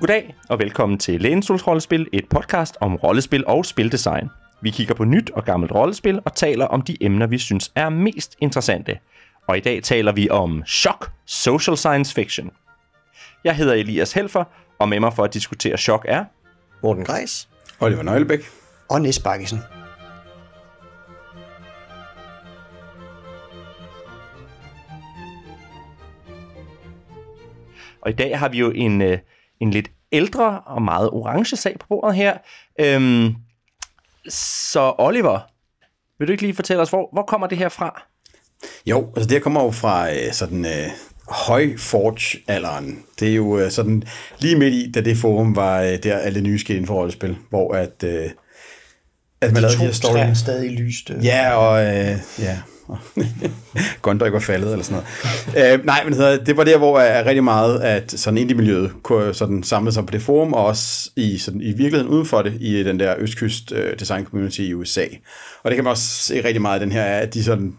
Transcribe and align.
Goddag 0.00 0.34
og 0.48 0.58
velkommen 0.58 0.98
til 0.98 1.20
Lænestols 1.20 1.66
Rollespil, 1.66 2.08
et 2.12 2.28
podcast 2.28 2.76
om 2.80 2.96
rollespil 2.96 3.44
og 3.46 3.64
spildesign. 3.64 4.28
Vi 4.62 4.70
kigger 4.70 4.94
på 4.94 5.04
nyt 5.04 5.30
og 5.30 5.44
gammelt 5.44 5.72
rollespil 5.72 6.20
og 6.24 6.34
taler 6.34 6.64
om 6.64 6.82
de 6.82 6.96
emner, 7.00 7.26
vi 7.26 7.38
synes 7.38 7.72
er 7.74 7.88
mest 7.88 8.36
interessante. 8.40 8.98
Og 9.46 9.56
i 9.56 9.60
dag 9.60 9.82
taler 9.82 10.12
vi 10.12 10.30
om 10.30 10.62
chok, 10.66 11.10
social 11.26 11.76
science 11.76 12.14
fiction. 12.14 12.50
Jeg 13.44 13.56
hedder 13.56 13.74
Elias 13.74 14.12
Helfer, 14.12 14.44
og 14.78 14.88
med 14.88 15.00
mig 15.00 15.12
for 15.12 15.24
at 15.24 15.34
diskutere 15.34 15.76
chok 15.76 16.04
er... 16.08 16.24
Morten 16.82 17.04
Greis. 17.04 17.48
Oliver 17.80 18.02
Nøglebæk. 18.02 18.40
Og 18.88 19.02
Nis 19.02 19.18
Bakkesen. 19.18 19.58
Og 28.00 28.10
i 28.10 28.14
dag 28.14 28.38
har 28.38 28.48
vi 28.48 28.58
jo 28.58 28.70
en, 28.70 29.02
øh, 29.02 29.18
en 29.60 29.70
lidt 29.70 29.90
ældre 30.12 30.60
og 30.60 30.82
meget 30.82 31.10
orange 31.10 31.56
sag 31.56 31.76
på 31.80 31.86
bordet 31.88 32.16
her. 32.16 32.38
Øhm, 32.80 33.34
så 34.28 34.94
Oliver, 34.98 35.40
vil 36.18 36.28
du 36.28 36.32
ikke 36.32 36.42
lige 36.42 36.54
fortælle 36.54 36.82
os, 36.82 36.88
hvor, 36.88 37.08
hvor 37.12 37.22
kommer 37.22 37.46
det 37.46 37.58
her 37.58 37.68
fra? 37.68 38.02
Jo, 38.86 39.12
altså 39.16 39.28
det 39.28 39.42
kommer 39.42 39.64
jo 39.64 39.70
fra 39.70 40.12
øh, 40.12 40.32
sådan 40.32 40.64
øh, 40.64 40.90
høj-forge-alderen. 41.28 43.04
Det 43.20 43.28
er 43.28 43.34
jo 43.34 43.58
øh, 43.58 43.70
sådan 43.70 44.02
lige 44.38 44.56
midt 44.56 44.74
i, 44.74 44.92
da 44.92 45.00
det 45.00 45.16
forum 45.16 45.56
var 45.56 45.80
øh, 45.82 46.02
der 46.02 46.18
alle 46.18 46.40
nye 46.40 46.58
skete 46.58 46.76
inden 46.76 46.86
for 46.86 46.94
rollespil, 46.94 47.36
hvor 47.50 47.74
at, 47.74 48.04
øh, 48.04 48.30
at 49.40 49.52
man 49.52 49.62
lavede 49.62 49.78
de 49.78 49.84
her 49.84 49.92
story. 49.92 50.34
stadig 50.34 50.70
lyste. 50.70 51.18
Ja, 51.22 51.54
og 51.56 51.82
øh, 51.84 52.18
ja, 52.38 52.58
Gondor 54.02 54.30
var 54.30 54.38
faldet 54.38 54.72
eller 54.72 54.84
sådan 54.84 55.02
noget. 55.54 55.74
Øh, 55.74 55.84
nej, 55.84 56.04
men 56.04 56.12
det 56.46 56.56
var 56.56 56.64
der, 56.64 56.78
hvor 56.78 56.98
er 56.98 57.26
rigtig 57.26 57.44
meget, 57.44 57.80
at 57.80 58.12
sådan 58.12 58.38
indie-miljøet 58.38 58.92
kunne 59.02 59.34
sådan 59.34 59.62
samle 59.62 59.92
sig 59.92 60.06
på 60.06 60.12
det 60.12 60.22
forum, 60.22 60.52
og 60.52 60.66
også 60.66 61.10
i, 61.16 61.38
sådan, 61.38 61.60
i 61.60 61.72
virkeligheden 61.72 62.08
uden 62.08 62.26
for 62.26 62.42
det, 62.42 62.56
i 62.60 62.82
den 62.84 63.00
der 63.00 63.14
Østkyst 63.18 63.72
øh, 63.72 63.98
Design 63.98 64.24
Community 64.24 64.60
i 64.60 64.74
USA. 64.74 65.04
Og 65.62 65.70
det 65.70 65.74
kan 65.74 65.84
man 65.84 65.90
også 65.90 66.04
se 66.04 66.44
rigtig 66.44 66.62
meget 66.62 66.74
af 66.74 66.80
den 66.80 66.92
her, 66.92 67.04
at 67.04 67.34
de 67.34 67.44
sådan 67.44 67.74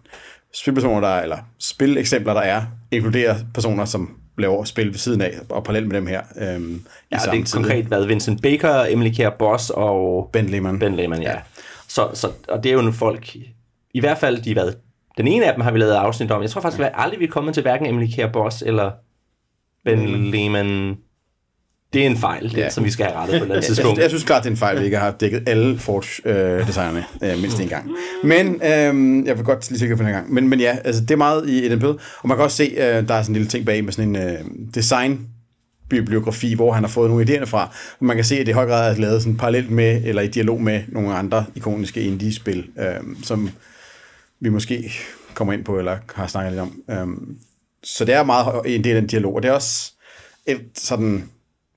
spilpersoner, 0.53 1.01
der 1.01 1.07
er, 1.07 1.21
eller 1.21 1.37
spileksempler, 1.59 2.33
der 2.33 2.41
er, 2.41 2.61
inkluderer 2.91 3.35
personer, 3.53 3.85
som 3.85 4.15
laver 4.37 4.63
spil 4.63 4.87
ved 4.87 4.97
siden 4.97 5.21
af, 5.21 5.33
og 5.49 5.63
parallelt 5.63 5.87
med 5.87 5.95
dem 5.95 6.07
her. 6.07 6.21
Øhm, 6.37 6.85
ja, 7.11 7.17
det 7.31 7.39
er 7.39 7.51
konkret 7.53 7.85
hvad? 7.85 8.05
Vincent 8.05 8.41
Baker, 8.41 8.85
Emily 8.89 9.11
Kjær 9.15 9.29
Boss 9.29 9.69
og... 9.69 10.29
Ben 10.33 10.45
Lehman. 10.45 10.79
Ben 10.79 10.95
Lehman, 10.95 11.21
ja. 11.21 11.31
ja. 11.31 11.37
Så, 11.87 12.09
så, 12.13 12.31
og 12.49 12.63
det 12.63 12.69
er 12.69 12.73
jo 12.73 12.79
nogle 12.79 12.93
folk, 12.93 13.35
i 13.93 13.99
hvert 13.99 14.17
fald 14.17 14.41
de 14.41 14.53
hvad, 14.53 14.71
den 15.19 15.27
ene 15.27 15.45
af 15.45 15.53
dem 15.53 15.61
har 15.61 15.71
vi 15.71 15.79
lavet 15.79 15.93
afsnit 15.93 16.31
om. 16.31 16.41
Jeg 16.41 16.49
tror 16.49 16.61
faktisk, 16.61 16.81
at 16.81 16.91
aldrig 16.93 17.19
vi 17.19 17.25
er 17.25 17.29
kommet 17.29 17.53
til 17.53 17.61
hverken 17.61 17.85
Emily 17.85 18.07
Kjær 18.15 18.31
Boss 18.31 18.63
eller 18.65 18.91
Ben 19.85 19.99
mm. 19.99 20.31
Lehman. 20.31 20.97
Det 21.93 22.01
er 22.01 22.05
en 22.05 22.17
fejl, 22.17 22.43
det, 22.43 22.57
ja. 22.57 22.69
som 22.69 22.83
vi 22.83 22.91
skal 22.91 23.05
have 23.05 23.17
rettet 23.17 23.47
på 23.47 23.53
et 23.53 23.63
tidspunkt. 23.63 23.97
Jeg, 23.97 24.03
jeg 24.03 24.09
synes 24.09 24.23
klart, 24.23 24.43
det 24.43 24.49
er 24.49 24.53
en 24.53 24.57
fejl, 24.57 24.75
at 24.75 24.81
vi 24.81 24.85
ikke 24.85 24.97
har 24.97 25.11
dækket 25.11 25.49
alle 25.49 25.79
Forge-designerne 25.79 27.05
øh, 27.23 27.31
øh, 27.31 27.39
mindst 27.39 27.59
en 27.59 27.67
gang. 27.67 27.91
Men 28.23 28.47
øh, 28.55 29.25
jeg 29.27 29.37
vil 29.37 29.45
godt 29.45 29.69
lige 29.69 29.79
sikker 29.79 29.95
på 29.95 30.03
den 30.03 30.11
gang. 30.11 30.33
Men, 30.33 30.49
men 30.49 30.59
ja, 30.59 30.77
altså, 30.83 31.01
det 31.01 31.11
er 31.11 31.15
meget 31.15 31.49
i 31.49 31.69
den 31.69 31.79
bøde. 31.79 31.97
Og 32.21 32.27
man 32.27 32.37
kan 32.37 32.43
også 32.43 32.57
se, 32.57 32.63
øh, 32.63 33.07
der 33.07 33.13
er 33.13 33.21
sådan 33.21 33.23
en 33.27 33.33
lille 33.33 33.47
ting 33.47 33.65
bag 33.65 33.83
med 33.83 33.93
sådan 33.93 34.15
en 34.15 34.29
øh, 34.29 34.39
design 34.75 35.27
bibliografi, 35.89 36.53
hvor 36.53 36.73
han 36.73 36.83
har 36.83 36.89
fået 36.89 37.09
nogle 37.09 37.25
idéer 37.25 37.45
fra. 37.45 37.75
Man 37.99 38.15
kan 38.15 38.25
se, 38.25 38.35
at 38.35 38.45
det 38.45 38.51
i 38.51 38.53
høj 38.53 38.67
grad 38.67 38.95
er 38.95 38.99
lavet 38.99 39.21
sådan 39.21 39.37
parallelt 39.37 39.71
med, 39.71 40.01
eller 40.05 40.21
i 40.21 40.27
dialog 40.27 40.61
med 40.61 40.81
nogle 40.87 41.13
andre 41.13 41.45
ikoniske 41.55 42.01
indie-spil, 42.01 42.65
øh, 42.79 43.15
som 43.23 43.49
vi 44.39 44.49
måske 44.49 44.91
kommer 45.33 45.53
ind 45.53 45.65
på, 45.65 45.79
eller 45.79 45.97
har 46.15 46.27
snakket 46.27 46.51
lidt 46.51 46.61
om. 46.61 46.83
Øhm, 46.89 47.39
så 47.83 48.05
det 48.05 48.15
er 48.15 48.23
meget 48.23 48.75
en 48.75 48.83
del 48.83 48.95
af 48.95 49.01
den 49.01 49.09
dialog, 49.09 49.35
og 49.35 49.43
det 49.43 49.49
er 49.49 49.53
også 49.53 49.93
et 50.45 50.69
sådan, 50.73 51.29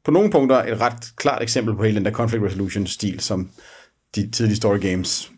på 0.04 0.10
nogle 0.10 0.30
punkter 0.30 0.62
et 0.62 0.80
ret 0.80 1.16
klart 1.16 1.42
eksempel 1.42 1.77
på 1.77 1.82
hele 1.82 1.97
den 1.97 2.04
der 2.04 2.10
conflict 2.10 2.44
resolution 2.44 2.87
stil, 2.87 3.20
som 3.20 3.50
de 4.14 4.31
tidlige 4.31 4.56
story 4.56 4.78
games 4.81 5.32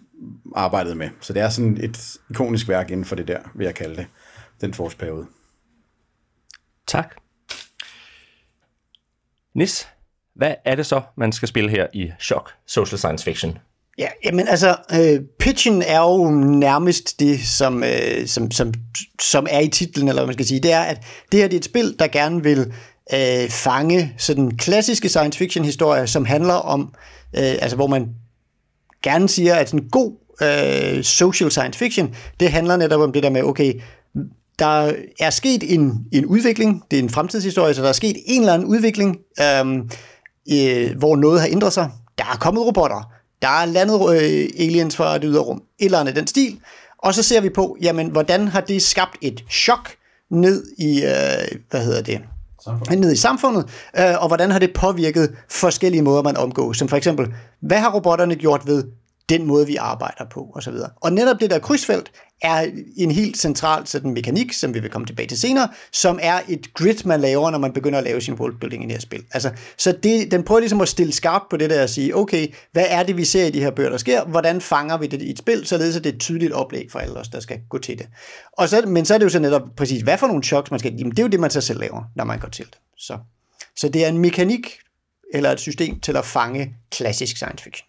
arbejdede 0.56 0.94
med. 0.94 1.10
Så 1.20 1.32
det 1.32 1.42
er 1.42 1.48
sådan 1.48 1.84
et 1.84 2.16
ikonisk 2.30 2.68
værk 2.68 2.90
inden 2.90 3.04
for 3.04 3.16
det 3.16 3.28
der, 3.28 3.38
vil 3.54 3.64
jeg 3.64 3.74
kalde 3.74 3.96
det, 3.96 4.06
den 4.60 4.74
forårsperiode. 4.74 5.26
Tak. 6.86 7.16
Nis, 9.54 9.88
hvad 10.34 10.54
er 10.64 10.74
det 10.74 10.86
så, 10.86 11.02
man 11.16 11.32
skal 11.32 11.48
spille 11.48 11.70
her 11.70 11.86
i 11.92 12.12
Shock 12.20 12.54
Social 12.66 12.98
Science 12.98 13.24
Fiction? 13.24 13.58
Ja, 13.98 14.08
jamen 14.24 14.48
altså, 14.48 14.76
øh, 14.92 15.20
pitchen 15.38 15.82
er 15.82 16.00
jo 16.00 16.30
nærmest 16.40 17.20
det, 17.20 17.40
som, 17.40 17.84
øh, 17.84 18.26
som, 18.26 18.50
som, 18.50 18.74
som 19.20 19.46
er 19.50 19.60
i 19.60 19.68
titlen, 19.68 20.08
eller 20.08 20.22
hvad 20.22 20.26
man 20.26 20.32
skal 20.32 20.46
sige. 20.46 20.60
Det 20.60 20.72
er, 20.72 20.80
at 20.80 21.02
det 21.32 21.40
her 21.40 21.48
det 21.48 21.54
er 21.54 21.58
et 21.58 21.64
spil, 21.64 21.96
der 21.98 22.06
gerne 22.06 22.42
vil 22.42 22.72
øh, 23.14 23.48
fange 23.50 24.14
sådan 24.18 24.56
klassiske 24.56 25.08
science 25.08 25.38
fiction 25.38 25.64
historier, 25.64 26.06
som 26.06 26.24
handler 26.24 26.54
om, 26.54 26.80
øh, 27.36 27.54
altså 27.60 27.76
hvor 27.76 27.86
man 27.86 28.08
gerne 29.02 29.28
siger, 29.28 29.54
at 29.54 29.72
en 29.72 29.88
god 29.88 30.12
øh, 30.42 31.04
social 31.04 31.50
science 31.50 31.78
fiction, 31.78 32.14
det 32.40 32.50
handler 32.50 32.76
netop 32.76 33.00
om 33.00 33.12
det 33.12 33.22
der 33.22 33.30
med, 33.30 33.42
okay, 33.42 33.74
der 34.58 34.92
er 35.20 35.30
sket 35.30 35.74
en, 35.74 36.06
en 36.12 36.26
udvikling, 36.26 36.82
det 36.90 36.98
er 36.98 37.02
en 37.02 37.10
fremtidshistorie, 37.10 37.74
så 37.74 37.82
der 37.82 37.88
er 37.88 37.92
sket 37.92 38.16
en 38.26 38.40
eller 38.40 38.54
anden 38.54 38.68
udvikling, 38.68 39.18
øh, 39.40 39.76
øh, 40.52 40.96
hvor 40.98 41.16
noget 41.16 41.40
har 41.40 41.48
ændret 41.48 41.72
sig. 41.72 41.90
Der 42.18 42.24
er 42.24 42.36
kommet 42.36 42.66
robotter, 42.66 43.10
der 43.42 43.48
er 43.48 43.64
landet 43.64 44.00
øh, 44.10 44.48
aliens 44.58 44.96
fra 44.96 45.18
det 45.18 45.24
ydre 45.24 45.42
rum, 45.42 45.62
et 45.78 45.84
eller 45.84 45.98
andet 45.98 46.16
den 46.16 46.26
stil. 46.26 46.60
Og 46.98 47.14
så 47.14 47.22
ser 47.22 47.40
vi 47.40 47.48
på, 47.48 47.76
jamen, 47.82 48.08
hvordan 48.08 48.48
har 48.48 48.60
det 48.60 48.82
skabt 48.82 49.16
et 49.20 49.44
chok 49.50 49.90
ned 50.30 50.66
i, 50.78 51.02
øh, 51.02 51.60
hvad 51.70 51.84
hedder 51.84 52.02
det, 52.02 52.20
Samfundet. 52.64 53.00
ned 53.00 53.12
i 53.12 53.16
samfundet, 53.16 53.68
øh, 53.98 54.22
og 54.22 54.26
hvordan 54.28 54.50
har 54.50 54.58
det 54.58 54.72
påvirket 54.74 55.36
forskellige 55.50 56.02
måder, 56.02 56.22
man 56.22 56.36
omgås. 56.36 56.78
Som 56.78 56.88
for 56.88 56.96
eksempel, 56.96 57.34
hvad 57.60 57.78
har 57.78 57.90
robotterne 57.90 58.34
gjort 58.34 58.66
ved 58.66 58.84
den 59.28 59.46
måde, 59.46 59.66
vi 59.66 59.76
arbejder 59.76 60.24
på, 60.32 60.50
osv. 60.54 60.74
Og 61.00 61.12
netop 61.12 61.40
det 61.40 61.50
der 61.50 61.58
krydsfelt 61.58 62.10
er 62.44 62.70
en 62.96 63.10
helt 63.10 63.36
central 63.36 63.86
sådan 63.86 64.10
mekanik, 64.10 64.52
som 64.52 64.74
vi 64.74 64.78
vil 64.78 64.90
komme 64.90 65.06
tilbage 65.06 65.28
til 65.28 65.38
senere, 65.38 65.68
som 65.92 66.18
er 66.22 66.40
et 66.48 66.74
grid, 66.74 67.04
man 67.04 67.20
laver, 67.20 67.50
når 67.50 67.58
man 67.58 67.72
begynder 67.72 67.98
at 67.98 68.04
lave 68.04 68.20
sin 68.20 68.34
worldbuilding 68.34 68.82
i 68.82 68.86
det 68.86 68.92
her 68.92 69.00
spil. 69.00 69.24
Altså, 69.30 69.50
så 69.76 69.92
det, 70.02 70.30
den 70.30 70.42
prøver 70.42 70.60
ligesom 70.60 70.80
at 70.80 70.88
stille 70.88 71.12
skarpt 71.12 71.44
på 71.50 71.56
det 71.56 71.70
der 71.70 71.82
og 71.82 71.88
sige, 71.88 72.16
okay, 72.16 72.48
hvad 72.72 72.86
er 72.88 73.02
det, 73.02 73.16
vi 73.16 73.24
ser 73.24 73.46
i 73.46 73.50
de 73.50 73.60
her 73.60 73.70
bøger, 73.70 73.90
der 73.90 73.96
sker? 73.96 74.24
Hvordan 74.24 74.60
fanger 74.60 74.98
vi 74.98 75.06
det 75.06 75.22
i 75.22 75.30
et 75.30 75.38
spil, 75.38 75.66
således 75.66 75.96
at 75.96 76.04
det 76.04 76.10
er 76.10 76.14
et 76.14 76.20
tydeligt 76.20 76.52
oplæg 76.52 76.86
for 76.90 76.98
alle 76.98 77.16
os, 77.16 77.28
der 77.28 77.40
skal 77.40 77.60
gå 77.70 77.78
til 77.78 77.98
det. 77.98 78.06
Og 78.52 78.68
så, 78.68 78.82
men 78.86 79.04
så 79.04 79.14
er 79.14 79.18
det 79.18 79.24
jo 79.24 79.30
så 79.30 79.38
netop 79.38 79.62
præcis, 79.76 80.02
hvad 80.02 80.18
for 80.18 80.26
nogle 80.26 80.44
shocks 80.44 80.70
man 80.70 80.80
skal... 80.80 80.96
give. 80.96 81.10
det 81.10 81.18
er 81.18 81.22
jo 81.22 81.28
det, 81.28 81.40
man 81.40 81.50
så 81.50 81.60
selv 81.60 81.80
laver, 81.80 82.02
når 82.16 82.24
man 82.24 82.38
går 82.38 82.48
til 82.48 82.64
det. 82.64 82.78
Så, 82.98 83.18
så 83.76 83.88
det 83.88 84.04
er 84.04 84.08
en 84.08 84.18
mekanik, 84.18 84.78
eller 85.34 85.50
et 85.50 85.60
system 85.60 86.00
til 86.00 86.16
at 86.16 86.24
fange 86.24 86.76
klassisk 86.90 87.36
science 87.36 87.64
fiction. 87.64 87.88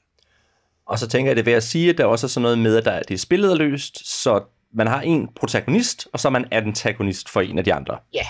Og 0.88 1.00
så 1.00 1.08
tænker 1.08 1.30
jeg, 1.30 1.36
det 1.36 1.42
er 1.42 1.46
ved 1.46 1.54
at 1.54 1.64
sige, 1.64 1.90
at 1.90 1.98
der 1.98 2.06
også 2.06 2.26
er 2.26 2.30
sådan 2.30 2.42
noget 2.42 2.60
med, 2.60 2.78
at 2.78 2.86
der, 2.86 3.00
det 3.00 3.14
er 3.14 3.18
spillet 3.18 3.58
løst, 3.58 4.22
så 4.22 4.44
man 4.74 4.88
har 4.88 5.02
en 5.02 5.28
protagonist, 5.36 6.08
og 6.14 6.20
så 6.20 6.28
er 6.28 6.32
man 6.32 6.46
antagonist 6.52 7.30
for 7.30 7.42
en 7.42 7.58
af 7.58 7.64
de 7.64 7.74
andre. 7.74 7.98
Ja, 8.14 8.26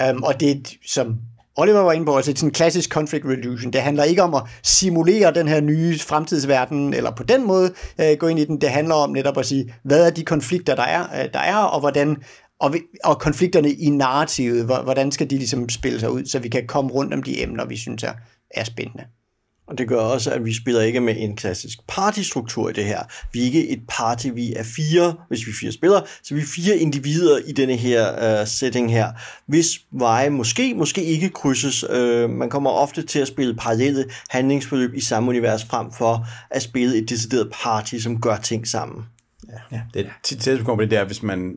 yeah. 0.00 0.16
um, 0.16 0.22
og 0.22 0.40
det 0.40 0.76
som 0.86 1.18
Oliver 1.56 1.80
var 1.80 1.92
inde 1.92 2.06
på, 2.06 2.16
altså 2.16 2.32
sådan 2.36 2.48
en 2.48 2.52
klassisk 2.52 2.90
conflict 2.90 3.24
resolution. 3.24 3.72
Det 3.72 3.80
handler 3.80 4.04
ikke 4.04 4.22
om 4.22 4.34
at 4.34 4.42
simulere 4.62 5.34
den 5.34 5.48
her 5.48 5.60
nye 5.60 5.98
fremtidsverden, 5.98 6.94
eller 6.94 7.10
på 7.10 7.22
den 7.22 7.46
måde 7.46 7.72
øh, 8.00 8.16
gå 8.18 8.26
ind 8.26 8.38
i 8.38 8.44
den. 8.44 8.60
Det 8.60 8.70
handler 8.70 8.94
om 8.94 9.10
netop 9.10 9.38
at 9.38 9.46
sige, 9.46 9.74
hvad 9.82 10.06
er 10.06 10.10
de 10.10 10.24
konflikter, 10.24 10.74
der 10.74 10.82
er, 10.82 11.22
øh, 11.22 11.32
der 11.32 11.38
er 11.38 11.56
og 11.56 11.80
hvordan 11.80 12.16
og, 12.60 12.74
og 13.04 13.20
konflikterne 13.20 13.70
i 13.70 13.90
narrativet, 13.90 14.64
hvordan 14.64 15.12
skal 15.12 15.30
de 15.30 15.36
ligesom 15.36 15.68
spille 15.68 16.00
sig 16.00 16.10
ud, 16.10 16.24
så 16.24 16.38
vi 16.38 16.48
kan 16.48 16.66
komme 16.66 16.90
rundt 16.90 17.14
om 17.14 17.22
de 17.22 17.42
emner, 17.42 17.64
vi 17.64 17.76
synes 17.76 18.02
er, 18.02 18.12
er 18.50 18.64
spændende. 18.64 19.04
Og 19.66 19.78
det 19.78 19.88
gør 19.88 20.00
også, 20.00 20.30
at 20.30 20.44
vi 20.44 20.54
spiller 20.54 20.80
ikke 20.80 21.00
med 21.00 21.14
en 21.18 21.36
klassisk 21.36 21.78
partystruktur 21.88 22.68
i 22.68 22.72
det 22.72 22.84
her. 22.84 23.02
Vi 23.32 23.40
er 23.40 23.44
ikke 23.44 23.68
et 23.68 23.80
party, 23.88 24.26
vi 24.34 24.52
er 24.52 24.62
fire, 24.62 25.14
hvis 25.28 25.46
vi 25.46 25.50
er 25.50 25.54
fire 25.60 25.72
spillere, 25.72 26.02
så 26.22 26.34
vi 26.34 26.40
er 26.40 26.44
fire 26.44 26.76
individer 26.76 27.38
i 27.46 27.52
denne 27.52 27.76
her 27.76 28.40
uh, 28.40 28.46
setting 28.46 28.92
her. 28.92 29.12
Hvis 29.46 29.80
veje 29.92 30.30
måske, 30.30 30.74
måske 30.74 31.04
ikke 31.04 31.28
krydses. 31.28 31.84
Uh, 31.84 32.30
man 32.30 32.50
kommer 32.50 32.70
ofte 32.70 33.02
til 33.02 33.18
at 33.18 33.28
spille 33.28 33.54
parallelle 33.54 34.04
handlingsforløb 34.28 34.94
i 34.94 35.00
samme 35.00 35.28
univers, 35.28 35.64
frem 35.64 35.92
for 35.92 36.26
at 36.50 36.62
spille 36.62 36.96
et 36.96 37.08
decideret 37.08 37.52
party, 37.62 37.96
som 37.96 38.20
gør 38.20 38.36
ting 38.36 38.68
sammen. 38.68 39.04
Ja, 39.48 39.76
ja 39.76 39.82
det 39.94 40.06
er 40.06 40.10
tit 40.22 40.64
kommer 40.64 40.84
det 40.84 40.90
der, 40.90 41.04
hvis 41.04 41.22
man 41.22 41.56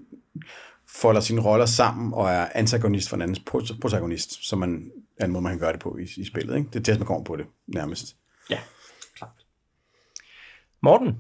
folder 0.88 1.22
sine 1.22 1.42
roller 1.42 1.66
sammen 1.66 2.14
og 2.14 2.30
er 2.30 2.48
antagonist 2.56 3.10
for 3.10 3.16
en 3.16 3.22
andens 3.22 3.42
protagonist, 3.82 4.48
så 4.48 4.56
man 4.56 4.92
er 5.20 5.26
en 5.26 5.32
måde, 5.32 5.44
man 5.44 5.52
kan 5.52 5.60
gøre 5.60 5.74
det 5.74 5.80
på 5.80 5.98
i, 5.98 6.22
i 6.22 6.26
spillet. 6.26 6.58
Ikke? 6.58 6.70
Det 6.74 6.80
er 6.80 6.84
tæt, 6.84 7.00
man 7.00 7.08
kommer 7.08 7.24
på 7.24 7.36
det, 7.36 7.46
nærmest. 7.68 8.16
Ja, 8.50 8.58
klart. 9.18 9.46
Morten? 10.84 11.16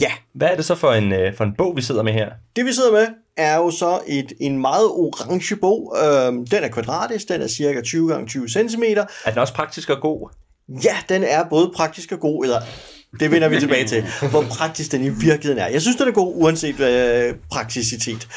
Ja. 0.00 0.12
Hvad 0.32 0.48
er 0.48 0.56
det 0.56 0.64
så 0.64 0.74
for 0.74 0.92
en, 0.92 1.12
øh, 1.12 1.36
for 1.36 1.44
en 1.44 1.54
bog, 1.58 1.76
vi 1.76 1.82
sidder 1.82 2.02
med 2.02 2.12
her? 2.12 2.30
Det, 2.56 2.64
vi 2.64 2.72
sidder 2.72 2.92
med, 2.92 3.06
er 3.36 3.56
jo 3.56 3.70
så 3.70 4.00
et, 4.06 4.32
en 4.40 4.58
meget 4.58 4.86
orange 4.86 5.56
bog. 5.56 5.96
Øhm, 6.04 6.46
den 6.46 6.64
er 6.64 6.68
kvadratisk, 6.68 7.28
den 7.28 7.42
er 7.42 7.48
cirka 7.48 7.80
20 7.80 8.10
gange 8.10 8.26
20 8.26 8.48
cm. 8.48 8.82
Er 9.24 9.30
den 9.30 9.38
også 9.38 9.54
praktisk 9.54 9.90
og 9.90 10.00
god? 10.00 10.30
Ja, 10.84 10.96
den 11.08 11.24
er 11.24 11.48
både 11.48 11.72
praktisk 11.76 12.12
og 12.12 12.20
god, 12.20 12.44
eller 12.44 12.60
det 13.20 13.30
vender 13.30 13.48
vi 13.48 13.60
tilbage 13.60 13.86
til, 13.86 14.04
hvor 14.30 14.42
praktisk 14.42 14.92
den 14.92 15.04
i 15.04 15.08
virkeligheden 15.08 15.58
er. 15.58 15.66
Jeg 15.66 15.82
synes, 15.82 15.96
den 15.96 16.08
er 16.08 16.12
god, 16.12 16.32
uanset 16.36 16.80
øh, 16.80 17.34
prakticitet. 17.50 18.28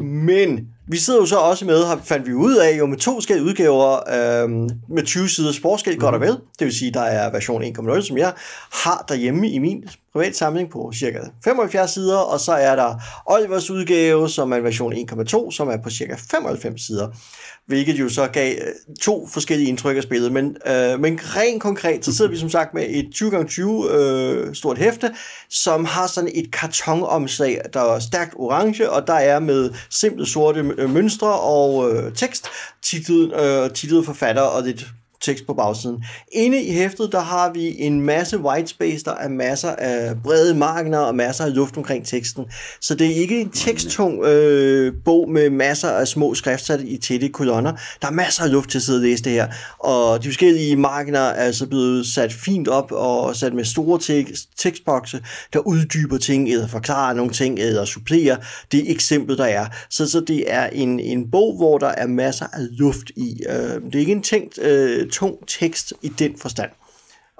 Men 0.00 0.68
Vi 0.90 0.96
sidder 0.96 1.20
jo 1.20 1.26
så 1.26 1.36
også 1.36 1.64
med, 1.64 1.84
har, 1.84 2.00
fandt 2.04 2.26
vi 2.26 2.32
ud 2.32 2.56
af, 2.56 2.78
jo 2.78 2.86
med 2.86 2.98
to 2.98 3.14
forskellige 3.14 3.46
udgaver 3.46 3.92
øh, 3.96 4.50
med 4.88 5.06
20 5.06 5.28
sider 5.28 5.52
sporskæld, 5.52 5.94
mm. 5.94 6.00
godt 6.00 6.14
og 6.14 6.20
vel. 6.20 6.36
Det 6.58 6.64
vil 6.64 6.78
sige, 6.78 6.92
der 6.92 7.00
er 7.02 7.32
version 7.32 7.62
1.0, 7.62 8.02
som 8.02 8.18
jeg 8.18 8.32
har 8.72 9.04
derhjemme 9.08 9.50
i 9.50 9.58
min 9.58 9.84
privat 10.12 10.36
samling 10.36 10.70
på 10.70 10.92
cirka 10.94 11.18
75 11.44 11.90
sider, 11.90 12.18
og 12.18 12.40
så 12.40 12.52
er 12.52 12.76
der 12.76 12.94
Olivers 13.26 13.70
udgave, 13.70 14.28
som 14.28 14.52
er 14.52 14.60
version 14.60 14.92
1.2, 14.92 15.50
som 15.50 15.68
er 15.68 15.76
på 15.84 15.90
cirka 15.90 16.14
95 16.30 16.86
sider 16.86 17.08
hvilket 17.70 18.00
jo 18.00 18.08
så 18.08 18.26
gav 18.26 18.54
øh, 18.54 18.72
to 19.02 19.26
forskellige 19.26 19.68
indtryk 19.68 19.96
af 19.96 20.02
spillet. 20.02 20.32
Men, 20.32 20.56
øh, 20.66 21.00
men 21.00 21.20
rent 21.22 21.62
konkret, 21.62 22.04
så 22.04 22.16
sidder 22.16 22.30
vi 22.30 22.36
som 22.36 22.50
sagt 22.50 22.74
med 22.74 22.86
et 22.88 23.06
20x20 23.14 23.92
øh, 23.94 24.54
stort 24.54 24.78
hæfte, 24.78 25.14
som 25.50 25.84
har 25.84 26.06
sådan 26.06 26.30
et 26.34 26.52
kartonomslag, 26.52 27.60
der 27.72 27.80
er 27.80 27.98
stærkt 27.98 28.34
orange, 28.36 28.90
og 28.90 29.06
der 29.06 29.14
er 29.14 29.38
med 29.38 29.70
simple 29.90 30.26
sorte 30.26 30.74
øh, 30.78 30.90
mønstre 30.90 31.40
og 31.40 31.92
øh, 31.92 32.14
tekst, 32.14 32.48
titlet, 32.82 33.40
øh, 33.40 33.70
titlet 33.70 34.04
forfatter 34.04 34.42
og 34.42 34.62
lidt 34.62 34.86
tekst 35.22 35.46
på 35.46 35.54
bagsiden. 35.54 36.04
Inde 36.32 36.62
i 36.62 36.72
hæftet, 36.72 37.12
der 37.12 37.20
har 37.20 37.52
vi 37.52 37.74
en 37.78 38.00
masse 38.00 38.38
white 38.38 38.68
space, 38.68 39.04
der 39.04 39.14
er 39.14 39.28
masser 39.28 39.70
af 39.70 40.14
brede 40.24 40.54
marginer 40.54 40.98
og 40.98 41.14
masser 41.14 41.44
af 41.44 41.54
luft 41.54 41.76
omkring 41.76 42.06
teksten. 42.06 42.44
Så 42.80 42.94
det 42.94 43.06
er 43.06 43.14
ikke 43.14 43.40
en 43.40 43.50
teksttung 43.50 44.24
øh, 44.24 44.92
bog 45.04 45.30
med 45.30 45.50
masser 45.50 45.88
af 45.88 46.08
små 46.08 46.34
skriftsatte 46.34 46.86
i 46.86 46.96
tætte 46.96 47.28
kolonner. 47.28 47.72
Der 48.02 48.08
er 48.08 48.12
masser 48.12 48.42
af 48.42 48.52
luft 48.52 48.70
til 48.70 48.78
at 48.78 48.82
sidde 48.82 48.98
og 48.98 49.02
læse 49.02 49.24
det 49.24 49.32
her. 49.32 49.48
Og 49.78 50.22
de 50.22 50.28
forskellige 50.28 50.76
marginer 50.76 51.20
er 51.20 51.32
altså 51.32 51.66
blevet 51.66 52.06
sat 52.06 52.32
fint 52.32 52.68
op 52.68 52.92
og 52.92 53.36
sat 53.36 53.54
med 53.54 53.64
store 53.64 53.98
tekst, 53.98 54.48
tekstbokse, 54.58 55.20
der 55.52 55.58
uddyber 55.58 56.18
ting, 56.18 56.48
eller 56.48 56.68
forklarer 56.68 57.14
nogle 57.14 57.32
ting, 57.32 57.58
eller 57.58 57.84
supplerer 57.84 58.36
det 58.72 58.90
eksempel, 58.90 59.38
der 59.38 59.44
er. 59.44 59.66
Så, 59.90 60.10
så 60.10 60.20
det 60.20 60.44
er 60.46 60.66
en, 60.66 61.00
en 61.00 61.30
bog, 61.30 61.56
hvor 61.56 61.78
der 61.78 61.88
er 61.88 62.06
masser 62.06 62.46
af 62.52 62.66
luft 62.70 63.10
i. 63.16 63.42
Øh, 63.48 63.54
det 63.54 63.94
er 63.94 63.98
ikke 63.98 64.12
en 64.12 64.22
tænkt 64.22 64.58
øh, 64.58 65.09
tung 65.10 65.36
tekst 65.46 65.92
i 66.02 66.08
den 66.08 66.38
forstand. 66.38 66.70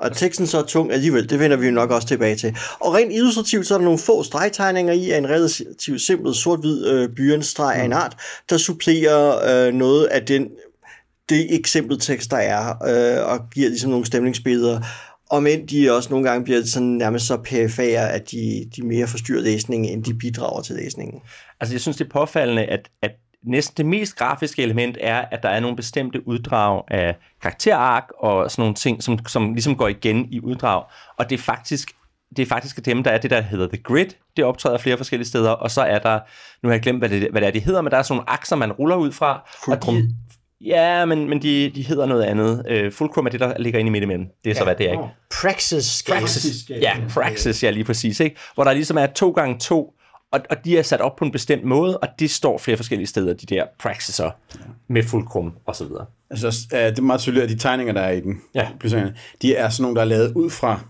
Og 0.00 0.16
teksten 0.16 0.46
så 0.46 0.58
er 0.58 0.62
tung 0.62 0.92
alligevel, 0.92 1.30
det 1.30 1.38
vender 1.38 1.56
vi 1.56 1.66
jo 1.66 1.72
nok 1.72 1.90
også 1.90 2.08
tilbage 2.08 2.36
til. 2.36 2.56
Og 2.80 2.94
rent 2.94 3.12
illustrativt, 3.12 3.66
så 3.66 3.74
er 3.74 3.78
der 3.78 3.84
nogle 3.84 3.98
få 3.98 4.22
stregtegninger 4.22 4.92
i 4.92 5.10
af 5.10 5.18
en 5.18 5.28
relativt 5.28 6.00
simpel 6.00 6.34
sort-hvid 6.34 6.86
øh, 6.86 7.08
byenstreg 7.08 7.76
af 7.76 7.84
en 7.84 7.92
art, 7.92 8.16
der 8.50 8.56
supplerer 8.56 9.66
øh, 9.66 9.74
noget 9.74 10.06
af 10.06 10.26
den, 10.26 10.48
det 11.28 11.54
eksempeltekst, 11.54 12.30
der 12.30 12.36
er, 12.36 12.68
øh, 12.68 13.32
og 13.32 13.40
giver 13.54 13.68
ligesom 13.68 13.90
nogle 13.90 14.06
stemningsbilleder. 14.06 14.80
Og 15.30 15.42
men 15.42 15.66
de 15.66 15.92
også 15.92 16.10
nogle 16.10 16.28
gange 16.28 16.44
bliver 16.44 16.64
sådan 16.64 16.88
nærmest 16.88 17.26
så 17.26 17.36
perifære, 17.36 18.12
at 18.12 18.30
de, 18.30 18.70
de 18.76 18.82
mere 18.82 19.06
forstyrrer 19.06 19.42
læsningen, 19.42 19.92
end 19.92 20.04
de 20.04 20.14
bidrager 20.14 20.62
til 20.62 20.76
læsningen. 20.76 21.20
Altså 21.60 21.74
jeg 21.74 21.80
synes, 21.80 21.96
det 21.96 22.04
er 22.04 22.10
påfaldende, 22.10 22.64
at, 22.64 22.88
at 23.02 23.10
næsten 23.44 23.76
det 23.76 23.86
mest 23.86 24.16
grafiske 24.16 24.62
element 24.62 24.98
er, 25.00 25.24
at 25.30 25.42
der 25.42 25.48
er 25.48 25.60
nogle 25.60 25.76
bestemte 25.76 26.28
uddrag 26.28 26.82
af 26.88 27.16
karakterark 27.42 28.04
og 28.18 28.50
sådan 28.50 28.62
nogle 28.62 28.74
ting, 28.74 29.02
som, 29.02 29.18
som 29.26 29.52
ligesom 29.52 29.76
går 29.76 29.88
igen 29.88 30.28
i 30.30 30.40
uddrag. 30.40 30.84
Og 31.18 31.30
det 31.30 31.38
er 31.38 31.42
faktisk 31.42 31.90
det 32.36 32.42
er 32.42 32.46
faktisk 32.46 32.84
dem, 32.84 33.02
der 33.02 33.10
er 33.10 33.18
det, 33.18 33.30
der 33.30 33.40
hedder 33.40 33.66
The 33.66 33.82
Grid. 33.82 34.06
Det 34.36 34.44
optræder 34.44 34.78
flere 34.78 34.96
forskellige 34.96 35.28
steder. 35.28 35.50
Og 35.50 35.70
så 35.70 35.80
er 35.80 35.98
der, 35.98 36.20
nu 36.62 36.68
har 36.68 36.74
jeg 36.74 36.82
glemt, 36.82 36.98
hvad 36.98 37.08
det, 37.08 37.30
hvad 37.30 37.40
det 37.40 37.46
er, 37.46 37.50
det 37.50 37.62
hedder, 37.62 37.82
men 37.82 37.90
der 37.90 37.98
er 37.98 38.02
sådan 38.02 38.16
nogle 38.16 38.30
akser, 38.30 38.56
man 38.56 38.72
ruller 38.72 38.96
ud 38.96 39.12
fra. 39.12 39.48
Fulcrum. 39.64 39.96
Og 39.96 40.02
de, 40.02 40.08
ja, 40.60 41.04
men, 41.04 41.28
men 41.28 41.42
de, 41.42 41.72
de 41.74 41.82
hedder 41.82 42.06
noget 42.06 42.22
andet. 42.22 42.84
Uh, 42.86 42.92
Fulcrum 42.92 43.26
er 43.26 43.30
det, 43.30 43.40
der 43.40 43.58
ligger 43.58 43.80
inde 43.80 43.88
i 43.88 43.92
midt 43.92 44.02
imellem. 44.02 44.26
Det 44.44 44.50
er 44.50 44.54
ja. 44.54 44.58
så, 44.58 44.64
hvad 44.64 44.74
det 44.74 44.88
er, 44.88 44.92
ikke? 44.92 45.04
Praxis. 45.42 46.04
Praxis. 46.08 46.70
Ja, 46.70 46.96
Praxis, 47.14 47.64
ja, 47.64 47.70
lige 47.70 47.84
præcis. 47.84 48.20
Ikke? 48.20 48.36
Hvor 48.54 48.64
der 48.64 48.72
ligesom 48.72 48.98
er 48.98 49.06
to 49.06 49.30
gange 49.30 49.58
to 49.58 49.94
og, 50.32 50.40
og 50.50 50.56
de 50.64 50.78
er 50.78 50.82
sat 50.82 51.00
op 51.00 51.16
på 51.16 51.24
en 51.24 51.32
bestemt 51.32 51.64
måde, 51.64 51.98
og 51.98 52.08
de 52.18 52.28
står 52.28 52.58
flere 52.58 52.76
forskellige 52.76 53.06
steder, 53.06 53.34
de 53.34 53.46
der 53.46 53.64
praxiser, 53.78 54.30
med 54.88 55.02
fulkrum 55.02 55.52
og 55.66 55.76
så 55.76 55.84
videre. 55.84 56.06
Altså, 56.30 56.66
det 56.70 56.98
er 56.98 57.02
meget 57.02 57.20
tydeligt, 57.20 57.44
at 57.44 57.50
de 57.50 57.58
tegninger, 57.58 57.94
der 57.94 58.00
er 58.00 58.10
i 58.10 58.20
den, 58.20 58.40
ja. 58.54 58.68
de 59.42 59.54
er 59.54 59.68
sådan 59.68 59.82
nogle, 59.82 59.94
der 59.94 60.00
er 60.00 60.04
lavet 60.04 60.32
ud 60.34 60.50
fra 60.50 60.80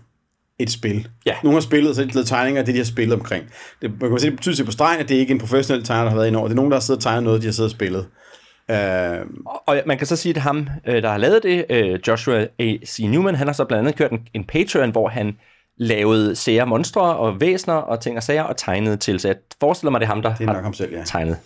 et 0.59 0.71
spil. 0.71 1.07
Ja. 1.25 1.35
Nogle 1.43 1.55
har 1.55 1.61
spillet, 1.61 1.95
så 1.95 2.03
de 2.03 2.11
lavet 2.11 2.27
tegninger 2.27 2.59
af 2.59 2.65
det, 2.65 2.73
de 2.73 2.79
har 2.79 2.85
spillet 2.85 3.13
omkring. 3.13 3.45
Det, 3.81 4.01
man 4.01 4.09
kan 4.09 4.19
se, 4.19 4.25
det 4.25 4.35
betyder 4.35 4.65
på 4.65 4.71
stregen, 4.71 4.99
at 4.99 5.09
det 5.09 5.15
er 5.15 5.19
ikke 5.19 5.31
en 5.31 5.39
professionel 5.39 5.83
tegner, 5.83 6.03
der 6.03 6.09
har 6.09 6.17
været 6.17 6.27
ind 6.27 6.35
over. 6.35 6.47
Det 6.47 6.53
er 6.53 6.55
nogen, 6.55 6.71
der 6.71 6.77
har 6.77 6.81
siddet 6.81 6.99
og 6.99 7.03
tegnet 7.03 7.23
noget, 7.23 7.41
de 7.41 7.47
har 7.47 7.51
siddet 7.51 7.71
og 7.71 7.75
spillet. 7.75 8.07
Uh, 8.69 9.27
og 9.67 9.81
man 9.85 9.97
kan 9.97 10.07
så 10.07 10.15
sige, 10.15 10.35
at 10.35 10.41
ham, 10.41 10.67
øh, 10.87 11.01
der 11.01 11.09
har 11.09 11.17
lavet 11.17 11.43
det, 11.43 11.65
Joshua 12.07 12.47
A.C. 12.59 12.99
Newman, 12.99 13.35
han 13.35 13.47
har 13.47 13.53
så 13.53 13.65
blandt 13.65 13.87
andet 13.87 13.97
kørt 13.97 14.11
en, 14.11 14.19
en 14.33 14.43
Patreon, 14.43 14.91
hvor 14.91 15.09
han 15.09 15.37
lavet 15.77 16.37
sære 16.37 16.67
monstre 16.67 17.01
og 17.17 17.41
væsner 17.41 17.73
og 17.73 17.99
ting 17.99 18.17
og 18.17 18.23
sager 18.23 18.43
og 18.43 18.57
tegnede 18.57 18.97
til. 18.97 19.19
Så 19.19 19.27
jeg 19.27 19.37
forestiller 19.59 19.91
mig, 19.91 20.01
det 20.01 20.05
er 20.05 20.09
ham, 20.09 20.21
der 20.21 20.35
det 20.35 20.49
er 20.49 20.53
har 20.53 20.61
ham 20.61 20.73
selv, 20.73 20.93
ja. 20.93 21.03
tegnet. 21.05 21.37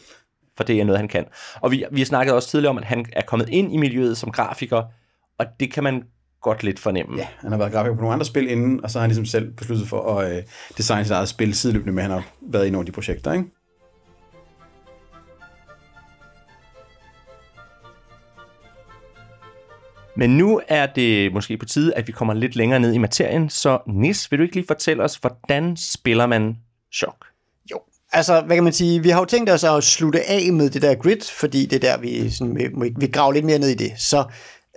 For 0.58 0.64
det 0.64 0.80
er 0.80 0.84
noget, 0.84 1.00
han 1.00 1.08
kan. 1.08 1.26
Og 1.62 1.72
vi, 1.72 1.86
vi 1.92 2.00
har 2.00 2.06
snakket 2.06 2.34
også 2.34 2.50
tidligere 2.50 2.70
om, 2.70 2.78
at 2.78 2.84
han 2.84 3.06
er 3.14 3.22
kommet 3.22 3.50
ind 3.50 3.74
i 3.74 3.78
miljøet 3.78 4.18
som 4.18 4.32
grafiker, 4.32 4.84
og 5.40 5.46
det 5.60 5.74
kan 5.74 5.84
man 5.84 6.04
godt 6.42 6.64
lidt 6.64 6.80
fornemme. 6.80 7.18
Ja, 7.18 7.28
han 7.38 7.52
har 7.52 7.58
været 7.58 7.72
grafiker 7.72 7.96
på 7.96 8.02
nogle 8.02 8.14
andre 8.14 8.26
spil 8.26 8.50
inden, 8.52 8.84
og 8.84 8.92
så 8.92 9.00
har 9.00 9.02
han 9.02 9.10
ligesom 9.10 9.26
selv 9.26 9.52
besluttet 9.54 9.88
for 9.88 10.18
at 10.20 10.38
øh, 10.38 10.44
designe 10.78 11.04
sit 11.04 11.12
eget 11.12 11.30
spil 11.30 11.54
sideløbende 11.54 11.94
med, 11.94 12.04
han 12.04 12.12
har 12.12 12.28
været 12.42 12.68
i 12.68 12.70
nogle 12.70 12.82
af 12.82 12.86
de 12.86 12.92
projekter, 12.92 13.34
ikke? 13.34 13.46
Men 20.18 20.38
nu 20.38 20.62
er 20.68 20.86
det 20.86 21.34
måske 21.34 21.58
på 21.58 21.66
tide, 21.66 21.94
at 21.96 22.08
vi 22.08 22.12
kommer 22.12 22.34
lidt 22.34 22.56
længere 22.56 22.80
ned 22.80 22.94
i 22.94 22.98
materien. 22.98 23.50
Så 23.50 23.80
Nis, 23.88 24.32
vil 24.32 24.40
du 24.40 24.44
ikke 24.44 24.56
lige 24.56 24.68
fortælle 24.68 25.04
os, 25.04 25.16
hvordan 25.16 25.78
spiller 25.78 26.26
man 26.26 26.58
chok? 26.94 27.26
Jo, 27.72 27.80
altså, 28.12 28.42
hvad 28.42 28.58
kan 28.58 28.64
man 28.64 28.74
sige, 28.74 29.04
vi 29.04 29.10
har 29.10 29.20
jo 29.20 29.26
tænkt 29.26 29.50
os 29.50 29.64
at 29.64 29.84
slutte 29.84 30.30
af 30.30 30.54
med 30.54 30.70
det 30.70 30.82
der 30.82 30.96
grid, 30.96 31.22
fordi 31.40 31.66
det 31.66 31.76
er 31.84 31.92
der, 31.92 31.98
vi, 31.98 32.30
sådan, 32.30 32.56
vi, 32.56 32.92
vi 32.98 33.08
graver 33.08 33.34
lidt 33.34 33.46
mere 33.46 33.60
ned 33.60 33.70
i 33.70 33.76
det. 33.76 33.92
Så 33.98 34.24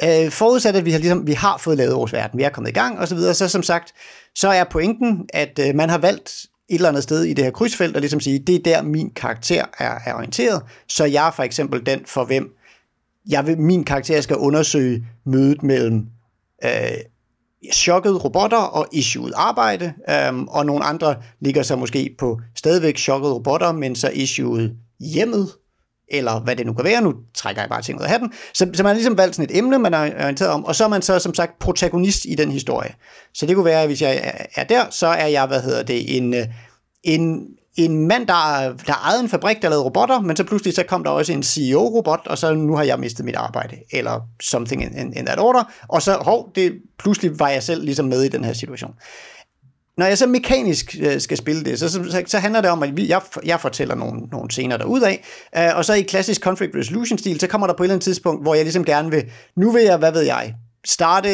øh, 0.03 0.31
forudsat, 0.31 0.77
at 0.77 0.85
vi 0.85 0.91
har, 0.91 0.99
ligesom, 0.99 1.27
vi 1.27 1.33
har 1.33 1.59
fået 1.59 1.77
lavet 1.77 1.95
vores 1.95 2.13
verden, 2.13 2.39
vi 2.39 2.45
er 2.45 2.49
kommet 2.49 2.71
i 2.71 2.75
gang 2.75 2.99
osv., 2.99 3.07
så, 3.07 3.15
videre, 3.15 3.35
så 3.35 3.49
som 3.49 3.63
sagt, 3.63 3.93
så 4.35 4.49
er 4.49 4.65
pointen, 4.65 5.29
at 5.35 5.59
øh, 5.69 5.75
man 5.75 5.89
har 5.89 5.99
valgt 5.99 6.31
et 6.69 6.75
eller 6.75 6.89
andet 6.89 7.03
sted 7.03 7.25
i 7.25 7.33
det 7.33 7.45
her 7.45 7.51
krydsfelt, 7.51 7.95
og 7.97 8.01
ligesom 8.01 8.21
sige, 8.21 8.39
det 8.39 8.55
er 8.55 8.63
der 8.63 8.83
min 8.83 9.11
karakter 9.11 9.65
er, 9.79 9.99
er 10.07 10.15
orienteret, 10.15 10.63
så 10.89 11.05
jeg 11.05 11.27
er 11.27 11.31
for 11.31 11.43
eksempel 11.43 11.87
den, 11.87 12.01
for 12.07 12.25
hvem 12.25 12.58
jeg 13.29 13.47
vil, 13.47 13.59
min 13.59 13.85
karakter 13.85 14.21
skal 14.21 14.37
undersøge 14.37 15.07
mødet 15.27 15.63
mellem 15.63 16.07
øh, 16.65 16.71
chokket 17.73 18.25
robotter 18.25 18.59
og 18.59 18.87
issued 18.93 19.33
arbejde, 19.37 19.93
øh, 20.09 20.39
og 20.39 20.67
nogle 20.67 20.85
andre 20.85 21.15
ligger 21.41 21.63
så 21.63 21.77
måske 21.77 22.15
på 22.19 22.41
stadigvæk 22.57 22.99
chokket 22.99 23.33
robotter, 23.33 23.73
men 23.73 23.97
så 23.97 24.11
issued 24.11 24.71
hjemmet, 25.01 25.49
eller 26.11 26.41
hvad 26.41 26.57
det 26.57 26.67
nu 26.67 26.73
kan 26.73 26.85
være, 26.85 27.03
nu 27.03 27.15
trækker 27.35 27.63
jeg 27.63 27.69
bare 27.69 27.83
ting 27.83 27.99
ud 27.99 28.05
af 28.05 28.11
hatten. 28.11 28.33
Så, 28.55 28.71
så 28.75 28.83
man 28.83 28.87
har 28.87 28.95
ligesom 28.95 29.19
valgt 29.19 29.37
sådan 29.37 29.51
et 29.51 29.59
emne, 29.59 29.79
man 29.79 29.95
er 29.95 29.99
orienteret 29.99 30.51
om, 30.51 30.65
og 30.65 30.75
så 30.75 30.85
er 30.85 30.89
man 30.89 31.03
så 31.03 31.19
som 31.19 31.35
sagt 31.35 31.59
protagonist 31.59 32.25
i 32.25 32.35
den 32.35 32.51
historie. 32.51 32.95
Så 33.35 33.47
det 33.47 33.55
kunne 33.55 33.65
være, 33.65 33.83
at 33.83 33.89
hvis 33.89 34.03
jeg 34.03 34.47
er 34.55 34.65
der, 34.65 34.91
så 34.91 35.07
er 35.07 35.27
jeg, 35.27 35.47
hvad 35.47 35.63
hedder 35.63 35.83
det, 35.83 36.17
en, 36.17 36.35
øh, 36.35 36.47
en 37.03 37.49
en 37.79 38.09
mand, 38.09 38.27
der, 38.27 38.73
der 38.87 38.93
ejede 39.05 39.21
en 39.21 39.29
fabrik, 39.29 39.63
der 39.63 39.69
lavede 39.69 39.85
robotter, 39.85 40.21
men 40.21 40.37
så 40.37 40.45
pludselig 40.45 40.75
så 40.75 40.83
kom 40.83 41.05
der 41.05 41.11
også 41.11 41.33
en 41.33 41.43
CEO-robot, 41.43 42.27
og 42.27 42.39
så 42.39 42.55
nu 42.55 42.77
har 42.77 42.83
jeg 42.83 42.99
mistet 42.99 43.25
mit 43.25 43.37
arbejde, 43.37 43.77
eller 43.93 44.21
something 44.43 44.83
in, 44.83 44.99
in, 44.99 45.13
in 45.17 45.27
that 45.27 45.39
order, 45.39 45.73
og 45.89 46.03
så, 46.03 46.13
hov, 46.13 46.53
det, 46.55 46.73
pludselig 46.99 47.39
var 47.39 47.49
jeg 47.49 47.63
selv 47.63 47.85
ligesom 47.85 48.07
med 48.07 48.23
i 48.23 48.29
den 48.29 48.45
her 48.45 48.53
situation. 48.53 48.91
Når 49.97 50.07
jeg 50.07 50.19
så 50.19 50.27
mekanisk 50.27 50.97
øh, 51.01 51.21
skal 51.21 51.37
spille 51.37 51.65
det, 51.65 51.79
så, 51.79 51.89
så, 51.89 52.23
så 52.27 52.39
handler 52.39 52.61
det 52.61 52.71
om, 52.71 52.83
at 52.83 52.97
vi, 52.97 53.09
jeg, 53.09 53.21
jeg 53.45 53.61
fortæller 53.61 53.95
nogle, 53.95 54.21
nogle 54.21 54.51
scener 54.51 54.77
derudad, 54.77 55.17
øh, 55.57 55.77
og 55.77 55.85
så 55.85 55.95
i 55.95 56.03
klassisk 56.03 56.41
conflict 56.41 56.77
resolution-stil, 56.77 57.41
så 57.41 57.47
kommer 57.47 57.67
der 57.67 57.75
på 57.75 57.83
et 57.83 57.87
eller 57.87 57.95
andet 57.95 58.05
tidspunkt, 58.05 58.43
hvor 58.43 58.55
jeg 58.55 58.65
ligesom 58.65 58.85
gerne 58.85 59.11
vil, 59.11 59.25
nu 59.57 59.71
vil 59.71 59.83
jeg, 59.83 59.97
hvad 59.97 60.13
ved 60.13 60.23
jeg, 60.23 60.55
starte 60.87 61.31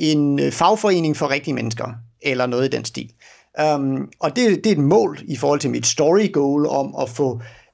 en 0.00 0.40
øh, 0.40 0.52
fagforening 0.52 1.16
for 1.16 1.30
rigtige 1.30 1.54
mennesker, 1.54 1.86
eller 2.22 2.46
noget 2.46 2.64
i 2.64 2.76
den 2.76 2.84
stil. 2.84 3.10
Um, 3.58 4.08
og 4.20 4.36
det, 4.36 4.64
det 4.64 4.66
er 4.66 4.72
et 4.72 4.78
mål 4.78 5.18
i 5.24 5.36
forhold 5.36 5.60
til 5.60 5.70
mit 5.70 5.86
story 5.86 6.32
goal 6.32 6.66
om 6.66 6.94
at 7.02 7.08
få 7.08 7.32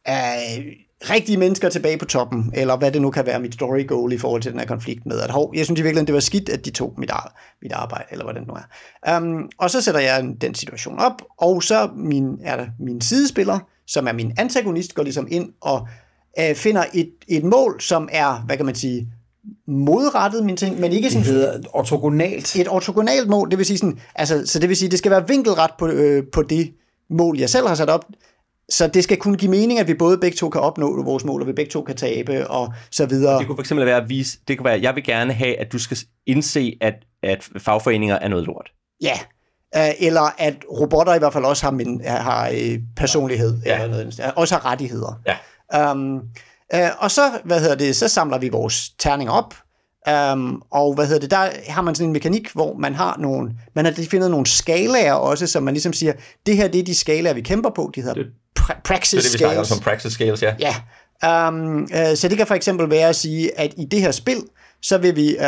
uh, 0.08 0.64
rigtige 1.10 1.36
mennesker 1.36 1.68
tilbage 1.68 1.98
på 1.98 2.04
toppen, 2.04 2.52
eller 2.54 2.76
hvad 2.76 2.92
det 2.92 3.02
nu 3.02 3.10
kan 3.10 3.26
være 3.26 3.40
mit 3.40 3.54
story 3.54 3.86
goal 3.86 4.12
i 4.12 4.18
forhold 4.18 4.42
til 4.42 4.52
den 4.52 4.60
her 4.60 4.66
konflikt 4.66 5.06
med, 5.06 5.20
at 5.20 5.30
hov, 5.30 5.52
jeg 5.54 5.64
synes 5.64 5.80
i 5.80 5.82
virkeligheden, 5.82 6.06
det 6.06 6.14
var 6.14 6.20
skidt, 6.20 6.48
at 6.48 6.64
de 6.64 6.70
tog 6.70 6.94
mit, 6.98 7.10
ar- 7.10 7.56
mit 7.62 7.72
arbejde, 7.72 8.04
eller 8.10 8.24
hvad 8.24 8.34
det 8.34 8.46
nu 8.46 8.54
er. 8.54 9.16
Um, 9.16 9.50
og 9.58 9.70
så 9.70 9.80
sætter 9.80 10.00
jeg 10.00 10.34
den 10.40 10.54
situation 10.54 10.98
op, 10.98 11.22
og 11.38 11.62
så 11.62 11.88
min, 11.96 12.38
er 12.42 12.56
der 12.56 12.66
min 12.80 13.00
sidespiller, 13.00 13.58
som 13.86 14.08
er 14.08 14.12
min 14.12 14.32
antagonist, 14.38 14.94
går 14.94 15.02
ligesom 15.02 15.28
ind 15.30 15.52
og 15.60 15.88
uh, 16.40 16.56
finder 16.56 16.84
et, 16.94 17.12
et 17.28 17.44
mål, 17.44 17.80
som 17.80 18.08
er, 18.12 18.42
hvad 18.46 18.56
kan 18.56 18.66
man 18.66 18.74
sige, 18.74 19.08
modrettet 19.68 20.44
min 20.44 20.56
ting, 20.56 20.80
men 20.80 20.92
ikke 20.92 21.10
sådan... 21.10 21.24
Det 21.24 21.32
hedder 21.32 21.58
ortogonalt. 21.72 22.56
Et 22.56 22.68
ortogonalt 22.68 23.28
mål, 23.28 23.50
det 23.50 23.58
vil 23.58 23.66
sige 23.66 23.78
sådan, 23.78 23.98
altså, 24.14 24.46
så 24.46 24.58
det 24.58 24.68
vil 24.68 24.76
sige, 24.76 24.90
det 24.90 24.98
skal 24.98 25.10
være 25.10 25.28
vinkelret 25.28 25.70
på, 25.78 25.88
øh, 25.88 26.24
på 26.32 26.42
det 26.42 26.72
mål, 27.10 27.38
jeg 27.38 27.50
selv 27.50 27.66
har 27.66 27.74
sat 27.74 27.90
op, 27.90 28.04
så 28.68 28.86
det 28.86 29.04
skal 29.04 29.16
kunne 29.16 29.36
give 29.36 29.50
mening, 29.50 29.78
at 29.78 29.88
vi 29.88 29.94
både 29.94 30.18
begge 30.18 30.36
to 30.36 30.48
kan 30.48 30.60
opnå 30.60 31.02
vores 31.02 31.24
mål, 31.24 31.40
og 31.40 31.48
vi 31.48 31.52
begge 31.52 31.70
to 31.70 31.82
kan 31.82 31.96
tabe, 31.96 32.50
og 32.50 32.72
så 32.90 33.06
videre. 33.06 33.38
Det 33.38 33.46
kunne 33.46 33.64
fx 33.64 33.72
være 33.76 34.02
at 34.02 34.08
vise, 34.08 34.38
det 34.48 34.58
kunne 34.58 34.64
være, 34.64 34.74
at 34.74 34.82
jeg 34.82 34.94
vil 34.94 35.04
gerne 35.04 35.32
have, 35.32 35.60
at 35.60 35.72
du 35.72 35.78
skal 35.78 35.98
indse, 36.26 36.78
at, 36.80 36.94
at 37.22 37.48
fagforeninger 37.58 38.14
er 38.14 38.28
noget 38.28 38.44
lort. 38.46 38.70
Ja, 39.02 39.18
uh, 39.76 40.06
eller 40.06 40.34
at 40.38 40.56
robotter 40.80 41.14
i 41.14 41.18
hvert 41.18 41.32
fald 41.32 41.44
også 41.44 41.64
har, 41.66 41.70
min, 41.70 42.00
har 42.04 42.50
uh, 42.50 42.78
personlighed, 42.96 43.58
ja. 43.66 43.82
eller 43.82 43.88
noget, 43.88 44.32
også 44.36 44.54
har 44.54 44.70
rettigheder. 44.70 45.20
Ja. 45.26 45.92
Um, 45.92 46.22
Uh, 46.74 46.80
og 46.98 47.10
så, 47.10 47.30
hvad 47.44 47.60
hedder 47.60 47.74
det, 47.74 47.96
så 47.96 48.08
samler 48.08 48.38
vi 48.38 48.48
vores 48.48 48.90
terninger 48.98 49.32
op, 49.32 49.54
Um, 50.32 50.62
og 50.70 50.94
hvad 50.94 51.06
hedder 51.06 51.20
det, 51.20 51.30
der 51.30 51.48
har 51.68 51.82
man 51.82 51.94
sådan 51.94 52.06
en 52.08 52.12
mekanik, 52.12 52.52
hvor 52.52 52.76
man 52.76 52.94
har 52.94 53.16
nogle, 53.18 53.50
man 53.74 53.84
har 53.84 53.92
defineret 53.92 54.30
nogle 54.30 54.46
skalaer 54.46 55.12
også, 55.12 55.46
som 55.46 55.62
man 55.62 55.74
ligesom 55.74 55.92
siger, 55.92 56.12
det 56.46 56.56
her 56.56 56.68
det 56.68 56.78
er 56.80 56.84
de 56.84 56.94
skalaer, 56.94 57.32
vi 57.34 57.40
kæmper 57.40 57.70
på, 57.70 57.90
de 57.94 58.00
hedder 58.00 58.14
Det- 58.14 58.26
pra- 58.60 58.80
praxis 58.84 59.10
Det 59.10 59.18
er 59.18 59.22
det, 59.22 59.32
vi 59.32 59.38
snakker 59.38 59.58
om 59.58 59.64
scales. 59.64 59.68
som 59.68 59.80
practice 59.84 60.10
scales, 60.14 60.42
ja. 60.42 60.54
Ja, 60.60 61.48
um, 61.48 61.82
uh, 61.82 61.88
så 62.16 62.28
det 62.28 62.36
kan 62.36 62.46
for 62.46 62.54
eksempel 62.54 62.90
være 62.90 63.08
at 63.08 63.16
sige, 63.16 63.60
at 63.60 63.74
i 63.76 63.84
det 63.84 64.00
her 64.00 64.10
spil, 64.10 64.42
så 64.82 64.98
vil 64.98 65.16
vi, 65.16 65.36
uh, 65.38 65.44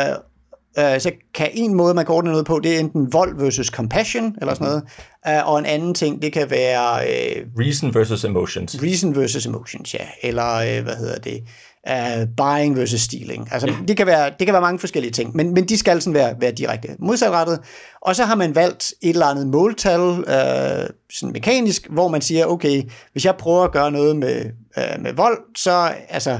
uh, 0.79 0.99
så 0.99 1.11
kan 1.33 1.49
en 1.53 1.73
måde, 1.73 1.93
man 1.93 2.05
kan 2.05 2.15
ordne 2.15 2.31
noget 2.31 2.45
på, 2.45 2.59
det 2.63 2.75
er 2.75 2.79
enten 2.79 3.13
vold 3.13 3.39
versus 3.39 3.67
compassion, 3.67 4.35
eller 4.41 4.53
sådan 4.53 4.67
noget, 4.67 4.83
uh, 5.27 5.51
og 5.51 5.59
en 5.59 5.65
anden 5.65 5.93
ting, 5.93 6.21
det 6.21 6.33
kan 6.33 6.49
være 6.49 6.95
uh, 6.95 7.61
Reason 7.61 7.95
versus 7.95 8.23
emotions. 8.23 8.83
reason 8.83 9.15
versus 9.15 9.45
emotions, 9.45 9.93
ja, 9.93 10.05
eller 10.23 10.55
uh, 10.55 10.83
hvad 10.83 10.95
hedder 10.95 11.19
det, 11.19 11.43
uh, 11.89 12.27
buying 12.37 12.77
versus 12.77 13.01
stealing. 13.01 13.47
Altså, 13.51 13.73
det, 13.87 13.97
kan 13.97 14.07
være, 14.07 14.31
det 14.39 14.47
kan 14.47 14.53
være 14.53 14.61
mange 14.61 14.79
forskellige 14.79 15.11
ting, 15.11 15.35
men, 15.35 15.53
men 15.53 15.69
de 15.69 15.77
skal 15.77 16.01
sådan 16.01 16.13
være, 16.13 16.35
være 16.39 16.51
direkte 16.51 16.87
modsatrettet. 16.99 17.59
Og 18.01 18.15
så 18.15 18.23
har 18.23 18.35
man 18.35 18.55
valgt 18.55 18.93
et 19.01 19.09
eller 19.09 19.25
andet 19.25 19.47
måltal, 19.47 19.99
uh, 19.99 20.89
sådan 21.11 21.33
mekanisk, 21.33 21.87
hvor 21.89 22.07
man 22.07 22.21
siger, 22.21 22.45
okay, 22.45 22.83
hvis 23.11 23.25
jeg 23.25 23.35
prøver 23.35 23.63
at 23.63 23.71
gøre 23.71 23.91
noget 23.91 24.15
med, 24.15 24.45
uh, 24.77 25.03
med 25.03 25.13
vold, 25.13 25.37
så 25.57 25.91
altså, 26.09 26.39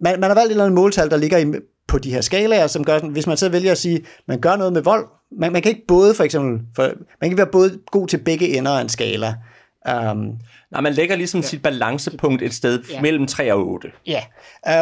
man, 0.00 0.20
man 0.20 0.30
har 0.30 0.34
valgt 0.34 0.46
et 0.46 0.50
eller 0.50 0.64
andet 0.64 0.74
måltal, 0.74 1.10
der 1.10 1.16
ligger 1.16 1.38
i, 1.38 1.44
på 1.88 1.98
de 1.98 2.10
her 2.10 2.20
skalaer, 2.20 2.66
som 2.66 2.84
gør 2.84 2.96
sådan, 2.96 3.10
hvis 3.10 3.26
man 3.26 3.36
så 3.36 3.48
vælger 3.48 3.72
at 3.72 3.78
sige, 3.78 4.04
man 4.28 4.40
gør 4.40 4.56
noget 4.56 4.72
med 4.72 4.82
vold, 4.82 5.06
man, 5.38 5.52
man 5.52 5.62
kan 5.62 5.70
ikke 5.70 5.86
både 5.88 6.14
for 6.14 6.24
eksempel, 6.24 6.60
for, 6.76 6.82
man 6.82 6.94
kan 7.20 7.26
ikke 7.26 7.36
være 7.36 7.46
både 7.52 7.78
god 7.90 8.08
til 8.08 8.18
begge 8.18 8.58
ender 8.58 8.70
af 8.72 8.80
en 8.80 8.88
skala. 8.88 9.34
Um, 10.12 10.32
Nej, 10.72 10.80
man 10.80 10.92
lægger 10.92 11.16
ligesom 11.16 11.40
ja. 11.40 11.46
sit 11.46 11.62
balancepunkt 11.62 12.42
et 12.42 12.54
sted 12.54 12.82
Ja. 12.90 13.00
mellem 13.00 13.26
3 13.26 13.52
og 13.52 13.66
8. 13.68 13.88
Ja, 14.06 14.22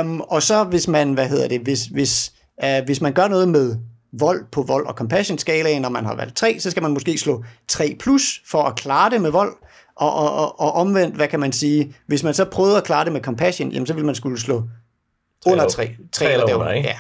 um, 0.01 0.21
og 0.21 0.43
så 0.43 0.65
hvis 0.65 0.89
man, 0.89 1.13
hvad 1.13 1.29
hedder 1.29 1.49
det, 1.49 1.61
hvis, 1.61 1.85
hvis, 1.87 2.33
uh, 2.65 2.85
hvis 2.85 3.01
man 3.01 3.13
gør 3.13 3.29
noget 3.29 3.49
med 3.49 3.77
vold 4.13 4.45
på 4.53 4.63
vold 4.63 4.87
og 4.87 4.95
compassion 4.95 5.39
skalaen, 5.39 5.83
når 5.83 5.89
man 5.89 6.05
har 6.05 6.17
valgt 6.17 6.37
3, 6.37 6.61
så 6.61 6.71
skal 6.71 6.83
man 6.83 6.93
måske 6.93 7.19
slå 7.19 7.45
3 7.69 7.97
plus 8.01 8.43
for 8.51 8.63
at 8.63 8.77
klare 8.77 9.11
det 9.11 9.21
med 9.21 9.31
vold, 9.31 9.53
og, 9.97 10.15
og, 10.15 10.35
og, 10.35 10.61
og 10.61 10.73
omvendt, 10.73 11.17
hvad 11.17 11.29
kan 11.29 11.41
man 11.41 11.53
sige, 11.53 11.95
hvis 12.07 12.23
man 12.23 12.35
så 12.35 12.45
prøvede 12.45 12.77
at 12.77 12.85
klare 12.85 13.05
det 13.05 13.13
med 13.13 13.21
compassion, 13.21 13.73
jamen 13.73 13.87
så 13.87 13.95
vil 13.95 14.05
man 14.05 14.15
skulle 14.15 14.41
slå 14.41 14.63
under 15.47 15.69
3. 15.69 15.91
tre 16.13 16.33
eller 16.33 16.55
under, 16.55 16.73
ikke? 16.73 16.89
Ja. 16.89 16.97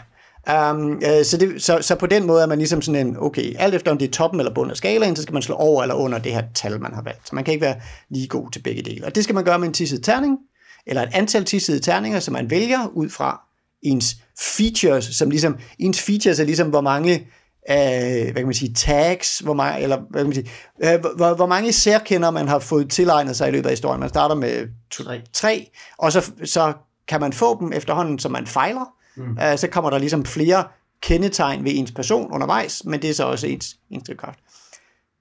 Um, 0.73 0.92
uh, 0.92 1.25
så, 1.25 1.37
det, 1.40 1.62
så, 1.62 1.78
så 1.80 1.94
på 1.94 2.06
den 2.06 2.26
måde 2.26 2.42
er 2.42 2.47
man 2.47 2.59
ligesom 2.59 2.82
sådan 2.82 3.06
en, 3.06 3.16
okay, 3.18 3.54
alt 3.59 3.75
efter 3.75 3.90
om 3.90 3.99
det 3.99 4.09
er 4.09 4.12
toppen 4.12 4.40
eller 4.40 4.54
bunden 4.54 4.70
af 4.70 4.76
skalaen, 4.76 5.16
så 5.16 5.23
skal 5.23 5.32
man 5.32 5.42
slå 5.42 5.54
over 5.54 5.82
eller 5.82 5.94
under 5.94 6.18
det 6.18 6.32
her 6.32 6.42
tal, 6.54 6.80
man 6.80 6.94
har 6.94 7.02
valgt. 7.02 7.28
Så 7.28 7.35
man 7.35 7.44
kan 7.44 7.54
ikke 7.54 7.64
være 7.64 7.76
lige 8.09 8.28
god 8.28 8.50
til 8.50 8.62
begge 8.62 8.82
dele. 8.82 9.06
Og 9.06 9.14
det 9.14 9.25
skal 9.25 9.35
man 9.35 9.44
gøre 9.44 9.59
med 9.59 9.68
en 9.68 9.75
tisset 9.75 10.04
terning, 10.04 10.38
eller 10.87 11.02
et 11.02 11.09
antal 11.12 11.44
tissede 11.44 11.80
terninger, 11.80 12.20
som 12.20 12.32
man 12.32 12.50
vælger 12.50 12.87
ud 12.92 13.09
fra 13.09 13.40
ens 13.82 14.16
features, 14.56 15.04
som 15.04 15.30
ligesom, 15.30 15.59
ens 15.78 16.02
features 16.02 16.40
er 16.40 16.44
ligesom, 16.44 16.68
hvor 16.68 16.80
mange 16.80 17.26
øh, 17.70 18.23
hvad 18.23 18.35
kan 18.35 18.44
man 18.44 18.54
sige, 18.54 18.75
tags, 18.75 19.38
hvor 19.38 19.54
mange, 19.54 19.82
eller 19.82 19.99
hvad 20.11 20.20
kan 20.20 20.26
man 20.26 20.35
sige, 20.35 20.50
øh, 20.82 21.00
hvor, 21.16 21.35
hvor 21.35 21.47
mange 21.47 21.73
særkender 21.73 22.30
man 22.30 22.49
har 22.49 22.59
fået 22.59 22.90
tilegnet 22.90 23.37
sig 23.37 23.49
i 23.49 23.50
løbet 23.50 23.66
af 23.66 23.73
historien. 23.73 24.00
Man 24.00 24.09
starter 24.09 24.35
med 24.35 24.68
to, 24.90 25.04
tre. 25.04 25.20
tre, 25.32 25.70
og 25.99 26.12
så, 26.12 26.30
så 26.44 26.73
kan 27.10 27.20
man 27.20 27.32
få 27.32 27.60
dem 27.60 27.72
efterhånden, 27.72 28.18
som 28.18 28.32
man 28.32 28.46
fejler. 28.46 28.94
Mm. 29.16 29.38
Øh, 29.42 29.58
så 29.58 29.68
kommer 29.68 29.90
der 29.90 29.98
ligesom 29.98 30.24
flere 30.24 30.64
kendetegn 31.02 31.64
ved 31.64 31.72
ens 31.74 31.92
person 31.92 32.32
undervejs, 32.32 32.84
men 32.84 33.02
det 33.02 33.10
er 33.10 33.14
så 33.14 33.24
også 33.24 33.46
ens, 33.46 33.76
ens 33.90 34.04
drivkraft. 34.06 34.38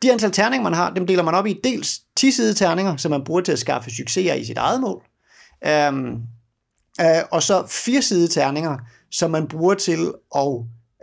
De 0.02 0.12
antal 0.12 0.32
terninger, 0.32 0.64
man 0.64 0.74
har, 0.74 0.94
dem 0.94 1.08
deler 1.08 1.24
man 1.24 1.34
op 1.34 1.48
i 1.48 1.60
dels 1.64 2.02
10 2.16 2.32
terninger, 2.54 2.98
som 2.98 3.12
man 3.12 3.24
bruger 3.24 3.42
til 3.42 3.52
at 3.52 3.60
skaffe 3.60 3.92
succeser 3.92 4.34
i 4.34 4.46
sit 4.46 4.58
eget 4.58 4.82
mål, 4.82 5.04
øhm, 5.68 6.12
øh, 7.02 7.24
og 7.32 7.44
så 7.44 7.64
fire 7.68 8.02
side 8.02 8.28
terninger, 8.28 8.78
som 9.12 9.32
man 9.32 9.48
bruger 9.48 9.74
til 9.74 10.14
at 10.36 10.54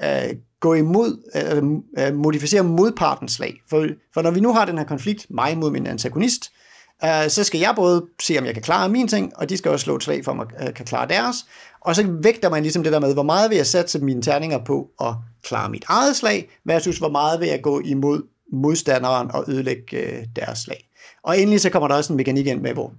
øh, 0.03 0.37
gå 0.61 0.75
imod, 0.75 1.31
øh, 1.37 2.07
øh, 2.07 2.15
modificere 2.15 2.63
modpartens 2.63 3.33
slag. 3.33 3.55
For, 3.71 3.87
for 4.15 4.23
når 4.23 4.31
vi 4.31 4.41
nu 4.41 4.53
har 4.53 4.65
den 4.65 4.79
her 4.79 4.85
konflikt, 4.85 5.27
mig 5.31 5.59
mod 5.59 5.71
min 5.71 5.87
antagonist, 5.87 6.51
øh, 6.53 6.66
Øh, 7.05 7.31
så 7.31 7.45
skal 7.45 7.61
jeg 7.61 7.73
både 7.77 8.07
se, 8.23 8.39
om 8.39 8.45
jeg 8.45 8.55
kan 8.55 8.63
klare 8.63 8.89
min 8.89 9.09
ting, 9.09 9.33
og 9.37 9.49
de 9.49 9.57
skal 9.57 9.71
også 9.71 9.85
slå 9.85 9.97
et 9.97 10.03
slag 10.03 10.25
for, 10.25 10.33
om 10.33 10.39
jeg 10.39 10.69
øh, 10.69 10.75
kan 10.75 10.85
klare 10.85 11.09
deres. 11.09 11.37
Og 11.81 11.97
så 11.97 12.07
vægter 12.23 12.51
man 12.51 12.63
ligesom 12.63 12.83
det 12.83 12.93
der 12.93 13.01
med, 13.01 13.15
hvor 13.15 13.23
meget 13.23 13.51
vil 13.51 13.57
jeg 13.57 13.67
satse 13.67 13.99
mine 13.99 14.23
terninger 14.23 14.65
på 14.65 14.89
at 15.01 15.15
klare 15.45 15.71
mit 15.71 15.85
eget 15.89 16.17
slag, 16.17 16.49
versus 16.65 16.99
hvor 16.99 17.11
meget 17.11 17.41
vil 17.41 17.49
jeg 17.49 17.63
gå 17.63 17.81
imod 17.81 18.23
modstanderen 18.53 19.31
og 19.31 19.45
ødelægge 19.49 19.97
øh, 19.97 20.25
deres 20.37 20.59
slag. 20.59 20.89
Og 21.23 21.41
endelig 21.41 21.61
så 21.61 21.71
kommer 21.71 21.89
der 21.89 21.95
også 21.95 22.13
en 22.13 22.17
mekanik 22.17 22.47
ind 22.47 22.61
med, 22.61 22.73
hvor 22.73 22.93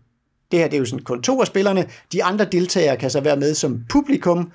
det 0.51 0.59
her 0.59 0.67
det 0.67 0.73
er 0.73 0.79
jo 0.79 0.85
sådan 0.85 1.03
kun 1.03 1.21
to 1.21 1.41
af 1.41 1.47
spillerne. 1.47 1.89
De 2.11 2.23
andre 2.23 2.45
deltagere 2.45 2.97
kan 2.97 3.09
så 3.09 3.21
være 3.21 3.37
med 3.37 3.53
som 3.53 3.83
publikum 3.89 4.51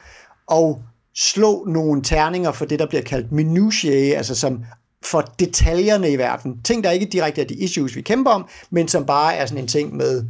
og 0.47 0.83
slå 1.15 1.65
nogle 1.65 2.03
terninger 2.03 2.53
for 2.53 2.65
det, 2.65 2.79
der 2.79 2.87
bliver 2.87 3.03
kaldt 3.03 3.33
minutiae, 3.33 4.15
altså 4.15 4.35
som 4.35 4.65
for 5.05 5.33
detaljerne 5.39 6.11
i 6.11 6.19
verden. 6.19 6.63
Ting, 6.63 6.85
der 6.85 6.91
ikke 6.91 7.07
direkte 7.07 7.41
er 7.41 7.47
de 7.47 7.55
issues, 7.55 7.97
vi 7.97 8.03
kæmper 8.03 8.31
om, 8.31 8.49
men 8.71 8.89
som 8.89 9.07
bare 9.07 9.35
er 9.35 9.47
sådan 9.47 9.63
en 9.63 9.69
ting 9.69 9.97
med... 9.97 10.25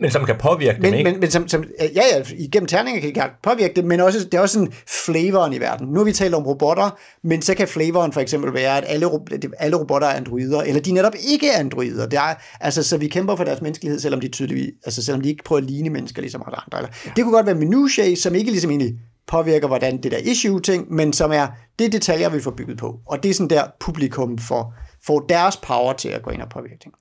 Men 0.00 0.10
som 0.10 0.24
kan 0.24 0.36
påvirke 0.38 0.76
dem, 0.76 0.82
Men, 0.82 0.94
ikke? 0.94 1.10
men, 1.10 1.20
men 1.20 1.30
som, 1.30 1.48
som, 1.48 1.64
ja, 1.80 1.86
ja, 1.94 2.22
igennem 2.38 2.66
terninger 2.66 3.00
kan 3.00 3.08
de 3.08 3.14
gerne 3.14 3.32
påvirke 3.42 3.74
det, 3.74 3.84
men 3.84 4.00
også, 4.00 4.18
det 4.24 4.34
er 4.34 4.40
også 4.40 4.52
sådan 4.52 4.72
flavoren 4.86 5.52
i 5.52 5.60
verden. 5.60 5.88
Nu 5.88 5.98
har 5.98 6.04
vi 6.04 6.12
talt 6.12 6.34
om 6.34 6.42
robotter, 6.46 6.98
men 7.22 7.42
så 7.42 7.54
kan 7.54 7.68
flavoren 7.68 8.12
for 8.12 8.20
eksempel 8.20 8.54
være, 8.54 8.78
at 8.78 8.84
alle, 8.86 9.10
alle 9.58 9.76
robotter 9.76 10.08
er 10.08 10.16
androider, 10.16 10.62
eller 10.62 10.80
de 10.80 10.92
netop 10.92 11.14
ikke 11.32 11.50
er 11.50 11.58
androider. 11.58 12.06
Det 12.06 12.18
er, 12.18 12.34
altså, 12.60 12.82
så 12.82 12.96
vi 12.96 13.08
kæmper 13.08 13.36
for 13.36 13.44
deres 13.44 13.62
menneskelighed, 13.62 14.00
selvom 14.00 14.20
de 14.20 14.28
tydeligvis, 14.28 14.70
altså 14.84 15.04
selvom 15.04 15.22
de 15.22 15.28
ikke 15.28 15.44
prøver 15.44 15.62
at 15.62 15.70
ligne 15.70 15.90
mennesker 15.90 16.20
ligesom 16.22 16.42
alle 16.46 16.56
andre. 16.66 16.78
Eller, 16.78 16.90
ja. 17.04 17.10
Det 17.16 17.24
kunne 17.24 17.34
godt 17.34 17.46
være 17.46 17.54
minutiae, 17.54 18.16
som 18.16 18.34
ikke 18.34 18.50
ligesom 18.50 18.70
egentlig 18.70 18.94
påvirker, 19.26 19.66
hvordan 19.66 20.02
det 20.02 20.12
der 20.12 20.18
issue-ting, 20.18 20.92
men 20.92 21.12
som 21.12 21.32
er 21.32 21.46
det 21.78 21.92
detaljer, 21.92 22.28
vi 22.28 22.40
får 22.40 22.50
bygget 22.50 22.78
på. 22.78 23.00
Og 23.06 23.22
det 23.22 23.30
er 23.30 23.34
sådan 23.34 23.50
der, 23.50 23.64
publikum 23.80 24.38
får, 24.38 24.74
får 25.06 25.20
deres 25.20 25.56
power 25.56 25.92
til 25.92 26.08
at 26.08 26.22
gå 26.22 26.30
ind 26.30 26.42
og 26.42 26.48
påvirke 26.48 26.78
ting. 26.82 26.94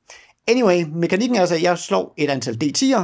Anyway, 0.50 0.84
mekanikken 0.96 1.36
er 1.36 1.39
altså, 1.39 1.56
at 1.56 1.62
jeg 1.63 1.77
slår 1.77 2.13
et 2.18 2.29
antal 2.29 2.58
D10'er, 2.63 3.03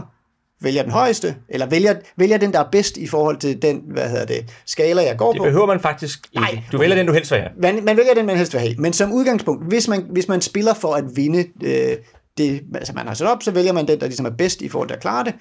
vælger 0.62 0.84
den 0.84 0.92
højeste, 0.92 1.36
eller 1.50 1.66
vælger, 1.70 1.96
vælger 2.18 2.38
den, 2.38 2.54
der 2.54 2.60
er 2.60 2.70
bedst 2.72 2.98
i 2.98 3.08
forhold 3.08 3.38
til 3.38 3.62
den, 3.62 3.82
hvad 3.88 4.10
hedder 4.10 4.26
det, 4.26 4.46
skala, 4.66 5.02
jeg 5.04 5.18
går 5.18 5.32
Det 5.32 5.40
på. 5.40 5.44
behøver 5.44 5.66
man 5.66 5.80
faktisk 5.80 6.20
ikke. 6.32 6.42
Nej. 6.54 6.64
Du 6.72 6.78
vælger 6.78 6.96
den, 6.96 7.08
du 7.08 7.14
helst 7.14 7.32
vil 7.32 7.40
have. 7.40 7.52
Man, 7.62 7.86
man 7.86 7.98
vælger 7.98 8.14
den, 8.14 8.26
man 8.26 8.38
helst 8.38 8.54
vil 8.54 8.60
have. 8.62 8.76
Men 8.78 8.94
som 8.94 9.12
udgangspunkt, 9.14 9.68
hvis 9.68 9.88
man, 9.88 10.06
hvis 10.12 10.28
man 10.28 10.42
spiller 10.42 10.74
for 10.74 10.94
at 10.94 11.04
vinde 11.16 11.46
øh, 11.64 11.98
det, 12.38 12.62
altså 12.76 12.94
man 12.94 13.08
har 13.08 13.14
sat 13.14 13.28
op, 13.28 13.44
så 13.44 13.52
vælger 13.52 13.74
man 13.74 13.88
den, 13.88 14.00
der 14.00 14.06
ligesom 14.06 14.26
er 14.26 14.30
bedst 14.38 14.62
i 14.62 14.70
forhold 14.70 14.90
til 14.90 14.96
at 14.96 15.02
klare 15.02 15.24
det. 15.24 15.34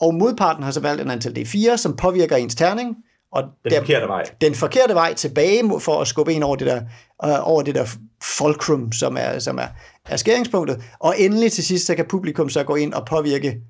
Og 0.00 0.14
modparten 0.14 0.62
har 0.64 0.70
så 0.70 0.80
valgt 0.80 1.02
en 1.02 1.10
antal 1.10 1.38
D4, 1.38 1.76
som 1.76 1.96
påvirker 1.96 2.36
ens 2.36 2.54
terning. 2.54 2.96
Og 3.36 3.42
Den 3.64 3.72
forkerte 3.78 4.08
vej. 4.08 4.24
Den 4.40 4.54
forkerte 4.54 4.94
vej 4.94 5.14
tilbage 5.14 5.80
for 5.80 6.00
at 6.00 6.08
skubbe 6.08 6.32
en 6.32 6.42
over 6.42 6.56
det 6.56 6.66
der, 6.66 6.82
øh, 7.24 7.48
over 7.48 7.62
det 7.62 7.74
der 7.74 7.86
fulcrum, 8.22 8.92
som 8.92 9.16
er, 9.20 9.38
som 9.38 9.58
er, 9.58 9.68
er 10.06 10.16
skæringspunktet. 10.16 10.82
Og 10.98 11.14
endelig 11.18 11.52
til 11.52 11.64
sidst, 11.64 11.86
så 11.86 11.94
kan 11.94 12.06
publikum 12.08 12.48
så 12.48 12.64
gå 12.64 12.74
ind 12.74 12.94
og 12.94 13.06
påvirke 13.06 13.60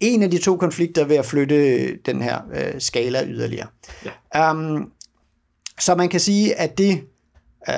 en 0.00 0.22
af 0.22 0.30
de 0.30 0.38
to 0.38 0.56
konflikter 0.56 1.04
ved 1.04 1.16
at 1.16 1.24
flytte 1.24 1.96
den 1.96 2.22
her 2.22 2.40
øh, 2.54 2.80
skala 2.80 3.24
yderligere. 3.26 3.66
Ja. 4.34 4.50
Um, 4.50 4.92
så 5.80 5.94
man 5.94 6.08
kan 6.08 6.20
sige, 6.20 6.54
at 6.54 6.78
det... 6.78 7.00
Øh, 7.68 7.74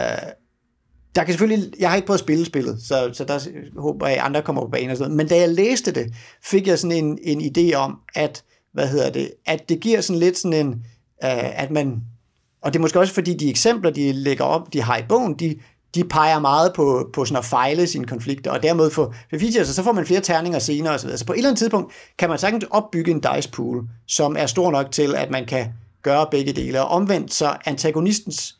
der 1.14 1.24
kan 1.24 1.32
selvfølgelig, 1.32 1.72
jeg 1.78 1.88
har 1.88 1.96
ikke 1.96 2.06
prøvet 2.06 2.18
at 2.18 2.24
spille 2.24 2.44
spillet, 2.44 2.82
så, 2.82 3.10
så 3.12 3.24
der 3.24 3.38
håber 3.80 4.06
jeg, 4.06 4.16
at 4.16 4.22
andre 4.22 4.42
kommer 4.42 4.62
på 4.62 4.68
banen 4.68 4.90
og 4.90 4.96
sådan 4.96 5.10
noget. 5.10 5.16
Men 5.16 5.28
da 5.28 5.36
jeg 5.36 5.48
læste 5.48 5.92
det, 5.92 6.14
fik 6.44 6.66
jeg 6.66 6.78
sådan 6.78 7.04
en, 7.04 7.18
en 7.22 7.40
idé 7.40 7.74
om, 7.74 7.98
at, 8.14 8.44
hvad 8.72 8.86
hedder 8.88 9.10
det, 9.10 9.30
at 9.46 9.68
det 9.68 9.80
giver 9.80 10.00
sådan 10.00 10.20
lidt 10.20 10.38
sådan 10.38 10.66
en, 10.66 10.84
øh, 11.24 11.60
at 11.62 11.70
man, 11.70 12.02
og 12.62 12.72
det 12.72 12.78
er 12.78 12.80
måske 12.80 13.00
også 13.00 13.14
fordi 13.14 13.34
de 13.34 13.50
eksempler, 13.50 13.90
de 13.90 14.12
lægger 14.12 14.44
op, 14.44 14.72
de 14.72 14.82
har 14.82 14.96
i 14.96 15.02
bogen, 15.08 15.34
de, 15.34 15.56
de 15.94 16.04
peger 16.04 16.38
meget 16.38 16.72
på, 16.76 17.10
på 17.12 17.24
sådan 17.24 17.38
at 17.38 17.44
fejle 17.44 17.86
sine 17.86 18.06
konflikter, 18.06 18.50
og 18.50 18.62
dermed 18.62 18.90
få 18.90 19.12
features, 19.30 19.68
og 19.68 19.74
så 19.74 19.82
får 19.82 19.92
man 19.92 20.06
flere 20.06 20.20
terninger 20.20 20.58
senere 20.58 20.94
osv. 20.94 21.16
Så 21.16 21.26
på 21.26 21.32
et 21.32 21.36
eller 21.36 21.48
andet 21.48 21.58
tidspunkt 21.58 21.92
kan 22.18 22.28
man 22.28 22.38
sagtens 22.38 22.64
opbygge 22.70 23.10
en 23.10 23.20
dice 23.20 23.50
pool, 23.50 23.88
som 24.06 24.36
er 24.38 24.46
stor 24.46 24.70
nok 24.70 24.90
til, 24.92 25.14
at 25.14 25.30
man 25.30 25.46
kan 25.46 25.66
gøre 26.02 26.26
begge 26.30 26.52
dele. 26.52 26.82
Og 26.82 26.88
omvendt, 26.88 27.34
så 27.34 27.56
antagonistens 27.64 28.56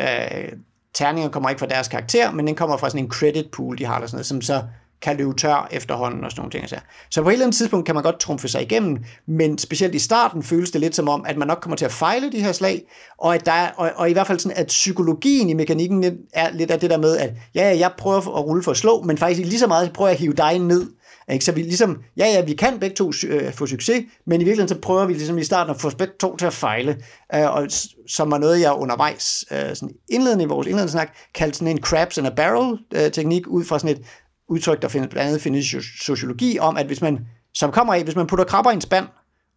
øh, 0.00 0.52
terninger 0.94 1.30
kommer 1.30 1.48
ikke 1.48 1.58
fra 1.58 1.66
deres 1.66 1.88
karakter, 1.88 2.32
men 2.32 2.46
den 2.46 2.54
kommer 2.54 2.76
fra 2.76 2.90
sådan 2.90 3.04
en 3.04 3.10
credit 3.10 3.50
pool, 3.50 3.78
de 3.78 3.84
har, 3.84 3.98
der 4.00 4.06
sådan 4.06 4.16
noget, 4.16 4.26
som 4.26 4.42
så 4.42 4.62
kan 5.02 5.16
løbe 5.16 5.34
tør 5.34 5.68
efterhånden 5.70 6.24
og 6.24 6.30
sådan 6.30 6.40
nogle 6.40 6.50
ting. 6.50 6.68
Så. 6.68 6.76
så 7.10 7.22
på 7.22 7.28
et 7.28 7.32
eller 7.32 7.46
andet 7.46 7.56
tidspunkt 7.56 7.86
kan 7.86 7.94
man 7.94 8.04
godt 8.04 8.20
trumfe 8.20 8.48
sig 8.48 8.62
igennem, 8.62 8.98
men 9.26 9.58
specielt 9.58 9.94
i 9.94 9.98
starten 9.98 10.42
føles 10.42 10.70
det 10.70 10.80
lidt 10.80 10.96
som 10.96 11.08
om, 11.08 11.24
at 11.28 11.36
man 11.36 11.48
nok 11.48 11.58
kommer 11.60 11.76
til 11.76 11.84
at 11.84 11.92
fejle 11.92 12.32
de 12.32 12.40
her 12.40 12.52
slag, 12.52 12.82
og, 13.18 13.34
at 13.34 13.46
der 13.46 13.52
er, 13.52 13.70
og, 13.76 13.90
og 13.96 14.10
i 14.10 14.12
hvert 14.12 14.26
fald 14.26 14.38
sådan, 14.38 14.58
at 14.58 14.66
psykologien 14.66 15.48
i 15.48 15.54
mekanikken 15.54 16.04
er 16.32 16.50
lidt 16.52 16.70
af 16.70 16.80
det 16.80 16.90
der 16.90 16.98
med, 16.98 17.16
at 17.16 17.30
ja, 17.54 17.70
ja, 17.70 17.78
jeg 17.78 17.90
prøver 17.98 18.16
at 18.16 18.44
rulle 18.44 18.62
for 18.62 18.70
at 18.70 18.76
slå, 18.76 19.02
men 19.02 19.18
faktisk 19.18 19.40
lige 19.40 19.58
så 19.58 19.66
meget 19.66 19.92
prøver 19.92 20.08
jeg 20.08 20.14
at 20.14 20.20
hive 20.20 20.32
dig 20.32 20.58
ned, 20.58 20.86
ikke? 21.32 21.44
Så 21.44 21.52
vi 21.52 21.62
ligesom, 21.62 21.98
ja, 22.16 22.26
ja, 22.26 22.40
vi 22.40 22.54
kan 22.54 22.78
begge 22.78 22.96
to 22.96 23.12
øh, 23.26 23.52
få 23.52 23.66
succes, 23.66 24.04
men 24.26 24.40
i 24.40 24.44
virkeligheden 24.44 24.68
så 24.68 24.80
prøver 24.80 25.06
vi 25.06 25.12
ligesom 25.12 25.38
i 25.38 25.44
starten 25.44 25.74
at 25.74 25.80
få 25.80 25.90
begge 25.90 26.14
to 26.20 26.36
til 26.36 26.46
at 26.46 26.52
fejle, 26.52 26.96
øh, 27.34 27.54
og 27.54 27.66
som 28.08 28.30
var 28.30 28.38
noget, 28.38 28.60
jeg 28.60 28.72
undervejs, 28.72 29.44
øh, 29.50 29.76
sådan 29.76 29.90
indledende 30.08 30.44
i 30.44 30.46
vores 30.46 30.66
indledende 30.66 30.92
snak, 30.92 31.16
kaldte 31.34 31.58
sådan 31.58 31.76
en 31.76 31.82
crabs 31.82 32.18
and 32.18 32.26
a 32.26 32.30
barrel 32.30 32.78
øh, 32.94 33.12
teknik, 33.12 33.46
ud 33.46 33.64
fra 33.64 33.78
sådan 33.78 33.96
et 33.96 34.02
udtryk, 34.48 34.82
der 34.82 34.88
findes 34.88 35.08
blandt 35.10 35.28
andet 35.28 35.42
findes 35.42 35.72
i 35.72 35.76
so- 35.76 36.04
sociologi, 36.04 36.58
om 36.58 36.76
at 36.76 36.86
hvis 36.86 37.00
man, 37.00 37.18
som 37.54 37.72
kommer 37.72 37.94
af, 37.94 38.04
hvis 38.04 38.16
man 38.16 38.26
putter 38.26 38.44
krabber 38.44 38.70
i 38.70 38.74
en 38.74 38.80
spand, 38.80 39.06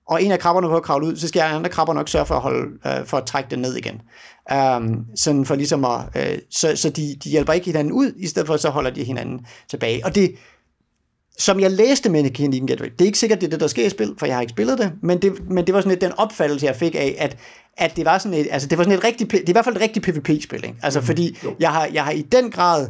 og 0.08 0.24
en 0.24 0.32
af 0.32 0.40
krabberne 0.40 0.68
prøver 0.68 0.80
at 0.80 0.84
kravle 0.84 1.08
ud, 1.08 1.16
så 1.16 1.28
skal 1.28 1.40
andre 1.40 1.70
krabber 1.70 1.94
nok 1.94 2.10
sørge 2.10 2.26
for 2.26 2.36
at, 2.36 2.42
holde, 2.42 2.72
øh, 2.86 3.06
for 3.06 3.18
at 3.18 3.26
trække 3.26 3.50
den 3.50 3.60
ned 3.60 3.76
igen. 3.76 4.02
Um, 4.54 5.06
sådan 5.16 5.46
for 5.46 5.56
ligesom 5.56 5.86
at, 5.86 6.00
øh, 6.16 6.38
så, 6.50 6.76
så 6.76 6.90
de, 6.90 7.16
de 7.24 7.30
hjælper 7.30 7.54
ikke 7.54 7.66
hinanden 7.66 7.94
ud, 7.94 8.14
i 8.18 8.28
stedet 8.28 8.48
for 8.48 8.58
så 8.58 8.70
holder 8.70 8.90
de 8.90 9.04
hinanden 9.04 9.46
tilbage. 9.70 10.06
Og 10.06 10.16
det, 10.16 10.36
som 11.38 11.60
jeg 11.60 11.72
læste 11.72 12.10
med 12.10 12.24
Mechanic 12.24 12.62
Gateway, 12.68 12.90
det 12.92 13.02
er 13.02 13.06
ikke 13.06 13.20
sikkert, 13.20 13.42
det 13.42 13.48
er 13.48 13.52
det, 13.52 13.60
der 13.60 13.68
sker 13.68 13.86
i 13.86 13.90
spil, 13.90 14.16
for 14.18 14.26
jeg 14.26 14.36
har 14.36 14.42
ikke 14.42 14.52
spillet 14.52 14.78
det, 14.78 14.92
men 15.02 15.22
det, 15.22 15.50
men 15.50 15.68
det 15.68 15.74
var 15.74 15.82
sådan 15.82 15.90
lidt 15.90 16.02
den 16.02 16.12
opfattelse, 16.18 16.66
jeg 16.66 16.76
fik 16.76 16.96
af, 16.96 17.16
at, 17.18 17.38
at 17.78 17.96
det 17.96 18.06
var 18.06 18.18
sådan 18.18 18.38
et, 18.38 18.48
altså 18.52 18.68
det 18.68 18.78
var 18.78 18.84
sådan 18.84 18.98
et 18.98 19.04
rigtigt, 19.04 19.32
det 19.32 19.40
er 19.40 19.50
i 19.50 19.52
hvert 19.52 19.66
fald 19.66 19.76
et 19.76 19.82
rigtigt 19.82 20.06
PvP-spil, 20.06 20.64
ikke? 20.64 20.76
Altså 20.84 21.00
mm, 21.00 21.06
fordi 21.06 21.38
jeg 21.60 21.72
har, 21.72 21.90
jeg 21.94 22.04
har 22.04 22.12
i 22.12 22.22
den 22.22 22.52
grad 22.52 22.88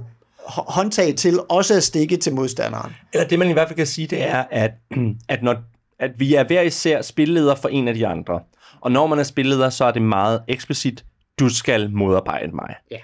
håndtag 0.47 1.15
til 1.15 1.39
også 1.49 1.73
at 1.73 1.83
stikke 1.83 2.17
til 2.17 2.33
modstanderen. 2.33 2.95
Eller 3.13 3.27
det, 3.27 3.39
man 3.39 3.49
i 3.49 3.53
hvert 3.53 3.67
fald 3.67 3.77
kan 3.77 3.87
sige, 3.87 4.07
det 4.07 4.23
er, 4.23 4.43
at, 4.51 4.71
at, 5.29 5.43
når, 5.43 5.55
at 5.99 6.11
vi 6.17 6.35
er 6.35 6.43
hver 6.43 6.61
især 6.61 7.01
spilleder 7.01 7.55
for 7.55 7.69
en 7.69 7.87
af 7.87 7.93
de 7.93 8.07
andre. 8.07 8.39
Og 8.81 8.91
når 8.91 9.07
man 9.07 9.19
er 9.19 9.23
spilleder, 9.23 9.69
så 9.69 9.85
er 9.85 9.91
det 9.91 10.01
meget 10.01 10.41
eksplicit, 10.47 11.05
du 11.39 11.49
skal 11.49 11.91
modarbejde 11.91 12.55
mig. 12.55 12.75
Ja. 12.91 12.97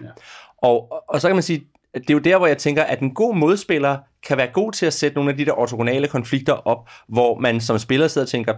Og, 0.58 1.04
og 1.10 1.22
så 1.22 1.28
kan 1.28 1.36
man 1.36 1.44
sige, 1.44 1.64
at 1.94 2.02
det 2.02 2.10
er 2.10 2.14
jo 2.14 2.20
der, 2.20 2.38
hvor 2.38 2.48
jeg 2.48 2.58
tænker, 2.58 2.84
at 2.84 3.00
en 3.00 3.14
god 3.14 3.36
modspiller 3.36 3.98
kan 4.28 4.38
være 4.38 4.48
god 4.54 4.72
til 4.72 4.86
at 4.86 4.94
sætte 4.94 5.16
nogle 5.16 5.32
af 5.32 5.38
de 5.38 5.46
der 5.46 5.60
ortogonale 5.60 6.08
konflikter 6.08 6.54
op, 6.54 6.90
hvor 7.08 7.40
man 7.40 7.62
som 7.62 7.80
spiller 7.80 8.08
sidder 8.08 8.26
og 8.26 8.30
tænker, 8.30 8.54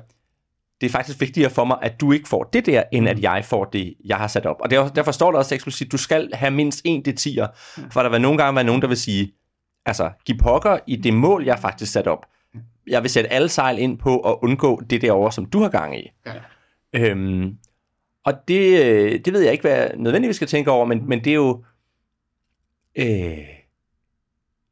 det 0.81 0.87
er 0.87 0.91
faktisk 0.91 1.21
vigtigere 1.21 1.49
for 1.49 1.65
mig, 1.65 1.77
at 1.81 2.01
du 2.01 2.11
ikke 2.11 2.29
får 2.29 2.43
det 2.43 2.65
der, 2.65 2.83
end 2.91 3.09
at 3.09 3.21
jeg 3.21 3.45
får 3.45 3.65
det, 3.65 3.93
jeg 4.05 4.17
har 4.17 4.27
sat 4.27 4.45
op. 4.45 4.57
Og 4.59 4.69
derfor 4.69 5.11
står 5.11 5.31
der 5.31 5.37
også 5.37 5.55
eksplicit, 5.55 5.91
du 5.91 5.97
skal 5.97 6.29
have 6.33 6.51
mindst 6.51 6.81
en 6.85 7.05
det 7.05 7.27
10'er, 7.27 7.47
for 7.91 8.03
der 8.03 8.09
vil 8.09 8.21
nogle 8.21 8.37
gange 8.37 8.55
være 8.55 8.63
nogen, 8.63 8.81
der 8.81 8.87
vil 8.87 8.97
sige, 8.97 9.33
altså, 9.85 10.11
giv 10.25 10.37
pokker 10.37 10.77
i 10.87 10.95
det 10.95 11.13
mål, 11.13 11.45
jeg 11.45 11.59
faktisk 11.59 11.91
sat 11.91 12.07
op. 12.07 12.25
Jeg 12.87 13.01
vil 13.01 13.11
sætte 13.11 13.33
alle 13.33 13.49
sejl 13.49 13.79
ind 13.79 13.97
på 13.97 14.19
at 14.19 14.35
undgå 14.41 14.81
det 14.89 15.01
derovre, 15.01 15.31
som 15.31 15.45
du 15.45 15.61
har 15.61 15.69
gang 15.69 15.99
i. 15.99 16.11
Ja. 16.25 16.33
Øhm, 16.93 17.57
og 18.25 18.33
det, 18.47 18.85
øh, 18.85 19.19
det 19.25 19.33
ved 19.33 19.41
jeg 19.41 19.51
ikke, 19.51 19.61
hvad 19.61 19.89
nødvendigvis 19.97 20.35
skal 20.35 20.47
tænke 20.47 20.71
over, 20.71 20.85
men, 20.85 21.07
men 21.07 21.23
det 21.23 21.29
er 21.29 21.35
jo... 21.35 21.63
Øh, 22.95 23.58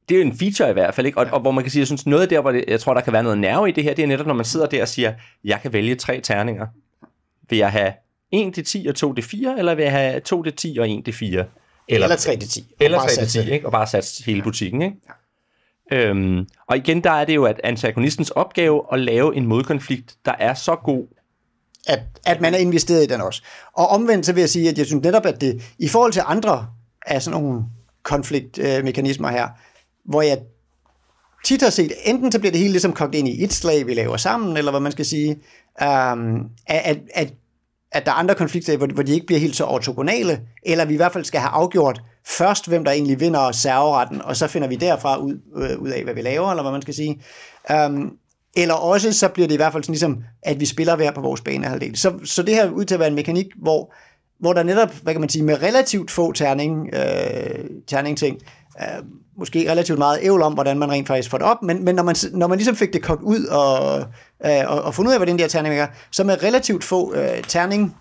det 0.09 0.15
er 0.15 0.19
jo 0.19 0.25
en 0.25 0.37
feature 0.37 0.69
i 0.69 0.73
hvert 0.73 0.95
fald, 0.95 1.07
ikke? 1.07 1.19
Og, 1.19 1.27
og 1.31 1.39
hvor 1.39 1.51
man 1.51 1.63
kan 1.63 1.71
sige, 1.71 1.79
jeg 1.79 1.87
synes 1.87 2.05
noget 2.05 2.29
der, 2.29 2.41
hvor 2.41 2.51
det, 2.51 2.65
jeg 2.67 2.79
tror, 2.79 2.93
der 2.93 3.01
kan 3.01 3.13
være 3.13 3.23
noget 3.23 3.37
nerve 3.37 3.69
i 3.69 3.71
det 3.71 3.83
her, 3.83 3.93
det 3.93 4.03
er 4.03 4.07
netop, 4.07 4.27
når 4.27 4.33
man 4.33 4.45
sidder 4.45 4.65
der 4.65 4.81
og 4.81 4.87
siger, 4.87 5.13
jeg 5.43 5.59
kan 5.61 5.73
vælge 5.73 5.95
tre 5.95 6.21
terninger. 6.21 6.67
Vil 7.49 7.57
jeg 7.57 7.71
have 7.71 7.93
1 8.31 8.53
til 8.53 8.65
10 8.65 8.87
og 8.87 8.95
2 8.95 9.13
til 9.13 9.23
4, 9.23 9.55
eller 9.57 9.75
vil 9.75 9.83
jeg 9.83 9.91
have 9.91 10.19
2 10.19 10.43
til 10.43 10.53
10 10.53 10.77
og 10.79 10.89
1 10.89 11.05
til 11.05 11.13
4? 11.13 11.45
Eller, 11.87 12.05
eller 12.05 12.17
3 12.17 12.37
til 12.37 12.49
10. 12.49 12.75
Eller 12.79 12.99
3 12.99 13.07
til 13.07 13.43
10, 13.43 13.51
ikke? 13.51 13.65
Og 13.65 13.71
bare 13.71 13.87
satse 13.87 14.23
hele 14.25 14.41
butikken, 14.41 14.81
ikke? 14.81 14.95
Ja. 15.07 15.13
Øhm, 15.91 16.47
og 16.67 16.77
igen, 16.77 17.03
der 17.03 17.11
er 17.11 17.25
det 17.25 17.35
jo, 17.35 17.45
at 17.45 17.61
antagonistens 17.63 18.29
opgave 18.29 18.83
at 18.91 18.99
lave 18.99 19.35
en 19.35 19.45
modkonflikt, 19.45 20.15
der 20.25 20.33
er 20.39 20.53
så 20.53 20.75
god, 20.75 21.07
at, 21.87 21.99
at 22.25 22.41
man 22.41 22.53
er 22.53 22.57
investeret 22.57 23.03
i 23.03 23.07
den 23.07 23.21
også. 23.21 23.41
Og 23.73 23.87
omvendt 23.87 24.25
så 24.25 24.33
vil 24.33 24.41
jeg 24.41 24.49
sige, 24.49 24.69
at 24.69 24.77
jeg 24.77 24.85
synes 24.85 25.03
netop, 25.03 25.25
at 25.25 25.41
det 25.41 25.61
i 25.79 25.87
forhold 25.87 26.11
til 26.11 26.21
andre 26.25 26.67
af 27.05 27.21
sådan 27.21 27.41
nogle 27.41 27.63
konfliktmekanismer 28.03 29.29
her, 29.29 29.47
hvor 30.07 30.21
jeg 30.21 30.37
tit 31.45 31.61
har 31.61 31.69
set, 31.69 31.91
enten 32.05 32.31
så 32.31 32.39
bliver 32.39 32.51
det 32.51 32.59
hele 32.59 32.71
ligesom 32.71 32.93
kogt 32.93 33.15
ind 33.15 33.27
i 33.27 33.43
et 33.43 33.53
slag, 33.53 33.87
vi 33.87 33.93
laver 33.93 34.17
sammen, 34.17 34.57
eller 34.57 34.71
hvad 34.71 34.81
man 34.81 34.91
skal 34.91 35.05
sige, 35.05 35.31
um, 35.81 36.45
at, 36.67 36.97
at, 37.13 37.33
at 37.91 38.05
der 38.05 38.11
er 38.11 38.15
andre 38.15 38.35
konflikter, 38.35 38.77
hvor, 38.77 38.87
hvor 38.87 39.03
de 39.03 39.13
ikke 39.13 39.25
bliver 39.25 39.39
helt 39.39 39.55
så 39.55 39.65
ortogonale, 39.65 40.41
eller 40.63 40.85
vi 40.85 40.93
i 40.93 40.97
hvert 40.97 41.13
fald 41.13 41.23
skal 41.23 41.39
have 41.39 41.49
afgjort 41.49 42.01
først, 42.25 42.67
hvem 42.67 42.83
der 42.83 42.91
egentlig 42.91 43.19
vinder 43.19 43.51
serveretten, 43.51 44.21
og 44.21 44.35
så 44.35 44.47
finder 44.47 44.67
vi 44.67 44.75
derfra 44.75 45.17
ud, 45.17 45.39
øh, 45.55 45.79
ud 45.79 45.89
af, 45.89 46.03
hvad 46.03 46.13
vi 46.13 46.21
laver, 46.21 46.49
eller 46.49 46.63
hvad 46.63 46.71
man 46.71 46.81
skal 46.81 46.93
sige. 46.93 47.21
Um, 47.85 48.17
eller 48.55 48.73
også 48.73 49.13
så 49.13 49.27
bliver 49.29 49.47
det 49.47 49.53
i 49.53 49.57
hvert 49.57 49.71
fald 49.71 49.83
sådan 49.83 49.93
ligesom, 49.93 50.23
at 50.43 50.59
vi 50.59 50.65
spiller 50.65 50.95
hver 50.95 51.11
på 51.11 51.21
vores 51.21 51.41
banehalvdel. 51.41 51.97
Så, 51.97 52.13
så 52.23 52.43
det 52.43 52.55
her 52.55 52.69
ud 52.69 52.85
til 52.85 52.95
at 52.95 52.99
være 52.99 53.09
en 53.09 53.15
mekanik, 53.15 53.45
hvor, 53.55 53.93
hvor 54.39 54.53
der 54.53 54.63
netop, 54.63 54.93
hvad 55.03 55.13
kan 55.13 55.21
man 55.21 55.29
sige, 55.29 55.43
med 55.43 55.63
relativt 55.63 56.11
få 56.11 56.31
terning, 56.31 56.89
øh, 56.93 57.65
terning 57.87 58.17
ting, 58.17 58.37
øh, 58.81 59.03
måske 59.37 59.71
relativt 59.71 59.99
meget 59.99 60.19
ævl 60.21 60.41
om, 60.41 60.53
hvordan 60.53 60.79
man 60.79 60.91
rent 60.91 61.07
faktisk 61.07 61.29
får 61.29 61.37
det 61.37 61.47
op, 61.47 61.63
men, 61.63 61.85
men 61.85 61.95
når, 61.95 62.03
man, 62.03 62.15
når 62.31 62.47
man 62.47 62.57
ligesom 62.57 62.75
fik 62.75 62.93
det 62.93 63.01
kogt 63.01 63.21
ud 63.21 63.45
og, 63.45 63.99
øh, 64.45 64.51
og, 64.67 64.81
og 64.81 64.95
fundet 64.95 65.09
ud 65.09 65.13
af, 65.13 65.19
hvad 65.19 65.27
den 65.27 65.39
der 65.39 65.47
terning 65.47 65.75
er, 65.75 65.87
så 66.11 66.23
med 66.23 66.43
relativt 66.43 66.83
få 66.83 67.13
øh, 67.13 67.43
terning, 67.47 67.95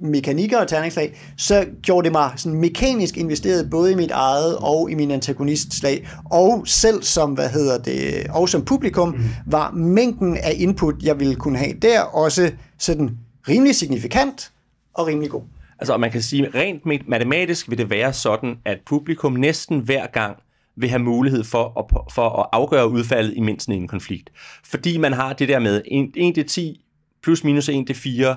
mekanikker 0.00 0.58
og 0.58 0.68
terningsslag, 0.68 1.18
så 1.36 1.66
gjorde 1.82 2.04
det 2.04 2.12
mig 2.12 2.30
sådan 2.36 2.58
mekanisk 2.58 3.16
investeret 3.16 3.70
både 3.70 3.92
i 3.92 3.94
mit 3.94 4.10
eget 4.10 4.56
og 4.56 4.90
i 4.90 4.94
min 4.94 5.10
antagonistslag, 5.10 6.08
og 6.30 6.62
selv 6.66 7.02
som, 7.02 7.32
hvad 7.32 7.48
hedder 7.48 7.78
det, 7.78 8.26
og 8.30 8.48
som 8.48 8.64
publikum, 8.64 9.08
mm. 9.08 9.24
var 9.46 9.70
mængden 9.70 10.36
af 10.36 10.54
input, 10.56 10.94
jeg 11.02 11.20
ville 11.20 11.34
kunne 11.34 11.58
have 11.58 11.72
der, 11.72 12.00
også 12.00 12.50
sådan 12.78 13.10
rimelig 13.48 13.76
signifikant 13.76 14.50
og 14.94 15.06
rimelig 15.06 15.30
god. 15.30 15.42
Altså, 15.82 15.96
man 15.96 16.10
kan 16.10 16.22
sige, 16.22 16.50
rent 16.54 17.08
matematisk 17.08 17.70
vil 17.70 17.78
det 17.78 17.90
være 17.90 18.12
sådan, 18.12 18.58
at 18.64 18.78
publikum 18.86 19.32
næsten 19.32 19.80
hver 19.80 20.06
gang 20.06 20.36
vil 20.76 20.88
have 20.88 21.02
mulighed 21.02 21.44
for 21.44 21.78
at, 21.78 22.12
for 22.14 22.40
at 22.40 22.46
afgøre 22.52 22.88
udfaldet 22.88 23.34
i 23.36 23.40
mindst 23.40 23.68
en 23.68 23.88
konflikt. 23.88 24.30
Fordi 24.64 24.98
man 24.98 25.12
har 25.12 25.32
det 25.32 25.48
der 25.48 25.58
med 25.58 25.82
1 26.16 26.34
til 26.34 26.48
10 26.48 26.84
plus 27.22 27.44
minus 27.44 27.68
1 27.68 27.86
til 27.86 27.96
4, 27.96 28.36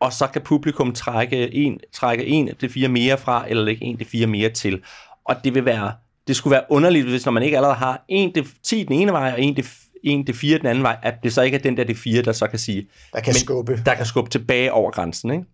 og 0.00 0.12
så 0.12 0.26
kan 0.26 0.42
publikum 0.42 0.92
trække 0.92 1.54
1, 1.54 1.78
trække 1.92 2.26
1 2.26 2.58
til 2.58 2.68
4 2.68 2.88
mere 2.88 3.18
fra, 3.18 3.44
eller 3.48 3.64
lægge 3.64 3.92
1 3.92 3.98
til 3.98 4.06
4 4.06 4.26
mere 4.26 4.50
til. 4.50 4.82
Og 5.24 5.36
det 5.44 5.54
vil 5.54 5.64
være, 5.64 5.92
det 6.28 6.36
skulle 6.36 6.52
være 6.52 6.64
underligt, 6.68 7.08
hvis 7.08 7.24
når 7.24 7.32
man 7.32 7.42
ikke 7.42 7.56
allerede 7.56 7.76
har 7.76 8.04
1 8.08 8.34
til 8.34 8.46
10 8.62 8.84
den 8.84 8.92
ene 8.94 9.12
vej, 9.12 9.32
og 9.32 9.44
1 9.44 9.56
til 9.56 9.66
1 10.04 10.26
til 10.26 10.34
4 10.34 10.58
den 10.58 10.66
anden 10.66 10.84
vej, 10.84 10.96
at 11.02 11.14
det 11.22 11.32
så 11.32 11.42
ikke 11.42 11.56
er 11.56 11.62
den 11.62 11.76
der 11.76 11.84
det 11.84 11.96
4, 11.96 12.22
der 12.22 12.32
så 12.32 12.46
kan 12.46 12.58
sige, 12.58 12.88
der 13.12 13.20
kan 13.20 13.34
skubbe. 13.34 13.82
Der 13.86 13.94
kan 13.94 14.06
skubbe 14.06 14.30
tilbage 14.30 14.72
over 14.72 14.90
grænsen, 14.90 15.30
ikke? 15.30 15.44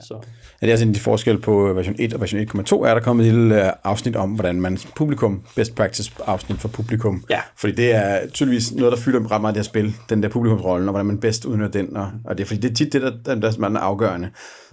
Så. 0.00 0.14
Ja, 0.14 0.66
det 0.66 0.68
er 0.68 0.70
altså 0.70 0.86
en 0.86 0.94
forskel 0.94 1.38
på 1.38 1.72
version 1.72 1.94
1 1.98 2.14
og 2.14 2.20
version 2.20 2.40
1.2, 2.40 2.74
er 2.86 2.94
der 2.94 3.00
kommet 3.00 3.26
et 3.26 3.34
lille 3.34 3.66
øh, 3.66 3.72
afsnit 3.84 4.16
om, 4.16 4.30
hvordan 4.30 4.60
man 4.60 4.78
publikum, 4.96 5.42
best 5.56 5.74
practice 5.74 6.12
afsnit 6.26 6.58
for 6.58 6.68
publikum. 6.68 7.24
Ja. 7.30 7.40
Fordi 7.56 7.74
det 7.74 7.94
er 7.94 8.28
tydeligvis 8.28 8.72
noget, 8.72 8.92
der 8.92 8.98
fylder 8.98 9.32
ret 9.32 9.40
meget 9.40 9.54
det 9.54 9.60
her 9.60 9.64
spil, 9.64 9.94
den 10.08 10.22
der 10.22 10.28
publikumsrollen, 10.28 10.88
og 10.88 10.92
hvordan 10.92 11.06
man 11.06 11.18
bedst 11.18 11.44
udnytter 11.44 11.82
den. 11.82 11.96
Og, 11.96 12.10
og 12.24 12.38
det 12.38 12.44
er 12.44 12.46
fordi, 12.46 12.60
det 12.60 12.70
er 12.70 12.74
tit 12.74 12.92
det, 12.92 13.02
der, 13.02 13.10
der, 13.24 13.50
der 13.50 13.70
er 13.70 13.78
afgørende. 13.78 14.30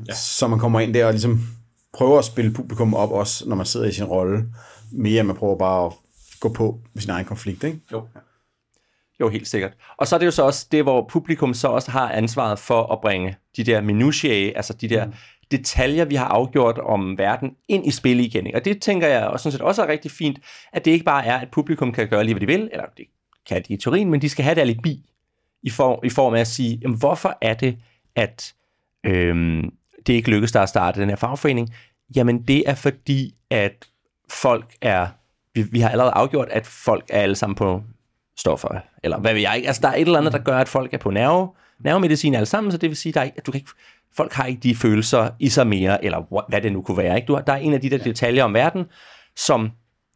Ja. 0.07 0.13
Så 0.13 0.47
man 0.47 0.59
kommer 0.59 0.79
ind 0.79 0.93
der 0.93 1.05
og 1.05 1.11
ligesom 1.11 1.39
prøver 1.93 2.19
at 2.19 2.25
spille 2.25 2.53
publikum 2.53 2.93
op 2.93 3.11
også, 3.11 3.49
når 3.49 3.55
man 3.55 3.65
sidder 3.65 3.85
i 3.85 3.91
sin 3.91 4.05
rolle, 4.05 4.45
mere 4.91 5.19
end 5.19 5.27
man 5.27 5.35
prøver 5.35 5.57
bare 5.57 5.85
at 5.85 5.91
gå 6.39 6.53
på 6.53 6.79
med 6.93 7.01
sin 7.01 7.11
egen 7.11 7.25
konflikt, 7.25 7.63
ikke? 7.63 7.79
Jo. 7.91 8.03
Jo, 9.19 9.29
helt 9.29 9.47
sikkert. 9.47 9.73
Og 9.97 10.07
så 10.07 10.15
er 10.15 10.19
det 10.19 10.25
jo 10.25 10.31
så 10.31 10.43
også 10.43 10.67
det, 10.71 10.83
hvor 10.83 11.05
publikum 11.09 11.53
så 11.53 11.67
også 11.67 11.91
har 11.91 12.11
ansvaret 12.11 12.59
for 12.59 12.93
at 12.93 13.01
bringe 13.01 13.35
de 13.57 13.63
der 13.63 13.81
minutiae, 13.81 14.57
altså 14.57 14.73
de 14.73 14.89
der 14.89 15.05
mm. 15.05 15.13
detaljer, 15.51 16.05
vi 16.05 16.15
har 16.15 16.25
afgjort 16.25 16.77
om 16.77 17.17
verden, 17.17 17.55
ind 17.67 17.87
i 17.87 17.91
spil 17.91 18.19
igen. 18.19 18.45
Ikke? 18.45 18.57
Og 18.57 18.65
det 18.65 18.81
tænker 18.81 19.07
jeg 19.07 19.27
også, 19.27 19.43
sådan 19.43 19.51
set 19.51 19.61
også 19.61 19.83
er 19.83 19.87
rigtig 19.87 20.11
fint, 20.11 20.39
at 20.73 20.85
det 20.85 20.91
ikke 20.91 21.05
bare 21.05 21.25
er, 21.25 21.37
at 21.37 21.51
publikum 21.51 21.91
kan 21.91 22.07
gøre 22.07 22.23
lige, 22.23 22.33
hvad 22.33 22.41
de 22.41 22.45
vil, 22.45 22.69
eller 22.71 22.85
det 22.97 23.05
kan 23.47 23.63
de 23.67 23.73
i 23.73 23.77
teorien, 23.77 24.09
men 24.09 24.21
de 24.21 24.29
skal 24.29 24.43
have 24.43 24.55
det 24.55 24.61
alibi 24.61 25.09
i 25.63 25.69
form, 25.69 25.99
i 26.03 26.09
form 26.09 26.33
af 26.33 26.39
at 26.39 26.47
sige, 26.47 26.79
jamen, 26.81 26.97
hvorfor 26.97 27.37
er 27.41 27.53
det, 27.53 27.77
at 28.15 28.53
øhm, 29.03 29.73
det 30.07 30.13
ikke 30.13 30.29
lykkes 30.29 30.51
der 30.51 30.61
at 30.61 30.69
starte 30.69 31.01
den 31.01 31.09
her 31.09 31.15
fagforening? 31.15 31.69
Jamen, 32.15 32.41
det 32.41 32.69
er 32.69 32.75
fordi, 32.75 33.35
at 33.49 33.87
folk 34.29 34.75
er 34.81 35.07
vi, 35.55 35.61
vi 35.61 35.79
har 35.79 35.89
allerede 35.89 36.11
afgjort, 36.11 36.49
at 36.49 36.65
folk 36.65 37.05
er 37.09 37.21
alle 37.21 37.35
sammen 37.35 37.55
på 37.55 37.83
stoffer, 38.37 38.79
eller 39.03 39.19
hvad 39.19 39.33
ved 39.33 39.41
jeg 39.41 39.55
ikke. 39.55 39.67
Altså, 39.67 39.81
der 39.81 39.87
er 39.87 39.95
et 39.95 40.01
eller 40.01 40.17
andet, 40.17 40.33
der 40.33 40.39
gør, 40.39 40.57
at 40.57 40.67
folk 40.67 40.93
er 40.93 40.97
på 40.97 41.11
nerve, 41.11 41.49
nervemedicin 41.79 42.35
alle 42.35 42.45
sammen, 42.45 42.71
så 42.71 42.77
det 42.77 42.89
vil 42.89 42.97
sige, 42.97 43.19
at 43.19 43.45
du 43.45 43.51
kan 43.51 43.59
ikke, 43.59 43.71
folk 44.15 44.33
har 44.33 44.45
ikke 44.45 44.59
de 44.59 44.75
følelser 44.75 45.29
i 45.39 45.49
sig 45.49 45.67
mere, 45.67 46.05
eller 46.05 46.45
hvad 46.49 46.61
det 46.61 46.73
nu 46.73 46.81
kunne 46.81 46.97
være. 46.97 47.15
Ikke? 47.15 47.25
Du 47.25 47.33
har, 47.33 47.41
der 47.41 47.53
er 47.53 47.57
en 47.57 47.73
af 47.73 47.81
de 47.81 47.89
der 47.89 47.97
detaljer 47.97 48.43
om 48.43 48.53
verden, 48.53 48.85
som, 49.35 49.71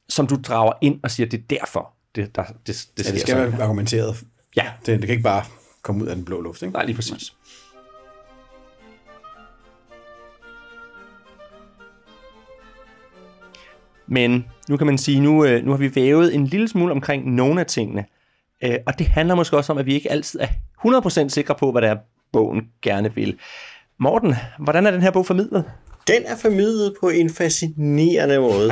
som 0.09 0.27
du 0.27 0.35
drager 0.43 0.73
ind 0.81 0.99
og 1.03 1.11
siger, 1.11 1.29
det 1.29 1.39
er 1.39 1.43
derfor, 1.49 1.93
det, 2.15 2.35
der, 2.35 2.43
det, 2.43 2.87
det, 2.97 3.07
ja, 3.07 3.11
det 3.11 3.21
skal 3.21 3.37
være 3.37 3.63
argumenteret. 3.63 4.23
Ja. 4.55 4.65
Det, 4.79 4.87
det 4.87 5.01
kan 5.01 5.09
ikke 5.09 5.23
bare 5.23 5.43
komme 5.81 6.03
ud 6.03 6.07
af 6.07 6.15
den 6.15 6.25
blå 6.25 6.41
luft. 6.41 6.61
Ikke? 6.61 6.73
Nej, 6.73 6.85
lige 6.85 6.95
præcis. 6.95 7.33
Men 14.11 14.45
nu 14.69 14.77
kan 14.77 14.87
man 14.87 14.97
sige, 14.97 15.19
nu, 15.19 15.45
øh, 15.45 15.65
nu 15.65 15.71
har 15.71 15.77
vi 15.77 15.95
vævet 15.95 16.35
en 16.35 16.45
lille 16.45 16.67
smule 16.67 16.91
omkring 16.91 17.33
nogle 17.33 17.59
af 17.59 17.65
tingene. 17.65 18.05
Øh, 18.63 18.75
og 18.87 18.99
det 18.99 19.07
handler 19.07 19.35
måske 19.35 19.57
også 19.57 19.71
om, 19.71 19.77
at 19.77 19.85
vi 19.85 19.93
ikke 19.93 20.11
altid 20.11 20.39
er 20.39 20.47
100% 21.25 21.29
sikre 21.29 21.55
på, 21.55 21.71
hvad 21.71 21.81
der 21.81 21.89
er, 21.89 21.97
bogen 22.33 22.61
gerne 22.81 23.15
vil. 23.15 23.37
Morten, 23.99 24.35
hvordan 24.59 24.85
er 24.85 24.91
den 24.91 25.01
her 25.01 25.11
bog 25.11 25.25
formidlet? 25.25 25.65
Den 26.07 26.23
er 26.25 26.35
formidlet 26.35 26.93
på 26.99 27.09
en 27.09 27.29
fascinerende 27.29 28.39
måde. 28.39 28.71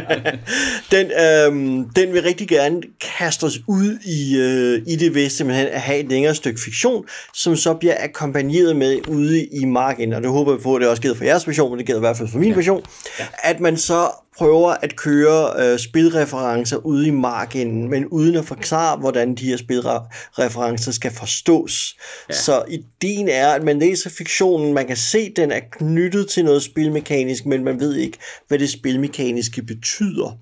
den, 0.94 1.10
øhm, 1.20 1.90
den 1.96 2.12
vil 2.12 2.22
rigtig 2.22 2.48
gerne 2.48 2.82
kaste 3.18 3.44
os 3.44 3.58
ud 3.68 3.98
i, 4.04 4.36
øh, 4.38 4.82
i 4.92 4.96
det 4.96 5.14
ved 5.14 5.28
simpelthen 5.28 5.66
at 5.66 5.80
have 5.80 5.98
et 5.98 6.08
længere 6.08 6.34
stykke 6.34 6.60
fiktion, 6.64 7.04
som 7.34 7.56
så 7.56 7.74
bliver 7.74 7.94
akkompagneret 7.98 8.76
med 8.76 9.08
ude 9.08 9.44
i 9.44 9.64
marken. 9.64 10.12
Og 10.12 10.22
det 10.22 10.30
håber 10.30 10.52
jeg 10.52 10.62
på, 10.62 10.74
at 10.74 10.80
det 10.80 10.88
også 10.88 11.02
givet 11.02 11.16
for 11.16 11.24
jeres 11.24 11.46
version, 11.46 11.70
men 11.70 11.78
det 11.78 11.86
giver 11.86 11.98
i 11.98 12.00
hvert 12.00 12.16
fald 12.16 12.28
for 12.28 12.38
min 12.38 12.48
ja. 12.48 12.54
version. 12.54 12.82
Ja. 13.18 13.24
At 13.42 13.60
man 13.60 13.76
så 13.76 14.08
prøver 14.38 14.70
at 14.70 14.96
køre 14.96 15.52
øh, 15.58 15.78
spilreferencer 15.78 16.76
ude 16.76 17.06
i 17.06 17.10
marken, 17.10 17.88
men 17.88 18.06
uden 18.06 18.36
at 18.36 18.44
forklare, 18.44 18.96
hvordan 18.96 19.34
de 19.34 19.46
her 19.46 19.56
spilreferencer 19.56 20.92
skal 20.92 21.10
forstås. 21.10 21.96
Ja. 22.28 22.34
Så 22.34 22.64
ideen 22.68 23.28
er, 23.28 23.48
at 23.48 23.62
man 23.62 23.78
læser 23.78 24.10
fiktionen, 24.10 24.74
man 24.74 24.86
kan 24.86 24.96
se, 24.96 25.18
at 25.18 25.32
den 25.36 25.52
er 25.52 25.60
knyttet 25.70 26.28
til 26.28 26.44
noget 26.44 26.62
spilmekanisk, 26.62 27.46
men 27.46 27.64
man 27.64 27.80
ved 27.80 27.96
ikke, 27.96 28.18
hvad 28.48 28.58
det 28.58 28.70
spilmekaniske 28.70 29.62
betyder 29.62 30.38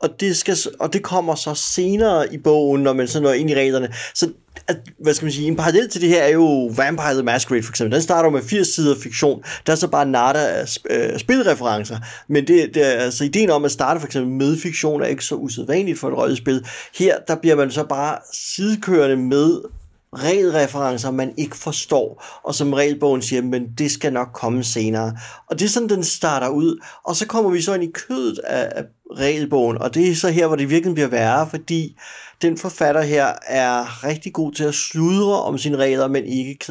og 0.00 0.20
det, 0.20 0.36
skal, 0.36 0.56
og 0.80 0.92
det 0.92 1.02
kommer 1.02 1.34
så 1.34 1.54
senere 1.54 2.34
i 2.34 2.38
bogen, 2.38 2.82
når 2.82 2.92
man 2.92 3.08
så 3.08 3.20
når 3.20 3.32
ind 3.32 3.50
i 3.50 3.54
reglerne. 3.54 3.88
Så 4.14 4.30
at, 4.68 4.76
hvad 4.98 5.14
skal 5.14 5.26
man 5.26 5.32
sige, 5.32 5.46
en 5.46 5.56
parallel 5.56 5.88
til 5.88 6.00
det 6.00 6.08
her 6.08 6.22
er 6.22 6.28
jo 6.28 6.72
Vampire 6.76 7.14
the 7.14 7.22
Masquerade 7.22 7.62
for 7.62 7.72
eksempel. 7.72 7.94
Den 7.94 8.02
starter 8.02 8.30
med 8.30 8.42
80 8.42 8.68
sider 8.68 8.94
fiktion, 9.02 9.42
der 9.66 9.72
er 9.72 9.76
så 9.76 9.88
bare 9.88 10.06
nada 10.06 10.48
af 10.48 10.78
øh, 10.90 11.18
spilreferencer. 11.18 11.98
Men 12.28 12.46
det, 12.46 12.74
det 12.74 12.86
er, 12.86 12.90
altså 12.90 13.24
ideen 13.24 13.50
om 13.50 13.64
at 13.64 13.70
starte 13.70 14.00
for 14.00 14.06
eksempel 14.06 14.32
med 14.32 14.58
fiktion 14.58 15.02
er 15.02 15.06
ikke 15.06 15.24
så 15.24 15.34
usædvanligt 15.34 15.98
for 15.98 16.08
et 16.08 16.16
rollespil. 16.16 16.66
Her, 16.98 17.18
der 17.28 17.36
bliver 17.36 17.56
man 17.56 17.70
så 17.70 17.84
bare 17.84 18.18
sidekørende 18.32 19.16
med 19.16 19.60
regelreferencer, 20.22 21.10
man 21.10 21.34
ikke 21.36 21.56
forstår, 21.56 22.24
og 22.44 22.54
som 22.54 22.72
regelbogen 22.72 23.22
siger, 23.22 23.42
men 23.42 23.62
det 23.78 23.90
skal 23.90 24.12
nok 24.12 24.28
komme 24.32 24.64
senere. 24.64 25.16
Og 25.50 25.58
det 25.58 25.64
er 25.64 25.68
sådan, 25.68 25.88
den 25.88 26.04
starter 26.04 26.48
ud, 26.48 26.80
og 27.04 27.16
så 27.16 27.26
kommer 27.26 27.50
vi 27.50 27.62
så 27.62 27.74
ind 27.74 27.84
i 27.84 27.90
kødet 27.94 28.38
af, 28.38 28.72
af 28.76 28.84
regelbogen, 29.16 29.78
og 29.78 29.94
det 29.94 30.10
er 30.10 30.14
så 30.14 30.28
her, 30.28 30.46
hvor 30.46 30.56
det 30.56 30.70
virkelig 30.70 30.94
bliver 30.94 31.08
værre, 31.08 31.50
fordi 31.50 31.96
den 32.42 32.58
forfatter 32.58 33.02
her 33.02 33.32
er 33.46 34.04
rigtig 34.04 34.32
god 34.32 34.52
til 34.52 34.64
at 34.64 34.74
sludre 34.74 35.42
om 35.42 35.58
sine 35.58 35.76
regler, 35.76 36.08
men 36.08 36.24
ikke, 36.24 36.64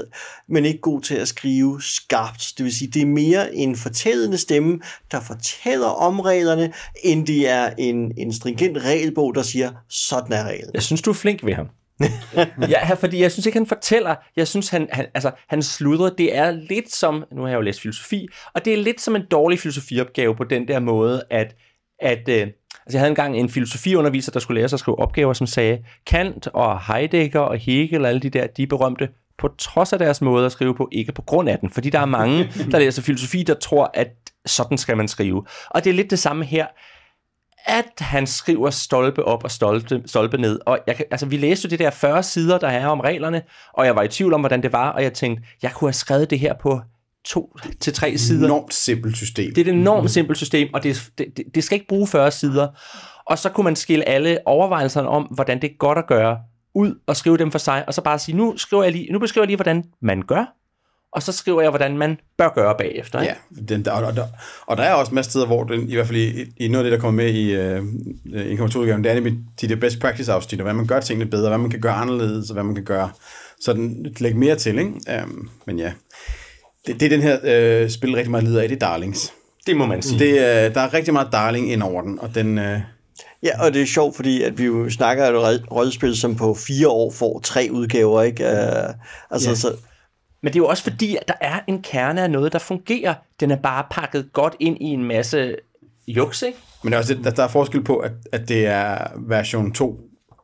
men 0.50 0.66
ikke 0.66 0.80
god 0.80 1.02
til 1.02 1.16
at 1.16 1.28
skrive 1.28 1.82
skarpt. 1.82 2.54
Det 2.58 2.64
vil 2.66 2.76
sige, 2.76 2.92
det 2.92 3.02
er 3.02 3.06
mere 3.06 3.56
en 3.56 3.76
fortællende 3.76 4.38
stemme, 4.38 4.80
der 5.12 5.20
fortæller 5.22 5.88
om 5.88 6.20
reglerne, 6.20 6.74
end 7.04 7.28
det 7.28 7.50
er 7.50 7.70
en, 7.78 8.12
en 8.18 8.34
stringent 8.34 8.78
regelbog, 8.78 9.36
der 9.36 9.42
siger, 9.42 9.72
sådan 9.90 10.34
er 10.34 10.44
reglen. 10.44 10.72
Jeg 10.74 10.84
synes, 10.84 11.02
du 11.02 11.10
er 11.10 11.16
flink 11.16 11.46
ved 11.46 11.54
ham. 11.54 11.68
ja, 12.70 12.94
fordi 12.94 13.22
jeg 13.22 13.32
synes 13.32 13.46
ikke, 13.46 13.58
han 13.58 13.68
fortæller. 13.68 14.16
Jeg 14.36 14.48
synes, 14.48 14.70
han, 14.70 14.88
han, 14.92 15.06
altså, 15.14 15.32
han 15.48 15.64
sludrer. 15.64 16.10
Det 16.10 16.38
er 16.38 16.52
lidt 16.52 16.92
som, 16.92 17.24
nu 17.32 17.42
har 17.42 17.50
jeg 17.50 17.56
jo 17.56 17.62
læst 17.62 17.82
filosofi, 17.82 18.28
og 18.54 18.66
det 18.66 18.74
er 18.74 18.78
lidt 18.78 19.02
som 19.02 19.16
en 19.16 19.26
dårlig 19.32 19.60
filosofiopgave 19.60 20.36
på 20.36 20.44
den 20.44 20.68
der 20.68 20.80
måde, 20.80 21.24
at, 21.30 21.56
at 22.00 22.30
øh, 22.30 22.48
Altså 22.86 22.98
jeg 22.98 23.02
havde 23.02 23.10
engang 23.10 23.38
en 23.38 23.50
filosofiunderviser, 23.50 24.32
der 24.32 24.40
skulle 24.40 24.60
lære 24.60 24.70
sig 24.70 24.76
at 24.76 24.80
skrive 24.80 25.00
opgaver, 25.00 25.34
som 25.34 25.48
sagde, 25.48 25.80
Kant 26.06 26.48
og 26.48 26.82
Heidegger 26.88 27.40
og 27.40 27.58
Hegel 27.58 28.02
og 28.02 28.10
alle 28.10 28.22
de 28.22 28.30
der, 28.30 28.48
de 28.48 28.68
berømte, 28.68 29.10
på 29.38 29.50
trods 29.58 29.94
af 29.94 30.00
deres 30.00 30.22
måde 30.22 30.46
at 30.46 30.52
skrive 30.52 30.76
på, 30.76 30.90
ikke 30.92 31.12
på 31.12 31.22
grund 31.22 31.50
af 31.50 31.60
den. 31.60 31.70
Fordi 31.70 31.90
der 31.90 32.00
er 32.00 32.06
mange, 32.06 32.52
der 32.72 32.80
læser 32.80 33.02
filosofi, 33.02 33.44
der 33.44 33.54
tror, 33.54 33.92
at 33.94 34.08
sådan 34.46 34.78
skal 34.78 34.98
man 34.98 35.08
skrive. 35.08 35.46
Og 35.70 35.84
det 35.84 35.90
er 35.90 35.94
lidt 35.94 36.12
det 36.12 36.20
samme 36.20 36.46
her 36.46 36.68
at 37.66 37.92
han 38.00 38.28
skriver 38.28 38.70
stolpe 38.70 39.24
op 39.24 39.44
og 39.44 39.52
stolpe, 39.52 40.02
stolpe 40.06 40.38
ned. 40.38 40.60
Og 40.66 40.80
jeg, 40.88 41.02
altså, 41.12 41.26
vi 41.26 41.38
læste 41.38 41.70
det 41.70 41.80
der 41.80 41.90
40 41.90 42.24
sider, 42.24 42.58
der 42.58 42.68
er 42.68 42.88
om 42.88 43.00
reglerne, 43.00 43.42
og 43.74 43.86
jeg 43.86 43.96
var 43.96 44.04
i 44.04 44.08
tvivl 44.08 44.34
om, 44.34 44.42
hvordan 44.42 44.64
det 44.64 44.74
var, 44.74 44.90
og 44.90 45.04
jeg 45.04 45.14
tænkte, 45.14 45.44
jeg 45.62 45.72
kunne 45.72 45.88
have 45.88 45.94
skrevet 45.94 46.30
det 46.30 46.40
her 46.40 46.54
på 46.54 46.82
to 47.26 47.58
til 47.80 47.94
tre 47.94 48.18
sider. 48.18 48.46
enormt 48.46 48.74
simpelt 48.74 49.18
system. 49.18 49.54
Det 49.54 49.68
er 49.68 49.72
et 49.72 49.78
enormt 49.78 50.12
simpelt 50.12 50.38
system, 50.38 50.70
og 50.74 50.84
det, 50.84 51.12
det, 51.18 51.44
det 51.56 51.64
skal 51.64 51.76
ikke 51.76 51.88
bruge 51.88 52.08
40 52.08 52.32
sider. 52.32 52.68
Og 53.26 53.40
så 53.40 53.50
kunne 53.50 53.64
man 53.64 53.76
skille 53.76 54.10
alle 54.10 54.38
overvejelserne 54.46 55.08
om, 55.08 55.24
hvordan 55.24 55.62
det 55.62 55.72
er 55.72 55.78
godt 55.78 55.98
at 55.98 56.08
gøre, 56.08 56.38
ud 56.76 57.00
og 57.08 57.16
skrive 57.16 57.38
dem 57.38 57.52
for 57.52 57.60
sig, 57.60 57.84
og 57.88 57.94
så 57.94 58.02
bare 58.02 58.20
sige, 58.20 58.38
nu, 58.38 58.58
skriver 58.58 58.84
jeg 58.84 58.92
lige, 58.92 59.12
nu 59.12 59.20
beskriver 59.20 59.44
jeg 59.44 59.48
lige, 59.48 59.58
hvordan 59.58 59.84
man 60.02 60.22
gør, 60.22 60.46
og 61.14 61.24
så 61.24 61.32
skriver 61.32 61.62
jeg, 61.62 61.70
hvordan 61.70 61.98
man 61.98 62.18
bør 62.38 62.50
gøre 62.56 62.76
bagefter. 62.78 63.22
Ikke? 63.22 63.36
Ja, 63.56 63.62
den, 63.70 63.86
der, 63.86 63.92
og, 63.92 64.16
der, 64.16 64.28
og 64.66 64.78
der 64.78 64.84
er 64.84 64.94
også 64.94 65.16
masser 65.16 65.30
steder, 65.30 65.46
hvor 65.46 65.64
den, 65.64 65.90
i 65.90 65.96
hvert 65.96 66.08
fald 66.08 66.18
i, 66.18 66.46
i 66.58 66.68
noget 66.68 66.86
af 66.86 66.92
det, 66.92 66.98
der 66.98 67.02
kommer 67.02 67.24
med 67.24 67.34
i 67.34 67.52
øh, 67.52 67.80
1,2-udgaven, 68.60 69.04
det 69.04 69.12
er 69.12 69.14
nemlig 69.14 69.34
de 69.62 69.68
der 69.68 69.76
best 69.76 70.00
practice 70.00 70.32
afsnit, 70.32 70.60
og 70.60 70.64
hvad 70.64 70.74
man 70.74 70.88
gør 70.88 71.00
tingene 71.00 71.30
bedre, 71.30 71.50
hvad 71.50 71.58
man 71.58 71.70
kan 71.70 71.82
gøre 71.82 71.94
anderledes, 71.94 72.50
og 72.50 72.54
hvad 72.54 72.64
man 72.64 72.76
kan 72.76 72.84
gøre, 72.84 73.10
så 73.60 73.74
den 73.74 74.08
lægger 74.20 74.40
mere 74.40 74.56
til, 74.56 74.80
ikke? 74.80 75.24
Um, 75.24 75.50
men 75.66 75.80
ja, 75.80 75.92
det, 76.88 77.00
det 77.00 77.06
er 77.06 77.10
den 77.10 77.22
her 77.22 77.84
uh, 77.84 77.90
spil 77.90 78.14
rigtig 78.16 78.32
meget 78.32 78.44
lider 78.44 78.62
af, 78.62 78.68
det 78.68 78.76
er 78.76 78.88
Darlings. 78.88 79.34
Det 79.68 79.78
må 79.78 79.86
man 79.86 80.02
sige. 80.02 80.20
Det, 80.20 80.34
uh, 80.34 80.76
der 80.76 80.82
er 80.82 80.94
rigtig 80.94 81.14
meget 81.14 81.28
Darling 81.32 81.72
ind 81.72 81.84
over 81.84 82.02
den, 82.02 82.20
og 82.20 82.36
den... 82.36 82.58
Uh, 82.58 82.80
Ja, 83.44 83.66
og 83.66 83.74
det 83.74 83.82
er 83.82 83.86
sjovt, 83.86 84.16
fordi 84.16 84.42
at 84.42 84.58
vi 84.58 84.64
jo 84.64 84.90
snakker 84.90 85.26
et 85.26 85.72
rollespil, 85.72 86.18
som 86.18 86.36
på 86.36 86.54
fire 86.54 86.88
år 86.88 87.12
får 87.12 87.40
tre 87.40 87.68
udgaver, 87.72 88.22
ikke? 88.22 88.44
Uh, 88.44 88.94
altså, 89.32 89.50
ja. 89.50 89.56
så, 89.56 89.74
men 90.44 90.54
det 90.54 90.60
er 90.60 90.64
jo 90.64 90.68
også 90.68 90.84
fordi, 90.84 91.16
at 91.16 91.28
der 91.28 91.34
er 91.42 91.60
en 91.68 91.82
kerne 91.82 92.22
af 92.22 92.32
noget, 92.32 92.54
der 92.54 92.60
fungerer. 92.60 93.14
Den 93.40 93.52
er 93.52 93.56
bare 93.56 93.86
pakket 93.92 94.34
godt 94.34 94.56
ind 94.60 94.78
i 94.82 94.86
en 94.86 95.04
masse 95.04 95.56
juks, 96.08 96.42
ikke? 96.42 96.58
Men 96.84 96.92
der 96.92 96.98
er, 96.98 97.02
også, 97.02 97.16
der 97.36 97.44
er 97.44 97.48
forskel 97.48 97.84
på, 97.84 97.98
at, 97.98 98.12
at 98.32 98.50
det 98.50 98.66
er 98.66 98.98
version 99.18 99.74
2 99.74 100.00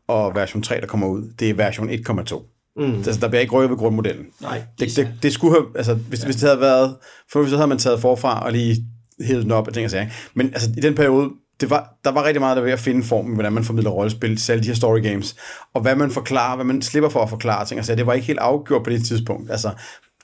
og 0.08 0.36
version 0.36 0.64
3, 0.64 0.82
der 0.82 0.88
kommer 0.88 1.08
ud. 1.08 1.34
Det 1.40 1.50
er 1.50 1.54
version 1.54 1.90
1,2. 1.90 2.44
Mm. 2.76 2.96
Altså, 2.96 3.20
der 3.22 3.28
bliver 3.28 3.42
ikke 3.42 3.54
rykket 3.54 3.70
ved 3.70 3.78
grundmodellen. 3.78 4.26
Nej. 4.42 4.64
Det, 4.80 4.96
det, 4.96 5.14
det 5.24 5.34
skulle 5.34 5.54
have, 5.54 5.66
altså, 5.76 5.94
hvis, 5.94 6.20
ja. 6.22 6.26
hvis 6.26 6.36
det 6.36 6.50
havde 6.50 6.62
været, 6.62 6.96
for 7.32 7.46
så 7.46 7.56
havde 7.56 7.68
man 7.68 7.78
taget 7.78 8.02
forfra 8.02 8.46
og 8.46 8.52
lige 8.52 8.86
hævet 9.22 9.44
den 9.44 9.52
op 9.52 9.68
og 9.68 9.74
ting 9.74 9.86
og 9.86 9.92
sager. 9.92 10.08
Men 10.34 10.48
altså, 10.48 10.70
i 10.78 10.82
den 10.82 10.96
periode, 10.96 11.30
det 11.60 11.70
var, 11.70 11.94
der 12.04 12.12
var 12.12 12.24
rigtig 12.24 12.42
meget, 12.42 12.58
der 12.58 12.64
ved 12.64 12.72
at 12.72 12.80
finde 12.80 13.04
formen, 13.04 13.34
hvordan 13.34 13.54
man 13.54 13.64
formidler 13.64 13.92
rollespil, 13.92 14.38
selv 14.38 14.62
de 14.62 14.68
her 14.68 14.74
story 14.74 15.02
games, 15.02 15.36
og 15.74 15.82
hvad 15.82 15.96
man 15.96 16.12
forklarer, 16.12 16.56
hvad 16.56 16.66
man 16.66 16.82
slipper 16.82 17.10
for 17.10 17.20
at 17.20 17.30
forklare 17.30 17.66
ting. 17.66 17.80
Altså, 17.80 17.96
det 17.96 18.06
var 18.06 18.14
ikke 18.14 18.28
helt 18.28 18.40
afgjort 18.40 18.84
på 18.84 18.90
det 18.90 19.06
tidspunkt. 19.06 19.52
Altså, 19.52 19.72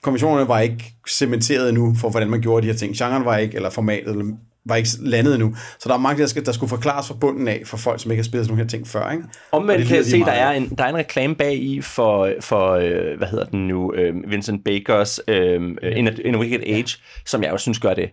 kommissionerne 0.02 0.48
var 0.48 0.60
ikke 0.60 0.94
cementeret 1.10 1.70
endnu 1.70 1.96
for, 1.96 2.10
hvordan 2.10 2.30
man 2.30 2.42
gjorde 2.42 2.68
de 2.68 2.72
her 2.72 2.78
ting. 2.78 2.96
Genren 2.96 3.26
var 3.26 3.38
ikke, 3.38 3.56
eller 3.56 3.70
formatet, 3.70 4.12
eller 4.12 4.26
var 4.66 4.76
ikke 4.76 4.90
landet 5.00 5.34
endnu. 5.34 5.56
Så 5.80 5.90
der 5.90 5.96
er 5.96 6.00
mange, 6.00 6.22
der, 6.22 6.28
skal, 6.28 6.46
der 6.46 6.52
skulle 6.52 6.70
forklares 6.70 7.08
fra 7.08 7.16
bunden 7.22 7.48
af, 7.48 7.62
for 7.66 7.78
folk, 7.78 8.02
som 8.02 8.12
ikke 8.12 8.22
har 8.22 8.26
spillet 8.26 8.46
sådan 8.46 8.58
nogle 8.58 8.64
her 8.64 8.70
ting 8.70 8.88
før. 8.88 9.12
Ikke? 9.12 9.24
Omvendt 9.52 9.88
kan 9.88 9.98
jeg 9.98 10.06
se, 10.06 10.20
der 10.20 10.32
er, 10.32 10.52
en, 10.52 10.70
der 10.70 10.84
er 10.84 10.90
en 10.90 10.96
reklame 10.96 11.36
bag 11.36 11.54
i 11.54 11.82
for, 11.82 12.30
for 12.40 12.72
øh, 12.72 13.18
hvad 13.18 13.28
hedder 13.28 13.46
den 13.46 13.68
nu, 13.68 13.94
øh, 13.94 14.32
Vincent 14.32 14.64
Bakers 14.64 15.20
øh, 15.28 15.62
In, 15.96 16.08
a, 16.08 16.12
In 16.26 16.36
a 16.36 16.38
Wicked 16.38 16.62
Age, 16.68 16.98
som 17.26 17.44
jeg 17.44 17.52
også 17.52 17.64
synes 17.64 17.80
gør 17.80 17.94
det 17.94 18.10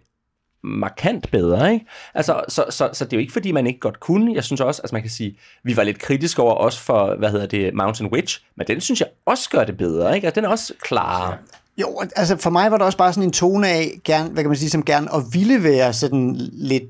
markant 0.65 1.31
bedre, 1.31 1.73
ikke? 1.73 1.87
Altså, 2.15 2.41
så, 2.49 2.65
så, 2.71 2.91
så 2.93 3.05
det 3.05 3.13
er 3.13 3.17
jo 3.17 3.21
ikke, 3.21 3.33
fordi 3.33 3.53
man 3.53 3.67
ikke 3.67 3.81
godt 3.81 4.01
kunne. 4.01 4.35
Jeg 4.35 4.45
synes 4.45 4.61
også, 4.61 4.83
altså 4.83 4.95
man 4.95 5.03
kan 5.03 5.11
sige, 5.11 5.39
vi 5.65 5.77
var 5.77 5.83
lidt 5.83 5.99
kritiske 5.99 6.43
over 6.43 6.55
også 6.55 6.81
for, 6.81 7.15
hvad 7.19 7.31
hedder 7.31 7.47
det, 7.47 7.75
Mountain 7.75 8.13
Witch, 8.13 8.41
men 8.57 8.67
den 8.67 8.81
synes 8.81 9.01
jeg 9.01 9.09
også 9.27 9.51
gør 9.51 9.65
det 9.65 9.77
bedre, 9.77 10.15
ikke? 10.15 10.27
Altså, 10.27 10.41
den 10.41 10.45
er 10.45 10.49
også 10.49 10.73
klar. 10.81 11.39
Jo, 11.79 12.03
altså 12.17 12.37
for 12.37 12.51
mig 12.51 12.71
var 12.71 12.77
det 12.77 12.87
også 12.87 12.99
bare 12.99 13.13
sådan 13.13 13.29
en 13.29 13.33
tone 13.33 13.69
af, 13.69 13.91
gerne, 14.05 14.31
hvad 14.31 14.43
kan 14.43 14.51
man 14.51 14.57
sige, 14.57 14.71
som 14.71 14.85
gerne 14.85 15.15
at 15.15 15.23
ville 15.33 15.63
være 15.63 15.93
sådan 15.93 16.37
lidt 16.53 16.85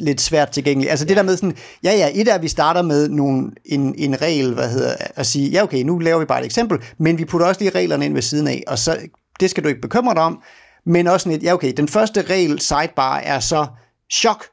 lidt 0.00 0.20
svært 0.20 0.50
tilgængelig. 0.50 0.90
Altså 0.90 1.04
det 1.04 1.16
der 1.16 1.22
med 1.22 1.36
sådan, 1.36 1.56
ja 1.84 1.92
ja, 1.92 2.10
et 2.14 2.28
er, 2.28 2.34
at 2.34 2.42
vi 2.42 2.48
starter 2.48 2.82
med 2.82 3.08
nogle, 3.08 3.50
en, 3.64 3.94
en 3.98 4.22
regel, 4.22 4.54
hvad 4.54 4.68
hedder, 4.68 4.94
at 5.16 5.26
sige, 5.26 5.50
ja 5.50 5.62
okay, 5.62 5.82
nu 5.82 5.98
laver 5.98 6.18
vi 6.18 6.24
bare 6.24 6.40
et 6.40 6.44
eksempel, 6.44 6.78
men 6.98 7.18
vi 7.18 7.24
putter 7.24 7.46
også 7.46 7.60
lige 7.60 7.70
reglerne 7.70 8.04
ind 8.04 8.14
ved 8.14 8.22
siden 8.22 8.48
af, 8.48 8.62
og 8.66 8.78
så, 8.78 8.98
det 9.40 9.50
skal 9.50 9.64
du 9.64 9.68
ikke 9.68 9.80
bekymre 9.80 10.14
dig 10.14 10.22
om, 10.22 10.42
men 10.86 11.06
også 11.06 11.24
sådan 11.24 11.38
et, 11.38 11.42
ja 11.42 11.54
okay, 11.54 11.72
den 11.76 11.88
første 11.88 12.22
regel 12.22 12.60
sidebar 12.60 13.16
er 13.16 13.40
så 13.40 13.66
chok, 14.12 14.44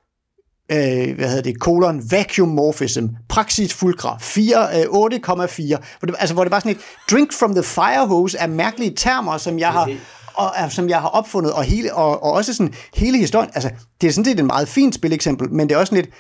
øh, 0.72 1.16
hvad 1.16 1.28
hedder 1.28 1.42
det, 1.42 1.60
kolon, 1.60 2.12
vacuum 2.12 2.50
morphism, 2.50 3.06
praksis 3.30 3.74
fulcra, 3.74 4.18
4, 4.22 4.58
øh, 4.58 4.82
8,4, 4.82 5.78
hvor 6.00 6.06
det, 6.06 6.16
altså 6.20 6.34
hvor 6.34 6.44
det 6.44 6.52
bare 6.52 6.62
sådan 6.62 6.76
et, 6.76 6.82
drink 7.12 7.34
from 7.34 7.54
the 7.54 7.64
fire 7.64 8.08
hose 8.08 8.38
er 8.38 8.48
mærkelige 8.48 8.96
termer, 8.96 9.38
som 9.38 9.60
jeg 9.60 9.72
har, 9.72 9.92
og, 10.34 10.72
som 10.72 10.90
jeg 10.90 11.02
har 11.02 11.08
opfundet, 11.08 11.54
og, 11.54 11.64
hele, 11.64 11.94
og, 11.94 12.24
og 12.24 12.32
også 12.32 12.54
sådan 12.54 12.74
hele 12.96 13.18
historien, 13.18 13.50
altså 13.54 13.70
det 14.02 14.08
er 14.08 14.12
sådan 14.12 14.26
set 14.26 14.40
et 14.40 14.46
meget 14.46 14.68
fint 14.68 14.96
spileksempel, 14.96 15.52
men 15.52 15.70
det 15.70 15.76
er 15.76 15.80
også 15.80 15.92
sådan 15.92 16.04
lidt, 16.04 16.16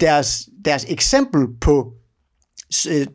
deres, 0.00 0.48
deres 0.64 0.86
eksempel 0.88 1.40
på 1.60 1.86
Øh, 1.86 2.01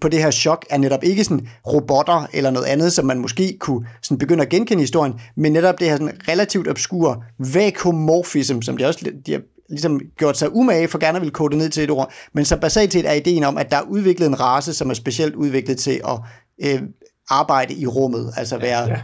på 0.02 0.10
det 0.10 0.24
her 0.24 0.32
chok 0.32 0.66
er 0.70 0.78
netop 0.78 1.04
ikke 1.04 1.24
sådan 1.24 1.48
robotter 1.68 2.28
eller 2.34 2.52
noget 2.52 2.66
andet, 2.66 2.94
som 2.94 3.06
man 3.06 3.20
måske 3.20 3.58
kunne 3.60 3.88
sådan 4.02 4.18
begynde 4.18 4.44
at 4.44 4.50
genkende 4.50 4.82
historien, 4.82 5.14
men 5.38 5.54
netop 5.54 5.80
det 5.80 5.88
her 5.88 5.96
sådan 5.96 6.22
relativt 6.28 6.68
obskur 6.68 7.24
vakuumorfism, 7.54 8.62
som 8.62 8.78
de 8.78 8.86
også 8.86 9.12
de 9.26 9.32
har 9.32 9.42
ligesom 9.70 10.00
gjort 10.18 10.38
sig 10.38 10.56
umage 10.56 10.88
for 10.88 10.98
gerne 10.98 11.20
ville 11.20 11.32
kode 11.32 11.58
ned 11.58 11.70
til 11.70 11.84
et 11.84 11.92
ord, 11.92 12.12
men 12.34 12.46
så 12.46 12.58
basalt 12.58 12.94
set 12.94 13.10
er 13.10 13.14
ideen 13.14 13.44
om, 13.44 13.58
at 13.58 13.72
der 13.72 13.78
er 13.78 13.82
udviklet 13.82 14.28
en 14.28 14.40
race, 14.40 14.74
som 14.74 14.90
er 14.90 14.94
specielt 14.94 15.36
udviklet 15.36 15.78
til 15.78 16.02
at 16.08 16.20
øh, 16.64 16.82
arbejde 17.30 17.74
i 17.74 17.88
rummet, 17.88 18.34
altså 18.38 18.58
være 18.58 18.82
ja, 18.82 18.90
ja. 18.90 19.02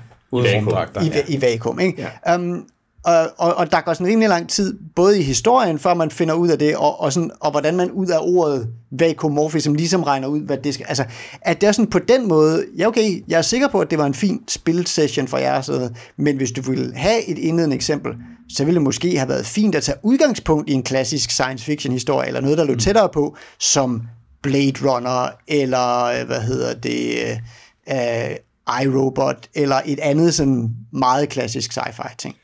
I, 1.04 1.08
i, 1.08 1.36
i 1.36 1.42
vakuum. 1.42 1.80
Ikke? 1.80 2.10
Ja. 2.28 2.36
Um, 2.36 2.66
og, 3.04 3.30
og, 3.38 3.54
og 3.56 3.72
der 3.72 3.82
går 3.82 3.94
sådan 3.94 4.08
rimelig 4.08 4.30
lang 4.30 4.50
tid, 4.50 4.78
både 4.96 5.20
i 5.20 5.24
historien, 5.24 5.80
før 5.80 5.94
man 5.94 6.12
finder 6.12 6.34
ud 6.34 6.50
af 6.50 6.60
det, 6.60 6.76
og, 6.76 7.02
og, 7.02 7.13
sådan, 7.13 7.32
og 7.39 7.52
hvordan 7.52 7.76
man 7.76 7.92
ud 7.92 8.08
af 8.08 8.18
ordet 8.22 8.68
vakuumorfism 8.92 9.74
ligesom 9.74 10.04
regner 10.04 10.28
ud, 10.28 10.42
hvad 10.42 10.58
det 10.58 10.74
skal... 10.74 10.86
Altså, 10.89 11.06
at 11.42 11.62
det 11.62 11.68
er 11.68 11.72
sådan 11.72 11.89
på 11.89 12.00
den 12.00 12.28
måde, 12.28 12.66
ja 12.78 12.88
okay, 12.88 13.24
jeg 13.28 13.38
er 13.38 13.42
sikker 13.42 13.68
på, 13.68 13.80
at 13.80 13.92
det 13.92 14.00
var 14.00 14.06
en 14.06 14.13
fin 14.13 14.42
spilsession 14.48 15.28
for 15.28 15.38
jer, 15.38 15.62
så, 15.62 15.89
men 16.18 16.38
hvis 16.38 16.52
du 16.52 16.62
ville 16.62 16.96
have 16.96 17.30
et 17.30 17.38
indledende 17.38 17.76
eksempel, 17.76 18.13
så 18.50 18.66
ville 18.66 18.76
det 18.76 18.84
måske 18.84 19.18
have 19.18 19.30
været 19.30 19.46
fint 19.46 19.76
at 19.76 19.84
tage 19.84 19.98
udgangspunkt 20.04 20.70
i 20.70 20.74
en 20.74 20.84
klassisk 20.84 21.32
science 21.32 21.66
fiction 21.66 21.94
historie, 21.94 22.28
eller 22.28 22.42
noget, 22.42 22.58
der 22.58 22.63
lå 22.63 22.74
mm. 22.74 22.80
tættere 22.80 23.10
på, 23.10 23.36
som 23.60 24.02
Blade 24.42 24.74
Runner, 24.82 25.30
eller 25.48 26.26
hvad 26.26 26.42
hedder 26.42 26.74
det, 26.74 27.38
uh, 27.92 28.84
iRobot, 28.84 29.48
eller 29.54 29.82
et 29.86 30.00
andet 30.00 30.34
sådan 30.34 30.70
meget 30.92 31.30
klassisk 31.30 31.78
sci-fi 31.78 32.16
ting. 32.18 32.36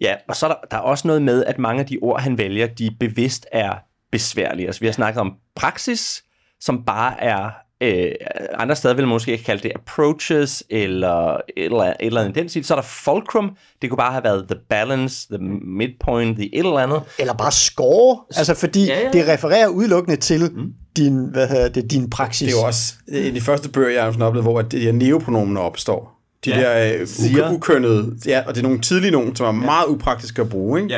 Ja, 0.00 0.14
og 0.28 0.36
så 0.36 0.46
er 0.46 0.50
der, 0.50 0.56
der 0.70 0.76
er 0.76 0.80
også 0.80 1.06
noget 1.06 1.22
med, 1.22 1.44
at 1.44 1.58
mange 1.58 1.80
af 1.80 1.86
de 1.86 1.98
ord, 2.02 2.20
han 2.20 2.38
vælger, 2.38 2.66
de 2.66 2.90
bevidst 3.00 3.46
er 3.52 3.72
besværlige. 4.12 4.66
Altså, 4.66 4.80
vi 4.80 4.86
har 4.86 4.92
snakket 4.92 5.20
om 5.20 5.32
praksis, 5.56 6.22
som 6.60 6.84
bare 6.84 7.20
er... 7.20 7.50
Øh, 7.82 8.12
andre 8.54 8.76
steder 8.76 8.94
vil 8.94 9.04
man 9.04 9.08
måske 9.08 9.32
ikke 9.32 9.44
kalde 9.44 9.62
det 9.62 9.72
approaches, 9.74 10.64
eller 10.70 11.34
et 11.34 11.40
eller, 11.56 11.84
et 11.84 11.94
eller 12.00 12.20
andet 12.20 12.34
den 12.34 12.48
stil. 12.48 12.64
Så 12.64 12.74
er 12.74 12.76
der 12.76 12.82
fulcrum. 12.82 13.56
Det 13.82 13.90
kunne 13.90 13.96
bare 13.96 14.12
have 14.12 14.24
været 14.24 14.46
the 14.48 14.58
balance, 14.70 15.28
the 15.28 15.38
midpoint, 15.78 16.36
the 16.36 16.54
et 16.54 16.58
eller 16.58 16.78
andet. 16.78 17.02
Eller 17.18 17.34
bare 17.34 17.52
score, 17.52 18.18
altså 18.36 18.54
fordi 18.54 18.86
Ja, 18.86 19.00
ja, 19.00 19.10
det 19.12 19.28
refererer 19.28 19.68
udelukkende 19.68 20.16
til 20.16 20.52
mm. 20.52 20.72
din, 20.96 21.24
hvad 21.24 21.48
hedder 21.48 21.68
det, 21.68 21.90
din 21.90 22.10
praksis. 22.10 22.46
Det 22.46 22.56
er 22.56 22.60
jo 22.60 22.66
også 22.66 22.94
en 23.08 23.26
af 23.26 23.32
de 23.32 23.40
første 23.40 23.68
bøger, 23.68 23.90
jeg 23.90 24.02
har 24.02 24.26
oplevet, 24.26 24.44
hvor 24.44 24.58
at 24.58 24.72
de 24.72 24.78
her 24.78 24.92
neopronomener 24.92 25.60
opstår. 25.60 26.21
De 26.44 26.50
Ja. 26.50 26.60
ja. 26.60 26.88
der 26.92 27.00
øh, 27.00 27.06
Siger. 27.06 27.48
u- 27.48 27.52
ukønnede, 27.52 28.16
ja, 28.26 28.44
og 28.46 28.54
det 28.54 28.60
er 28.60 28.62
nogle 28.62 28.80
tidlige 28.80 29.10
nogen, 29.10 29.36
som 29.36 29.46
er 29.46 29.64
meget 29.64 29.86
upraktiske 29.86 30.42
at 30.42 30.48
bruge, 30.48 30.82
ikke? 30.82 30.94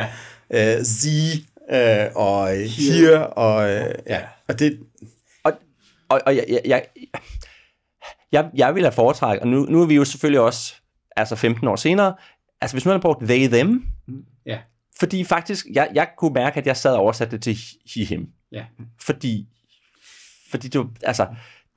Ja. 0.49 0.77
Øh, 0.77 0.83
sie, 0.85 1.45
øh, 1.71 2.05
og 2.15 2.57
øh, 2.57 2.63
here, 2.65 3.27
og 3.27 3.69
øh, 3.71 3.93
ja, 4.07 4.21
og 4.47 4.59
det, 4.59 4.79
Og, 5.43 5.53
og, 6.09 6.21
og 6.25 6.35
jeg, 6.35 6.45
jeg, 6.49 6.61
jeg, 6.65 6.83
jeg, 8.31 8.49
jeg 8.55 8.75
vil 8.75 8.83
have 8.83 8.91
foretrækket, 8.91 9.41
og 9.41 9.47
nu, 9.47 9.65
nu 9.69 9.81
er 9.81 9.85
vi 9.85 9.95
jo 9.95 10.05
selvfølgelig 10.05 10.39
også 10.41 10.73
altså 11.15 11.35
15 11.35 11.67
år 11.67 11.75
senere, 11.75 12.15
altså 12.61 12.75
hvis 12.75 12.85
nu 12.85 12.89
havde 12.91 13.01
brugt 13.01 13.23
they, 13.27 13.47
them, 13.47 13.85
ja, 14.45 14.59
fordi 14.99 15.23
faktisk, 15.23 15.65
jeg, 15.73 15.89
jeg 15.93 16.07
kunne 16.17 16.33
mærke, 16.33 16.57
at 16.59 16.67
jeg 16.67 16.77
sad 16.77 16.93
og 16.93 16.99
oversatte 16.99 17.31
det 17.37 17.43
til 17.43 17.57
he, 17.95 18.05
him. 18.05 18.27
ja. 18.51 18.65
fordi, 19.01 19.47
fordi 20.51 20.67
var, 20.77 20.89
altså, 21.03 21.27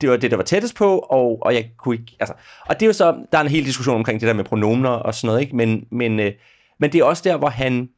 det 0.01 0.09
var 0.09 0.17
det, 0.17 0.31
der 0.31 0.37
var 0.37 0.43
tættest 0.43 0.75
på, 0.75 0.99
og, 0.99 1.37
og 1.41 1.53
jeg 1.53 1.69
kunne 1.77 1.95
ikke, 1.95 2.15
altså, 2.19 2.33
og 2.65 2.79
det 2.79 2.81
er 2.81 2.87
jo 2.87 2.93
så, 2.93 3.15
der 3.31 3.37
er 3.37 3.41
en 3.41 3.47
hel 3.47 3.65
diskussion 3.65 3.95
omkring 3.95 4.19
det 4.19 4.27
der 4.27 4.33
med 4.33 4.43
pronomener 4.43 4.89
og 4.89 5.15
sådan 5.15 5.27
noget, 5.27 5.41
ikke? 5.41 5.55
Men, 5.55 5.85
men, 5.91 6.19
øh, 6.19 6.31
men 6.79 6.91
det 6.91 6.99
er 6.99 7.03
også 7.03 7.23
der, 7.25 7.37
hvor 7.37 7.49
han, 7.49 7.89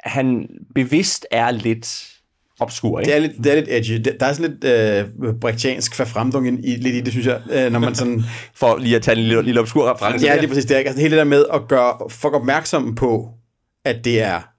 han 0.00 0.48
bevidst 0.74 1.26
er 1.30 1.50
lidt 1.50 2.14
obskur, 2.60 3.00
ikke? 3.00 3.10
Det 3.10 3.16
er 3.16 3.20
lidt, 3.20 3.44
det 3.44 3.46
er 3.46 3.54
lidt 3.54 3.68
edgy. 3.68 4.16
Der 4.20 4.26
er 4.26 4.32
sådan 4.32 4.50
lidt 4.50 4.64
øh, 5.24 5.34
brechtiansk 5.40 5.94
forfremdung 5.94 6.46
i, 6.48 6.76
lidt 6.76 6.94
i 6.94 7.00
det, 7.00 7.12
synes 7.12 7.26
jeg, 7.26 7.40
øh, 7.50 7.72
når 7.72 7.78
man 7.78 7.94
sådan... 7.94 8.22
For 8.54 8.78
lige 8.78 8.96
at 8.96 9.02
tage 9.02 9.16
en 9.16 9.24
lille, 9.24 9.42
lille 9.42 9.60
obskur 9.60 9.90
reference. 9.90 10.26
ja, 10.26 10.36
er 10.36 10.48
præcis 10.48 10.64
det. 10.64 10.74
er 10.74 10.78
ikke? 10.78 10.88
Altså, 10.88 11.00
hele 11.00 11.10
det 11.10 11.18
der 11.18 11.24
med 11.30 11.44
at 11.52 11.68
gøre 11.68 12.10
folk 12.10 12.34
opmærksomme 12.34 12.94
på, 12.94 13.30
at 13.84 14.04
det 14.04 14.22
er 14.22 14.53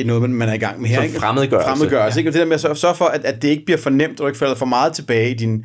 et 0.00 0.06
noget, 0.06 0.22
man- 0.22 0.34
man 0.34 0.48
er 0.48 0.52
i 0.52 0.58
gang 0.58 0.80
med 0.80 0.88
her. 0.88 1.02
Ikke? 1.02 1.18
fremmedgørelse. 1.20 1.68
Fremmedgørelse, 1.68 2.20
ikke? 2.20 2.30
Og 2.30 2.34
det 2.34 2.40
der 2.40 2.46
med 2.46 2.54
at 2.64 2.78
sørge- 2.78 2.94
for, 2.94 3.04
at, 3.04 3.24
at 3.24 3.42
det 3.42 3.48
ikke 3.48 3.64
bliver 3.64 3.78
for 3.78 3.90
nemt, 3.90 4.12
og 4.20 4.24
du 4.24 4.26
ikke 4.26 4.38
falder 4.38 4.54
for 4.54 4.66
meget 4.66 4.92
tilbage 4.92 5.30
i 5.30 5.34
din 5.34 5.64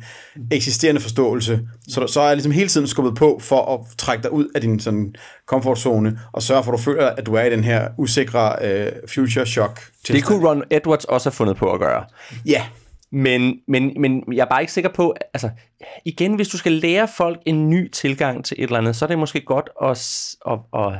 eksisterende 0.52 1.00
forståelse. 1.00 1.60
Så, 1.88 2.06
så 2.06 2.20
er 2.20 2.26
jeg 2.26 2.36
ligesom 2.36 2.52
hele 2.52 2.68
tiden 2.68 2.86
skubbet 2.86 3.14
på 3.14 3.38
for 3.42 3.74
at 3.74 3.96
trække 3.98 4.22
dig 4.22 4.32
ud 4.32 4.48
af 4.54 4.60
din 4.60 4.80
sådan, 4.80 5.14
komfortzone, 5.46 6.18
og 6.32 6.42
sørge 6.42 6.64
for, 6.64 6.72
at 6.72 6.78
du 6.78 6.82
føler, 6.82 7.06
at 7.06 7.26
du 7.26 7.34
er 7.34 7.42
i 7.44 7.50
den 7.50 7.64
her 7.64 7.88
usikre 7.98 8.52
øh, 8.62 8.92
future 9.14 9.46
shock. 9.46 9.90
Det 10.08 10.24
kunne 10.24 10.48
Ron 10.48 10.62
Edwards 10.70 11.04
også 11.04 11.28
have 11.28 11.34
fundet 11.34 11.56
på 11.56 11.72
at 11.72 11.80
gøre. 11.80 12.04
Ja, 12.46 12.62
Men, 13.12 13.54
men, 13.68 13.92
men 14.00 14.22
jeg 14.32 14.40
er 14.42 14.48
bare 14.50 14.60
ikke 14.60 14.72
sikker 14.72 14.90
på, 14.90 15.14
altså 15.34 15.50
igen, 16.04 16.34
hvis 16.34 16.48
du 16.48 16.58
skal 16.58 16.72
lære 16.72 17.08
folk 17.16 17.38
en 17.46 17.70
ny 17.70 17.90
tilgang 17.90 18.44
til 18.44 18.56
et 18.58 18.64
eller 18.64 18.78
andet, 18.78 18.96
så 18.96 19.04
er 19.04 19.06
det 19.06 19.18
måske 19.18 19.40
godt 19.40 19.70
at, 19.82 19.90
at, 20.52 20.58
at, 20.80 20.92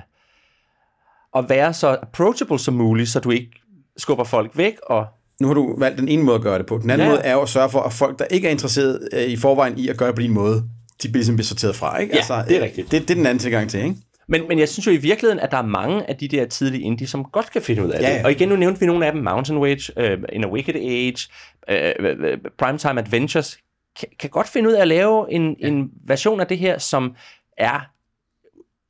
at 1.38 1.48
være 1.48 1.74
så 1.74 1.96
approachable 2.02 2.58
som 2.58 2.74
muligt, 2.74 3.08
så 3.08 3.20
du 3.20 3.30
ikke 3.30 3.50
skubber 3.96 4.24
folk 4.24 4.50
væk. 4.54 4.74
Og, 4.86 5.06
nu 5.40 5.46
har 5.46 5.54
du 5.54 5.78
valgt 5.78 5.98
den 5.98 6.08
ene 6.08 6.22
måde 6.22 6.36
at 6.36 6.42
gøre 6.42 6.58
det 6.58 6.66
på. 6.66 6.78
Den 6.82 6.90
anden 6.90 7.06
Ja. 7.06 7.12
måde 7.12 7.22
er 7.24 7.32
jo 7.32 7.40
at 7.42 7.48
sørge 7.48 7.70
for, 7.70 7.80
at 7.80 7.92
folk, 7.92 8.18
der 8.18 8.24
ikke 8.24 8.46
er 8.46 8.50
interesseret 8.52 9.08
øh, 9.12 9.22
i 9.22 9.36
forvejen 9.36 9.78
i 9.78 9.88
at 9.88 9.96
gøre 9.96 10.08
det 10.08 10.14
på 10.14 10.22
din 10.22 10.32
måde, 10.32 10.62
de 11.02 11.08
bliver 11.08 11.24
bliver 11.26 11.42
sorteret 11.42 11.76
fra. 11.76 11.98
Ikke? 11.98 12.16
Ja, 12.16 12.42
det 12.48 12.56
er 12.56 12.58
øh, 12.58 12.64
rigtigt. 12.64 12.90
Det, 12.90 13.00
det 13.02 13.10
er 13.10 13.14
den 13.14 13.26
anden 13.26 13.38
tilgang 13.38 13.70
til, 13.70 13.80
ikke? 13.80 13.96
men, 14.28 14.48
men 14.48 14.58
jeg 14.58 14.68
synes 14.68 14.86
jo 14.86 14.92
i 14.92 14.96
virkeligheden, 14.96 15.40
at 15.40 15.50
der 15.50 15.56
er 15.58 15.66
mange 15.66 16.10
af 16.10 16.16
de 16.16 16.28
der 16.28 16.46
tidlige 16.46 16.82
indie, 16.82 17.06
som 17.06 17.24
godt 17.24 17.50
kan 17.52 17.62
finde 17.62 17.84
ud 17.84 17.90
af 17.90 18.00
Ja, 18.02 18.08
det. 18.10 18.14
ja. 18.16 18.24
Og 18.24 18.30
igen, 18.30 18.48
nu 18.48 18.56
nævnte 18.56 18.80
vi 18.80 18.86
nogle 18.86 19.06
af 19.06 19.12
dem, 19.12 19.22
Mountain 19.22 19.58
Wage, 19.58 19.92
uh, 19.96 20.22
In 20.32 20.44
a 20.44 20.48
Wicked 20.48 20.74
Age, 20.76 21.28
uh, 21.72 22.38
Primetime 22.58 23.00
Adventures, 23.00 23.58
kan, 24.00 24.08
kan 24.18 24.30
godt 24.30 24.48
finde 24.48 24.68
ud 24.68 24.74
af 24.74 24.80
at 24.82 24.88
lave 24.88 25.32
en, 25.32 25.56
ja. 25.60 25.66
en 25.68 25.90
version 26.06 26.40
af 26.40 26.46
det 26.46 26.58
her, 26.58 26.78
som 26.78 27.14
er 27.58 27.80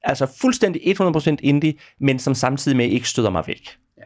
altså 0.07 0.27
fuldstændig 0.41 1.01
100% 1.01 1.37
indie, 1.41 1.75
men 2.01 2.19
som 2.19 2.35
samtidig 2.35 2.77
med 2.77 2.89
ikke 2.89 3.09
støder 3.09 3.31
mig 3.31 3.45
væk. 3.47 3.77
Ja, 3.99 4.03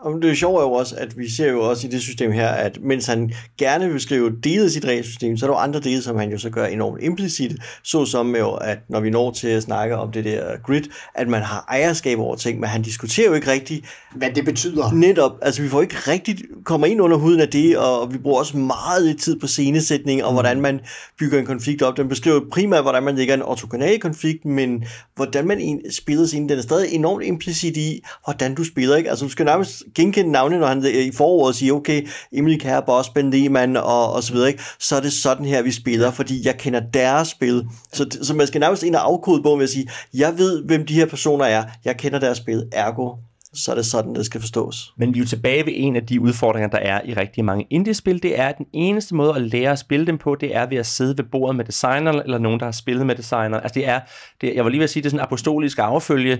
og 0.00 0.22
det 0.22 0.38
sjove 0.38 0.58
er 0.58 0.62
jo 0.62 0.72
også, 0.72 0.94
at 0.98 1.18
vi 1.18 1.30
ser 1.30 1.50
jo 1.50 1.62
også 1.62 1.86
i 1.86 1.90
det 1.90 2.02
system 2.02 2.32
her, 2.32 2.48
at 2.48 2.78
mens 2.82 3.06
han 3.06 3.32
gerne 3.58 3.90
vil 3.90 4.00
skrive 4.00 4.36
dele 4.44 4.70
sit 4.70 4.84
regelsystem, 4.84 5.36
så 5.36 5.46
er 5.46 5.50
der 5.50 5.56
jo 5.56 5.60
andre 5.60 5.80
dele, 5.80 6.02
som 6.02 6.18
han 6.18 6.30
jo 6.30 6.38
så 6.38 6.50
gør 6.50 6.66
enormt 6.66 7.02
implicit, 7.02 7.52
såsom 7.82 8.36
jo, 8.36 8.50
at 8.50 8.78
når 8.88 9.00
vi 9.00 9.10
når 9.10 9.30
til 9.30 9.48
at 9.48 9.62
snakke 9.62 9.96
om 9.96 10.12
det 10.12 10.24
der 10.24 10.56
grid, 10.66 10.82
at 11.14 11.28
man 11.28 11.42
har 11.42 11.64
ejerskab 11.68 12.18
over 12.18 12.36
ting, 12.36 12.60
men 12.60 12.68
han 12.68 12.82
diskuterer 12.82 13.28
jo 13.28 13.34
ikke 13.34 13.50
rigtigt, 13.50 13.86
Hvad 14.14 14.30
det 14.30 14.44
betyder. 14.44 14.92
Netop, 14.92 15.32
altså 15.42 15.62
vi 15.62 15.68
får 15.68 15.82
ikke 15.82 15.96
rigtig 15.96 16.38
kommer 16.64 16.86
ind 16.86 17.00
under 17.00 17.16
huden 17.16 17.40
af 17.40 17.48
det, 17.48 17.78
og 17.78 18.12
vi 18.12 18.18
bruger 18.18 18.38
også 18.38 18.56
meget 18.56 19.18
tid 19.20 19.40
på 19.40 19.46
scenesætning, 19.46 20.24
og 20.24 20.32
hvordan 20.32 20.60
man 20.60 20.80
bygger 21.18 21.38
en 21.38 21.46
konflikt 21.46 21.82
op. 21.82 21.96
Den 21.96 22.08
beskriver 22.08 22.40
primært, 22.52 22.82
hvordan 22.82 23.02
man 23.02 23.16
lægger 23.16 23.34
en 23.34 23.42
ortogonal 23.42 24.00
konflikt, 24.00 24.44
men 24.44 24.84
hvordan 25.16 25.46
man 25.46 25.80
spiller 25.90 26.26
scenen, 26.26 26.48
den 26.48 26.58
er 26.58 26.62
stadig 26.62 26.92
enormt 26.92 27.24
implicit 27.24 27.76
i, 27.76 28.02
hvordan 28.24 28.54
du 28.54 28.64
spiller, 28.64 28.96
ikke? 28.96 29.10
Altså 29.10 29.24
du 29.24 29.30
skal 29.30 29.44
nærmest 29.44 29.71
genkende 29.94 30.32
navnet, 30.32 30.60
når 30.60 30.66
han 30.66 30.84
i 30.84 31.12
foråret 31.12 31.54
siger, 31.54 31.72
okay, 31.72 32.08
Emily 32.32 32.58
Kær, 32.58 32.80
Boss, 32.80 33.08
Ben 33.08 33.30
Lehmann 33.30 33.76
og, 33.76 34.12
og 34.12 34.22
så 34.22 34.32
videre, 34.32 34.48
ikke? 34.48 34.62
Så 34.78 34.96
er 34.96 35.00
det 35.00 35.12
sådan 35.12 35.46
her, 35.46 35.62
vi 35.62 35.70
spiller, 35.70 36.10
fordi 36.10 36.46
jeg 36.46 36.58
kender 36.58 36.80
deres 36.80 37.28
spil. 37.28 37.64
Så, 37.92 38.18
så 38.22 38.34
man 38.34 38.46
skal 38.46 38.60
nærmest 38.60 38.82
ind 38.82 38.94
og 38.94 39.06
afkode 39.06 39.42
bogen 39.42 39.58
ved 39.58 39.64
at 39.64 39.70
sige, 39.70 39.88
jeg 40.14 40.34
ved, 40.38 40.64
hvem 40.64 40.86
de 40.86 40.94
her 40.94 41.06
personer 41.06 41.44
er, 41.44 41.64
jeg 41.84 41.96
kender 41.96 42.18
deres 42.18 42.38
spil, 42.38 42.64
ergo 42.72 43.10
så 43.54 43.70
er 43.70 43.74
det 43.74 43.86
sådan, 43.86 44.14
det 44.14 44.26
skal 44.26 44.40
forstås. 44.40 44.92
Men 44.96 45.14
vi 45.14 45.18
er 45.18 45.22
jo 45.22 45.28
tilbage 45.28 45.66
ved 45.66 45.72
en 45.76 45.96
af 45.96 46.06
de 46.06 46.20
udfordringer, 46.20 46.68
der 46.68 46.78
er 46.78 47.00
i 47.04 47.14
rigtig 47.14 47.44
mange 47.44 47.66
indie-spil. 47.70 48.22
Det 48.22 48.38
er, 48.38 48.46
at 48.46 48.58
den 48.58 48.66
eneste 48.72 49.14
måde 49.14 49.34
at 49.36 49.42
lære 49.42 49.70
at 49.70 49.78
spille 49.78 50.06
dem 50.06 50.18
på, 50.18 50.34
det 50.34 50.56
er 50.56 50.66
ved 50.66 50.76
at 50.76 50.86
sidde 50.86 51.18
ved 51.18 51.24
bordet 51.24 51.56
med 51.56 51.64
designer, 51.64 52.12
eller 52.12 52.38
nogen, 52.38 52.60
der 52.60 52.66
har 52.66 52.72
spillet 52.72 53.06
med 53.06 53.14
designer. 53.14 53.60
Altså 53.60 53.74
det 53.74 53.88
er, 53.88 54.00
det, 54.40 54.54
jeg 54.54 54.64
var 54.64 54.70
lige 54.70 54.78
ved 54.78 54.84
at 54.84 54.90
sige, 54.90 55.02
det 55.02 55.06
er 55.06 55.10
sådan 55.10 55.20
en 55.20 55.26
apostolisk 55.26 55.78
affølge, 55.78 56.38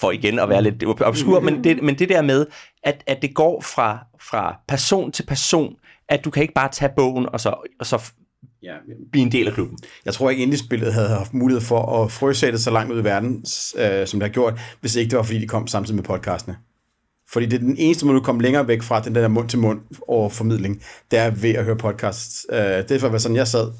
for 0.00 0.10
igen 0.10 0.38
at 0.38 0.48
være 0.48 0.62
lidt 0.62 0.84
obskur, 1.00 1.40
men 1.40 1.64
det, 1.64 1.82
men 1.82 1.98
det 1.98 2.08
der 2.08 2.22
med, 2.22 2.46
at, 2.82 3.02
at 3.06 3.22
det 3.22 3.34
går 3.34 3.60
fra, 3.60 4.06
fra 4.20 4.56
person 4.68 5.12
til 5.12 5.26
person, 5.26 5.74
at 6.08 6.24
du 6.24 6.30
kan 6.30 6.42
ikke 6.42 6.54
bare 6.54 6.68
tage 6.72 6.92
bogen 6.96 7.26
og 7.32 7.40
så, 7.40 7.54
og 7.80 7.86
så 7.86 8.12
Ja, 8.62 8.74
blive 9.12 9.22
en 9.22 9.32
del 9.32 9.48
af 9.48 9.54
klubben. 9.54 9.78
Jeg 10.04 10.14
tror 10.14 10.30
ikke, 10.30 10.42
Indie-spillet 10.42 10.94
havde 10.94 11.08
haft 11.08 11.34
mulighed 11.34 11.60
for 11.60 12.04
at 12.04 12.12
frøsætte 12.12 12.58
så 12.58 12.70
langt 12.70 12.92
ud 12.92 13.00
i 13.00 13.04
verden, 13.04 13.44
øh, 13.78 14.06
som 14.06 14.20
det 14.20 14.28
har 14.28 14.32
gjort, 14.32 14.60
hvis 14.80 14.96
ikke 14.96 15.10
det 15.10 15.16
var, 15.16 15.22
fordi 15.22 15.38
de 15.38 15.46
kom 15.46 15.66
samtidig 15.66 15.96
med 15.96 16.04
podcastene. 16.04 16.56
Fordi 17.28 17.46
det 17.46 17.54
er 17.54 17.58
den 17.58 17.76
eneste 17.78 18.06
måde, 18.06 18.18
du 18.18 18.22
kommer 18.22 18.42
længere 18.42 18.68
væk 18.68 18.82
fra 18.82 19.00
den 19.00 19.14
der 19.14 19.28
mund-til-mund 19.28 19.80
og 20.08 20.32
formidling, 20.32 20.82
det 21.10 21.18
er 21.18 21.30
ved 21.30 21.50
at 21.50 21.64
høre 21.64 21.76
podcasts. 21.76 22.46
Øh, 22.52 22.58
det 22.60 23.02
være 23.02 23.18
sådan, 23.18 23.36
jeg 23.36 23.48
sad 23.48 23.72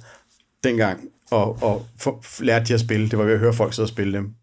dengang 0.65 1.01
og, 1.31 1.63
og 1.63 1.87
for, 1.99 2.43
lærte 2.43 2.65
de 2.65 2.75
at 2.75 2.81
spille. 2.81 3.09
Det 3.11 3.19
var 3.19 3.25
ved 3.25 3.33
at 3.33 3.39
høre 3.39 3.53
folk 3.53 3.75
sidde 3.75 3.85
og 3.85 3.89
spille 3.89 4.13
dem. 4.13 4.35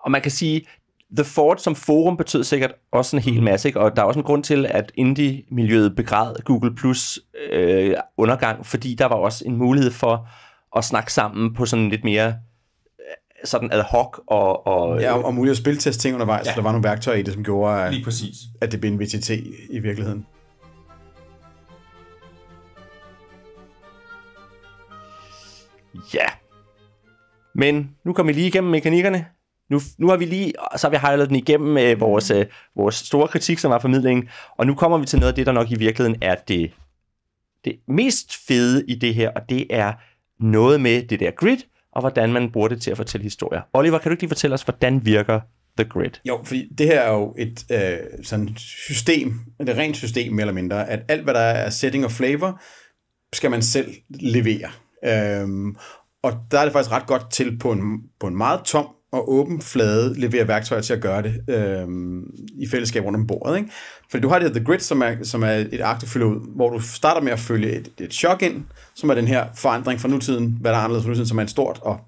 Og 0.00 0.10
man 0.10 0.22
kan 0.22 0.30
sige, 0.30 0.66
The 1.16 1.24
Ford 1.24 1.58
som 1.58 1.74
forum 1.74 2.16
betød 2.16 2.44
sikkert 2.44 2.72
også 2.92 3.16
en 3.16 3.22
hel 3.22 3.42
masse, 3.42 3.68
ikke? 3.68 3.80
og 3.80 3.96
der 3.96 4.02
er 4.02 4.06
også 4.06 4.20
en 4.20 4.24
grund 4.24 4.44
til, 4.44 4.66
at 4.66 4.92
indie-miljøet 4.94 5.96
begræd 5.96 6.34
Google 6.44 6.74
Plus 6.74 7.18
øh, 7.52 7.94
undergang, 8.16 8.66
fordi 8.66 8.94
der 8.94 9.06
var 9.06 9.16
også 9.16 9.44
en 9.46 9.56
mulighed 9.56 9.90
for 9.90 10.28
at 10.76 10.84
snakke 10.84 11.12
sammen 11.12 11.54
på 11.54 11.66
sådan 11.66 11.88
lidt 11.88 12.04
mere 12.04 12.26
øh, 12.26 12.34
sådan 13.44 13.72
ad 13.72 13.82
hoc 13.82 14.20
og... 14.26 14.66
og 14.66 15.00
Ja, 15.00 15.12
og, 15.12 15.24
og 15.24 15.34
muligt 15.34 15.50
at 15.50 15.56
spilteste 15.56 16.02
ting 16.02 16.14
undervejs, 16.14 16.46
ja. 16.46 16.50
så 16.50 16.56
der 16.56 16.62
var 16.62 16.72
nogle 16.72 16.84
værktøjer 16.84 17.18
i 17.18 17.22
det, 17.22 17.34
som 17.34 17.44
gjorde, 17.44 17.82
at, 17.82 17.94
præcis. 18.04 18.36
at 18.60 18.72
det 18.72 18.80
blev 18.80 18.92
en 18.92 19.00
VTT 19.00 19.30
i 19.70 19.78
virkeligheden. 19.78 20.26
Ja. 26.14 26.26
Men 27.54 27.90
nu 28.04 28.12
kommer 28.12 28.32
vi 28.32 28.38
lige 28.38 28.46
igennem 28.46 28.70
mekanikkerne. 28.70 29.26
Nu, 29.70 29.80
nu 29.98 30.08
har 30.08 30.16
vi 30.16 30.24
lige, 30.24 30.52
så 30.76 30.86
har 30.86 30.90
vi 30.90 30.96
highlightet 30.96 31.28
den 31.28 31.36
igennem 31.36 31.78
øh, 31.78 32.00
vores, 32.00 32.30
øh, 32.30 32.46
vores 32.76 32.94
store 32.94 33.28
kritik, 33.28 33.58
som 33.58 33.70
var 33.70 33.78
formidlingen, 33.78 34.28
og 34.58 34.66
nu 34.66 34.74
kommer 34.74 34.98
vi 34.98 35.06
til 35.06 35.18
noget 35.18 35.32
af 35.32 35.36
det, 35.36 35.46
der 35.46 35.52
nok 35.52 35.70
i 35.70 35.78
virkeligheden 35.78 36.22
er 36.22 36.34
det, 36.34 36.70
det 37.64 37.76
mest 37.88 38.46
fede 38.46 38.84
i 38.88 38.94
det 38.94 39.14
her, 39.14 39.30
og 39.30 39.42
det 39.48 39.66
er 39.70 39.92
noget 40.40 40.80
med 40.80 41.02
det 41.02 41.20
der 41.20 41.30
grid, 41.30 41.58
og 41.92 42.00
hvordan 42.00 42.32
man 42.32 42.52
bruger 42.52 42.68
det 42.68 42.82
til 42.82 42.90
at 42.90 42.96
fortælle 42.96 43.24
historier. 43.24 43.60
Oliver, 43.72 43.98
kan 43.98 44.10
du 44.10 44.12
ikke 44.12 44.22
lige 44.22 44.30
fortælle 44.30 44.54
os, 44.54 44.62
hvordan 44.62 45.06
virker 45.06 45.40
The 45.78 45.88
Grid? 45.88 46.10
Jo, 46.28 46.40
fordi 46.44 46.68
det 46.78 46.86
her 46.86 47.00
er 47.00 47.12
jo 47.12 47.34
et 47.38 47.64
øh, 47.72 48.24
sådan 48.24 48.56
system, 48.56 49.40
et 49.60 49.68
rent 49.68 49.96
system 49.96 50.32
mere 50.32 50.42
eller 50.42 50.54
mindre, 50.54 50.88
at 50.88 51.00
alt 51.08 51.22
hvad 51.24 51.34
der 51.34 51.40
er 51.40 51.70
setting 51.70 52.04
og 52.04 52.12
flavor, 52.12 52.60
skal 53.32 53.50
man 53.50 53.62
selv 53.62 53.94
levere. 54.10 54.70
Øhm, 55.04 55.76
og 56.22 56.32
der 56.50 56.58
er 56.58 56.64
det 56.64 56.72
faktisk 56.72 56.92
ret 56.92 57.06
godt 57.06 57.30
til 57.32 57.58
på 57.58 57.72
en, 57.72 58.02
på 58.20 58.26
en 58.26 58.36
meget 58.36 58.60
tom 58.64 58.86
og 59.12 59.32
åben 59.32 59.60
flade 59.60 60.20
leverer 60.20 60.44
værktøjer 60.44 60.82
til 60.82 60.92
at 60.92 61.00
gøre 61.00 61.22
det 61.22 61.42
øh, 61.48 61.88
i 62.58 62.68
fællesskab 62.68 63.04
rundt 63.04 63.16
om 63.16 63.26
bordet. 63.26 63.56
Ikke? 63.56 63.70
Fordi 64.10 64.22
du 64.22 64.28
har 64.28 64.38
det 64.38 64.48
her 64.48 64.54
The 64.54 64.64
Grid, 64.64 64.78
som 64.78 65.02
er, 65.02 65.16
som 65.22 65.42
er 65.42 65.52
et 65.52 65.80
ark, 65.80 66.00
du 66.00 66.06
fylder 66.06 66.26
ud, 66.26 66.54
hvor 66.56 66.70
du 66.70 66.80
starter 66.80 67.20
med 67.20 67.32
at 67.32 67.38
følge 67.38 67.72
et, 67.72 67.90
et 68.00 68.12
chok 68.12 68.42
ind, 68.42 68.64
som 68.94 69.10
er 69.10 69.14
den 69.14 69.28
her 69.28 69.46
forandring 69.54 70.00
fra 70.00 70.08
nutiden, 70.08 70.58
hvad 70.60 70.70
der 70.70 70.78
er 70.78 70.82
anderledes 70.82 71.04
fra 71.04 71.08
nutiden, 71.08 71.28
som 71.28 71.38
er 71.38 71.42
en 71.42 71.48
stort 71.48 71.78
og 71.82 72.00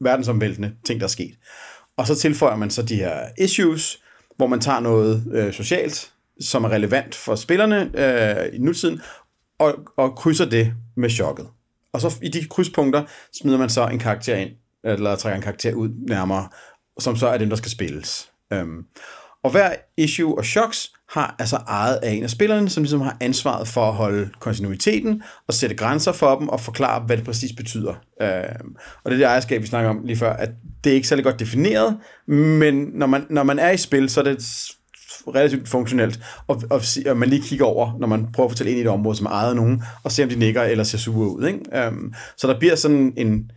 verdensomvæltende 0.00 0.72
ting, 0.84 1.00
der 1.00 1.06
er 1.06 1.10
sket. 1.10 1.34
Og 1.96 2.06
så 2.06 2.14
tilføjer 2.14 2.56
man 2.56 2.70
så 2.70 2.82
de 2.82 2.96
her 2.96 3.20
issues, 3.38 4.02
hvor 4.36 4.46
man 4.46 4.60
tager 4.60 4.80
noget 4.80 5.24
øh, 5.32 5.52
socialt, 5.52 6.12
som 6.40 6.64
er 6.64 6.68
relevant 6.68 7.14
for 7.14 7.34
spillerne 7.34 7.90
øh, 7.94 8.54
i 8.54 8.58
nutiden, 8.58 9.00
og, 9.58 9.74
og 9.96 10.16
krydser 10.16 10.44
det 10.44 10.72
med 10.96 11.10
chokket. 11.10 11.46
Og 11.92 12.00
så 12.00 12.18
i 12.22 12.28
de 12.28 12.44
krydspunkter 12.44 13.04
smider 13.40 13.58
man 13.58 13.68
så 13.68 13.86
en 13.86 13.98
karakter 13.98 14.36
ind, 14.36 14.50
eller 14.84 15.16
trækker 15.16 15.36
en 15.36 15.42
karakter 15.42 15.74
ud 15.74 15.88
nærmere, 16.08 16.48
som 17.00 17.16
så 17.16 17.28
er 17.28 17.38
dem, 17.38 17.48
der 17.48 17.56
skal 17.56 17.70
spilles. 17.70 18.30
Øhm, 18.52 18.84
og 19.44 19.50
hver 19.50 19.70
issue 19.96 20.38
og 20.38 20.44
shocks 20.44 20.92
har 21.10 21.36
altså 21.38 21.56
ejet 21.56 21.96
af 22.02 22.10
en 22.10 22.22
af 22.22 22.30
spillerne, 22.30 22.68
som 22.68 22.82
ligesom 22.82 23.00
har 23.00 23.16
ansvaret 23.20 23.68
for 23.68 23.88
at 23.88 23.94
holde 23.94 24.30
kontinuiteten 24.40 25.22
og 25.48 25.54
sætte 25.54 25.76
grænser 25.76 26.12
for 26.12 26.38
dem 26.38 26.48
og 26.48 26.60
forklare, 26.60 27.00
hvad 27.00 27.16
det 27.16 27.24
præcis 27.24 27.52
betyder. 27.52 27.94
Øhm, 28.22 28.76
og 29.04 29.10
det 29.10 29.12
er 29.12 29.16
det 29.16 29.24
ejerskab, 29.24 29.62
vi 29.62 29.66
snakker 29.66 29.90
om 29.90 30.00
lige 30.04 30.16
før, 30.16 30.32
at 30.32 30.50
det 30.84 30.90
er 30.90 30.94
ikke 30.94 31.08
særlig 31.08 31.24
godt 31.24 31.40
defineret, 31.40 31.98
men 32.26 32.90
når 32.94 33.06
man, 33.06 33.26
når 33.30 33.42
man 33.42 33.58
er 33.58 33.70
i 33.70 33.76
spil, 33.76 34.10
så 34.10 34.20
er 34.20 34.24
det 34.24 34.38
relativt 35.34 35.68
funktionelt, 35.68 36.20
og, 36.46 36.62
og, 36.70 36.82
og 37.06 37.16
man 37.16 37.28
lige 37.28 37.42
kigger 37.42 37.64
over, 37.64 37.98
når 38.00 38.06
man 38.06 38.26
prøver 38.32 38.46
at 38.46 38.50
fortælle 38.50 38.70
ind 38.70 38.78
i 38.78 38.82
et 38.82 38.88
område, 38.88 39.16
som 39.16 39.26
er 39.26 39.30
ejet 39.30 39.50
af 39.50 39.56
nogen, 39.56 39.82
og 40.02 40.12
se 40.12 40.22
om 40.22 40.28
de 40.28 40.36
nikker 40.36 40.62
eller 40.62 40.84
ser 40.84 40.98
sure 40.98 41.28
ud. 41.28 41.46
Ikke? 41.46 41.60
Øhm, 41.74 42.14
så 42.36 42.48
der 42.48 42.58
bliver 42.58 42.74
sådan 42.74 43.12
en 43.16 43.50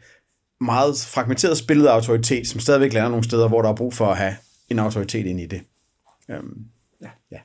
meget 0.62 0.95
fragmenteret 1.08 1.58
spillet 1.58 1.88
autoritet, 1.88 2.47
som 2.47 2.60
stadigvæk 2.60 2.93
lander 2.93 3.10
nogle 3.10 3.24
steder, 3.24 3.47
hvor 3.47 3.62
der 3.62 3.69
er 3.69 3.76
brug 3.76 3.93
for 3.93 4.08
at 4.08 4.17
have 4.17 4.36
en 4.69 4.80
autoritet 4.80 5.26
ind 5.26 5.39
i 5.39 5.45
det. 5.45 5.62
Um, 6.30 6.65
ja. 7.02 7.10
ja. 7.32 7.39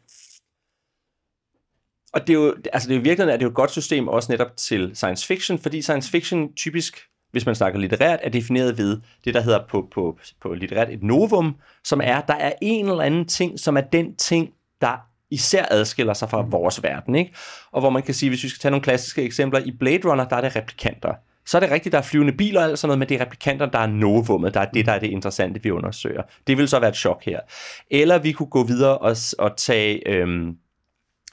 Og 2.13 2.27
det 2.27 2.31
er 2.31 2.35
jo, 2.35 2.55
altså 2.73 2.89
det 2.89 2.95
er 2.95 2.99
jo 2.99 3.03
virkelig, 3.03 3.33
at 3.33 3.41
det 3.41 3.47
er 3.47 3.51
et 3.51 3.55
godt 3.55 3.71
system 3.71 4.09
også 4.09 4.33
netop 4.33 4.57
til 4.57 4.91
science 4.95 5.27
fiction, 5.27 5.59
fordi 5.59 5.83
science 5.83 6.11
fiction 6.11 6.55
typisk 6.55 7.09
hvis 7.37 7.47
man 7.47 7.55
snakker 7.55 7.81
litterært, 7.81 8.19
er 8.23 8.29
defineret 8.31 8.79
ved 8.79 9.01
det, 9.25 9.35
der 9.35 9.41
hedder 9.41 9.67
på, 9.69 9.89
på, 9.95 10.19
på 10.41 10.55
litterært 10.55 10.91
et 10.91 11.03
novum, 11.03 11.57
som 11.85 12.01
er, 12.05 12.21
der 12.21 12.35
er 12.35 12.53
en 12.63 12.89
eller 12.89 13.03
anden 13.03 13.27
ting, 13.27 13.61
som 13.61 13.77
er 13.77 13.81
den 13.81 14.17
ting, 14.17 14.51
der 14.81 14.97
især 15.31 15.67
adskiller 15.71 16.15
sig 16.15 16.31
fra 16.31 16.43
vores 16.43 16.83
verden. 16.83 17.15
Ikke? 17.15 17.35
Og 17.73 17.81
hvor 17.81 17.91
man 17.91 18.03
kan 18.03 18.15
sige, 18.15 18.31
hvis 18.31 18.43
vi 18.43 18.49
skal 18.49 18.61
tage 18.61 18.71
nogle 18.71 18.83
klassiske 18.83 19.23
eksempler, 19.23 19.61
i 19.61 19.71
Blade 19.71 20.11
Runner, 20.11 20.29
der 20.29 20.37
er 20.37 20.41
det 20.41 20.57
replikanter. 20.57 21.15
Så 21.47 21.59
er 21.59 21.61
det 21.61 21.71
rigtigt, 21.71 21.93
der 21.93 21.99
er 21.99 22.03
flyvende 22.03 22.33
biler 22.33 22.61
og 22.61 22.67
alt 22.67 22.79
sådan 22.79 22.89
noget, 22.89 22.99
men 22.99 23.09
det 23.09 23.15
er 23.15 23.21
replikanter, 23.21 23.67
der 23.67 23.79
er 23.79 23.87
novummet, 23.87 24.55
der 24.55 24.61
er 24.61 24.71
det, 24.75 24.87
der 24.87 24.93
er 24.93 24.99
det 24.99 25.11
interessante, 25.11 25.63
vi 25.63 25.71
undersøger. 25.71 26.23
Det 26.47 26.59
vil 26.59 26.69
så 26.69 26.81
være 26.81 26.91
et 26.91 26.97
chok 26.97 27.25
her. 27.25 27.41
Eller 27.91 28.19
vi 28.19 28.33
kunne 28.33 28.51
gå 28.51 28.65
videre 28.65 28.99
og, 28.99 29.17
og 29.39 29.57
tage... 29.57 30.09
Øhm, 30.09 30.57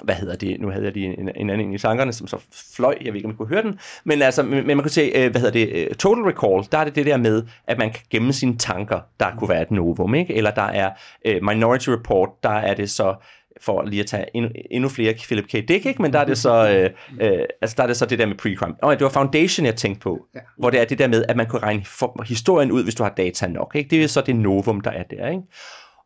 hvad 0.03 0.15
hedder 0.15 0.35
det, 0.35 0.61
nu 0.61 0.69
havde 0.69 0.85
jeg 0.85 0.93
lige 0.93 1.19
en, 1.19 1.29
en 1.35 1.49
anden 1.49 1.73
i 1.73 1.77
tankerne, 1.77 2.13
som 2.13 2.27
så 2.27 2.37
fløj, 2.75 2.97
jeg 3.01 3.13
ved 3.13 3.15
ikke, 3.15 3.27
om 3.27 3.33
I 3.33 3.35
kunne 3.35 3.47
høre 3.47 3.61
den, 3.61 3.79
men 4.03 4.21
altså, 4.21 4.43
men 4.43 4.67
man 4.67 4.79
kunne 4.79 4.89
se, 4.89 5.11
øh, 5.15 5.31
hvad 5.31 5.41
hedder 5.41 5.65
det, 5.65 5.69
øh, 5.73 5.95
Total 5.95 6.23
Recall, 6.23 6.67
der 6.71 6.77
er 6.77 6.83
det 6.83 6.95
det 6.95 7.05
der 7.05 7.17
med, 7.17 7.43
at 7.67 7.77
man 7.77 7.91
kan 7.91 8.03
gemme 8.09 8.33
sine 8.33 8.57
tanker, 8.57 8.99
der 9.19 9.35
kunne 9.37 9.49
være 9.49 9.61
et 9.61 9.71
novum, 9.71 10.15
ikke? 10.15 10.33
Eller 10.33 10.51
der 10.51 10.61
er 10.61 10.91
uh, 11.29 11.43
Minority 11.43 11.89
Report, 11.89 12.29
der 12.43 12.49
er 12.49 12.73
det 12.73 12.89
så, 12.89 13.15
for 13.61 13.83
lige 13.83 13.99
at 13.99 14.05
tage 14.05 14.25
endnu, 14.33 14.51
endnu 14.71 14.89
flere 14.89 15.13
Philip 15.13 15.45
K. 15.47 15.51
Dick, 15.51 15.85
ikke? 15.85 16.01
men 16.01 16.13
der 16.13 16.19
er 16.19 16.25
det 16.25 16.37
så, 16.37 16.69
øh, 16.73 16.89
øh, 17.21 17.45
altså 17.61 17.75
der 17.77 17.83
er 17.83 17.87
det 17.87 17.97
så 17.97 18.05
det 18.05 18.19
der 18.19 18.25
med 18.25 18.35
pre-crime. 18.41 18.75
Oh, 18.81 18.93
det 18.93 19.01
var 19.01 19.09
Foundation, 19.09 19.65
jeg 19.65 19.75
tænkte 19.75 19.99
på, 20.01 20.25
ja. 20.35 20.39
hvor 20.57 20.69
det 20.69 20.81
er 20.81 20.85
det 20.85 20.99
der 20.99 21.07
med, 21.07 21.25
at 21.29 21.37
man 21.37 21.45
kunne 21.45 21.61
regne 21.61 21.85
for, 21.85 22.23
historien 22.27 22.71
ud, 22.71 22.83
hvis 22.83 22.95
du 22.95 23.03
har 23.03 23.09
data 23.09 23.47
nok. 23.47 23.71
Ikke? 23.75 23.89
Det 23.89 24.03
er 24.03 24.07
så 24.07 24.21
det 24.21 24.35
novum, 24.35 24.81
der 24.81 24.91
er 24.91 25.03
der. 25.03 25.27
Ikke? 25.27 25.43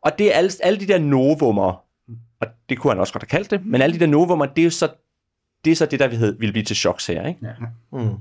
Og 0.02 0.18
det 0.18 0.34
er 0.34 0.38
alle, 0.38 0.50
alle 0.62 0.80
de 0.80 0.86
der 0.86 0.98
novummer, 0.98 1.82
og 2.40 2.46
det 2.68 2.78
kunne 2.78 2.90
han 2.90 3.00
også 3.00 3.12
godt 3.12 3.22
have 3.22 3.38
kaldt 3.38 3.50
det, 3.50 3.66
men 3.66 3.82
alle 3.82 3.94
de 3.94 4.00
der 4.00 4.06
novummer, 4.06 4.46
det 4.46 4.58
er 4.58 4.64
jo 4.64 4.70
så 4.70 4.88
det, 5.64 5.70
er 5.70 5.76
så 5.76 5.86
det 5.86 6.00
der 6.00 6.08
vil 6.38 6.52
blive 6.52 6.64
til 6.64 6.76
choks 6.76 7.06
her. 7.06 7.26
Ikke? 7.26 7.40
Ja. 7.42 7.52
Mm. 7.92 8.16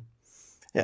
Ja, 0.78 0.84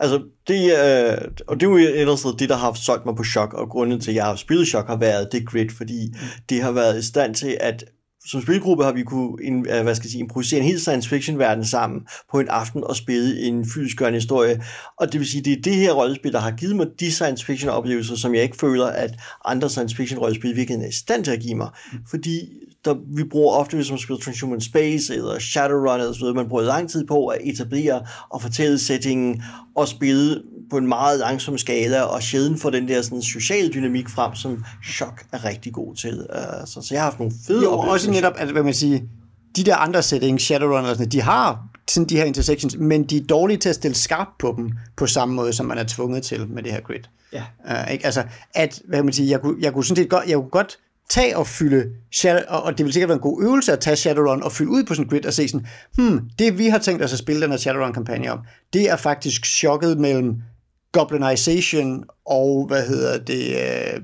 altså 0.00 0.22
det, 0.48 0.64
øh, 0.64 1.18
og 1.46 1.60
det 1.60 1.66
er 1.66 1.70
jo 1.70 1.76
ellers 1.76 2.22
det, 2.22 2.48
der 2.48 2.56
har 2.56 2.72
solgt 2.72 3.06
mig 3.06 3.16
på 3.16 3.24
chok, 3.24 3.54
og 3.54 3.68
grunden 3.68 4.00
til, 4.00 4.10
at 4.10 4.14
jeg 4.14 4.24
har 4.24 4.36
spillet 4.36 4.68
chok, 4.68 4.86
har 4.86 4.96
været 4.96 5.28
det 5.32 5.46
grid, 5.46 5.68
fordi 5.76 6.08
mm. 6.08 6.16
det 6.48 6.62
har 6.62 6.72
været 6.72 6.98
i 6.98 7.06
stand 7.06 7.34
til 7.34 7.56
at 7.60 7.84
som 8.26 8.42
spilgruppe 8.42 8.84
har 8.84 8.92
vi 8.92 9.02
kunne 9.02 9.36
øh, 9.46 9.82
hvad 9.82 9.94
skal 9.94 10.06
jeg 10.06 10.10
sige, 10.10 10.20
improvisere 10.20 10.60
en 10.60 10.66
helt 10.66 10.80
science 10.80 11.08
fiction 11.08 11.38
verden 11.38 11.64
sammen 11.64 12.00
på 12.30 12.40
en 12.40 12.48
aften 12.48 12.84
og 12.84 12.96
spille 12.96 13.40
en 13.40 13.66
fyldesgørende 13.74 14.16
historie. 14.16 14.62
Og 15.00 15.12
det 15.12 15.20
vil 15.20 15.28
sige, 15.28 15.44
det 15.44 15.52
er 15.52 15.62
det 15.62 15.74
her 15.74 15.92
rollespil, 15.92 16.32
der 16.32 16.38
har 16.38 16.50
givet 16.50 16.76
mig 16.76 16.86
de 17.00 17.12
science 17.12 17.46
fiction 17.46 17.70
oplevelser, 17.70 18.16
som 18.16 18.34
jeg 18.34 18.42
ikke 18.42 18.56
føler, 18.56 18.86
at 18.86 19.10
andre 19.44 19.70
science 19.70 19.96
fiction 19.96 20.20
rollespil 20.20 20.56
virkelig 20.56 20.82
er 20.82 20.88
i 20.88 20.92
stand 20.92 21.24
til 21.24 21.32
at 21.32 21.40
give 21.40 21.54
mig. 21.54 21.68
Mm. 21.92 21.98
Fordi 22.10 22.48
der, 22.84 22.94
vi 23.16 23.24
bruger 23.24 23.54
ofte, 23.54 23.76
hvis 23.76 23.90
man 23.90 23.98
spiller 23.98 24.20
Transhuman 24.20 24.60
Space 24.60 25.14
eller 25.14 25.38
Shadowrun 25.38 26.00
eller 26.00 26.12
sådan 26.12 26.20
noget, 26.20 26.36
man 26.36 26.48
bruger 26.48 26.62
lang 26.62 26.90
tid 26.90 27.06
på 27.06 27.26
at 27.26 27.38
etablere 27.42 28.02
og 28.28 28.42
fortælle 28.42 28.78
settingen 28.78 29.42
og 29.74 29.88
spille 29.88 30.42
på 30.70 30.78
en 30.78 30.86
meget 30.86 31.18
langsom 31.18 31.58
skala, 31.58 32.02
og 32.02 32.22
sjældent 32.22 32.60
få 32.60 32.70
den 32.70 32.88
der 32.88 33.02
sådan, 33.02 33.22
sociale 33.22 33.68
dynamik 33.68 34.08
frem, 34.08 34.34
som 34.34 34.64
Chok 34.84 35.24
er 35.32 35.44
rigtig 35.44 35.72
god 35.72 35.94
til. 35.94 36.18
Uh, 36.18 36.66
så, 36.66 36.80
så 36.82 36.88
jeg 36.90 37.00
har 37.00 37.04
haft 37.04 37.18
nogle 37.18 37.34
fede 37.46 37.62
jo, 37.62 37.70
også 37.72 38.10
netop, 38.10 38.32
at, 38.36 38.48
hvad 38.48 38.62
man 38.62 38.74
siger, 38.74 39.00
de 39.56 39.64
der 39.64 39.76
andre 39.76 40.02
settings, 40.02 40.44
Shadowrun 40.44 40.84
og 40.84 40.96
sådan 40.96 41.08
de 41.08 41.22
har 41.22 41.66
sådan 41.88 42.08
de 42.08 42.16
her 42.16 42.24
intersections, 42.24 42.76
men 42.76 43.04
de 43.04 43.16
er 43.16 43.24
dårlige 43.24 43.58
til 43.58 43.68
at 43.68 43.74
stille 43.74 43.94
skarpt 43.94 44.38
på 44.38 44.54
dem, 44.56 44.70
på 44.96 45.06
samme 45.06 45.34
måde, 45.34 45.52
som 45.52 45.66
man 45.66 45.78
er 45.78 45.84
tvunget 45.84 46.22
til 46.22 46.48
med 46.48 46.62
det 46.62 46.72
her 46.72 46.80
grid. 46.80 47.00
Ja. 47.32 47.42
Uh, 47.84 47.92
ikke? 47.92 48.04
Altså, 48.04 48.24
at, 48.54 48.80
hvad 48.88 49.02
man 49.02 49.12
sige, 49.12 49.30
jeg 49.30 49.40
kunne, 49.40 49.56
jeg 49.60 49.72
kunne 49.72 49.84
sådan 49.84 49.96
set 49.96 50.10
godt, 50.10 50.28
jeg 50.28 50.36
kunne 50.36 50.50
godt 50.50 50.78
tage 51.08 51.36
og 51.36 51.46
fylde, 51.46 51.92
og 52.48 52.78
det 52.78 52.86
vil 52.86 52.92
sikkert 52.92 53.08
være 53.08 53.16
en 53.16 53.22
god 53.22 53.42
øvelse 53.42 53.72
at 53.72 53.80
tage 53.80 53.96
Shadowrun 53.96 54.42
og 54.42 54.52
fylde 54.52 54.70
ud 54.70 54.84
på 54.84 54.94
sådan 54.94 55.06
en 55.06 55.10
grid 55.10 55.26
og 55.26 55.32
se 55.32 55.48
sådan, 55.48 55.66
hmm, 55.96 56.20
det 56.38 56.58
vi 56.58 56.66
har 56.66 56.78
tænkt 56.78 57.02
os 57.02 57.12
at 57.12 57.18
spille 57.18 57.42
den 57.42 57.50
her 57.50 57.58
Shadowrun-kampagne 57.58 58.32
om, 58.32 58.38
det 58.72 58.90
er 58.90 58.96
faktisk 58.96 59.46
chokket 59.46 59.98
mellem 59.98 60.34
goblinization 60.92 62.04
og, 62.26 62.66
hvad 62.66 62.86
hedder 62.86 63.18
det, 63.18 63.48
uh, 63.48 64.02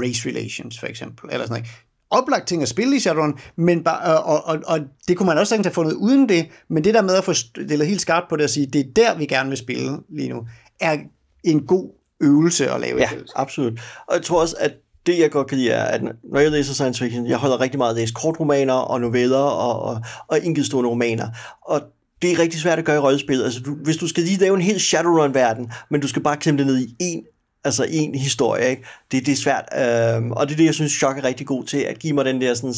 race 0.00 0.28
relations 0.28 0.78
for 0.78 0.86
eksempel, 0.86 1.30
eller 1.32 1.46
sådan 1.46 1.60
noget. 1.60 1.70
Oplagt 2.10 2.48
ting 2.48 2.62
at 2.62 2.68
spille 2.68 2.96
i 2.96 3.00
Shadowrun, 3.00 3.38
men 3.56 3.84
bare, 3.84 4.22
og, 4.22 4.46
og, 4.46 4.62
og, 4.66 4.80
det 5.08 5.16
kunne 5.16 5.26
man 5.26 5.38
også 5.38 5.48
sagtens 5.48 5.66
have 5.66 5.74
fundet 5.74 5.92
uden 5.92 6.28
det, 6.28 6.48
men 6.68 6.84
det 6.84 6.94
der 6.94 7.02
med 7.02 7.14
at 7.14 7.24
få 7.24 7.32
stillet 7.32 7.86
helt 7.86 8.00
skarpt 8.00 8.28
på 8.28 8.36
det 8.36 8.44
og 8.44 8.50
sige, 8.50 8.66
det 8.66 8.80
er 8.80 8.92
der, 8.96 9.18
vi 9.18 9.26
gerne 9.26 9.48
vil 9.48 9.58
spille 9.58 9.98
lige 10.08 10.28
nu, 10.28 10.46
er 10.80 10.98
en 11.44 11.66
god 11.66 11.90
øvelse 12.20 12.70
at 12.70 12.80
lave. 12.80 12.98
Ja, 12.98 13.08
absolut. 13.36 13.80
Og 14.06 14.14
jeg 14.14 14.22
tror 14.22 14.40
også, 14.40 14.56
at 14.60 14.72
det, 15.06 15.18
jeg 15.18 15.30
godt 15.30 15.46
kan 15.46 15.58
lide, 15.58 15.70
er, 15.70 15.84
at 15.84 16.02
når 16.24 16.40
jeg 16.40 16.50
læser 16.50 16.74
science 16.74 17.04
fiction, 17.04 17.26
jeg 17.26 17.36
holder 17.36 17.60
rigtig 17.60 17.78
meget 17.78 17.90
at 17.90 17.96
læse 17.96 18.14
kortromaner 18.14 18.74
og 18.74 19.00
noveller 19.00 19.38
og, 19.38 19.82
og, 19.82 20.02
og 20.28 20.38
indgivstående 20.38 20.90
romaner. 20.90 21.28
Og 21.62 21.82
det 22.22 22.32
er 22.32 22.38
rigtig 22.38 22.60
svært 22.60 22.78
at 22.78 22.84
gøre 22.84 22.96
i 22.96 22.98
rollespil. 22.98 23.42
Altså, 23.42 23.60
du, 23.60 23.74
hvis 23.74 23.96
du 23.96 24.08
skal 24.08 24.22
lige 24.22 24.38
lave 24.38 24.54
en 24.54 24.62
helt 24.62 24.82
Shadowrun-verden, 24.82 25.72
men 25.90 26.00
du 26.00 26.08
skal 26.08 26.22
bare 26.22 26.36
klemme 26.36 26.58
det 26.58 26.66
ned 26.66 26.78
i 26.78 26.96
en 27.00 27.24
altså 27.64 27.86
en 27.88 28.14
historie, 28.14 28.70
ikke? 28.70 28.84
Det, 29.12 29.26
det 29.26 29.32
er 29.32 29.36
svært, 29.36 29.64
øhm, 29.78 30.32
og 30.32 30.46
det 30.46 30.52
er 30.52 30.56
det, 30.56 30.64
jeg 30.64 30.74
synes, 30.74 30.92
Shock 30.92 31.18
er 31.18 31.24
rigtig 31.24 31.46
god 31.46 31.64
til, 31.64 31.78
at 31.78 31.98
give 31.98 32.12
mig 32.12 32.24
den 32.24 32.40
der 32.40 32.54
sådan, 32.54 32.74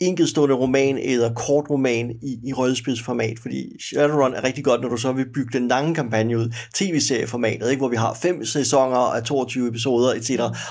enkeltstående 0.00 0.54
roman 0.54 0.98
eller 0.98 1.34
kort 1.34 1.70
roman 1.70 2.10
i, 2.10 2.38
i 2.44 2.52
rødspilsformat, 2.52 3.38
fordi 3.38 3.82
Shadowrun 3.82 4.34
er 4.34 4.44
rigtig 4.44 4.64
godt, 4.64 4.80
når 4.80 4.88
du 4.88 4.96
så 4.96 5.12
vil 5.12 5.32
bygge 5.32 5.58
den 5.58 5.68
lange 5.68 5.94
kampagne 5.94 6.38
ud, 6.38 6.52
tv-serieformatet, 6.74 7.70
ikke? 7.70 7.80
hvor 7.80 7.88
vi 7.88 7.96
har 7.96 8.14
fem 8.22 8.44
sæsoner 8.44 8.96
af 8.96 9.22
22 9.22 9.68
episoder, 9.68 10.14
etc. 10.14 10.30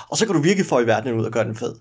Og 0.10 0.18
så 0.18 0.26
kan 0.26 0.36
du 0.36 0.42
virkelig 0.42 0.66
få 0.66 0.80
i 0.80 0.88
verden 0.88 1.14
ud 1.14 1.26
og 1.26 1.32
gøre 1.32 1.44
den 1.46 1.56
fed. 1.56 1.76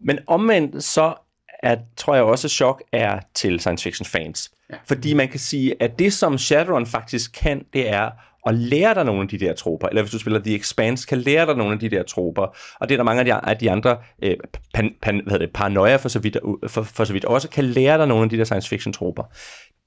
Men 0.00 0.18
omvendt 0.26 0.84
så 0.84 1.14
er, 1.62 1.76
tror 1.96 2.14
jeg 2.14 2.24
også, 2.24 2.46
at 2.46 2.50
Shock 2.50 2.82
er 2.92 3.20
til 3.34 3.60
science 3.60 3.82
fiction 3.82 4.06
fans. 4.06 4.50
Ja. 4.70 4.76
Fordi 4.86 5.14
man 5.14 5.28
kan 5.28 5.40
sige, 5.40 5.82
at 5.82 5.98
det 5.98 6.12
som 6.12 6.38
Shadowrun 6.38 6.86
faktisk 6.86 7.32
kan, 7.32 7.64
det 7.72 7.88
er 7.88 8.10
og 8.46 8.54
lære 8.54 8.94
dig 8.94 9.04
nogle 9.04 9.22
af 9.22 9.28
de 9.28 9.38
der 9.38 9.54
troper, 9.54 9.88
eller 9.88 10.02
hvis 10.02 10.12
du 10.12 10.18
spiller 10.18 10.40
The 10.40 10.54
Expanse, 10.54 11.06
kan 11.06 11.18
lære 11.18 11.46
dig 11.46 11.56
nogle 11.56 11.72
af 11.72 11.78
de 11.78 11.88
der 11.88 12.02
troper. 12.02 12.56
Og 12.80 12.88
det 12.88 12.94
er 12.94 12.96
der 12.96 13.04
mange 13.04 13.20
af 13.20 13.24
de, 13.24 13.32
af 13.32 13.58
de 13.58 13.70
andre 13.70 13.96
øh, 14.22 14.36
pan, 14.74 14.90
pan, 15.02 15.22
hvad 15.26 15.38
det, 15.38 15.50
paranoia 15.54 15.96
for 15.96 16.08
så, 16.08 16.18
vidt, 16.18 16.36
for, 16.66 16.82
for 16.82 17.04
så 17.04 17.12
vidt 17.12 17.24
også, 17.24 17.48
kan 17.48 17.64
lære 17.64 17.98
dig 17.98 18.06
nogle 18.06 18.24
af 18.24 18.30
de 18.30 18.38
der 18.38 18.44
science 18.44 18.68
fiction 18.68 18.92
troper. 18.92 19.22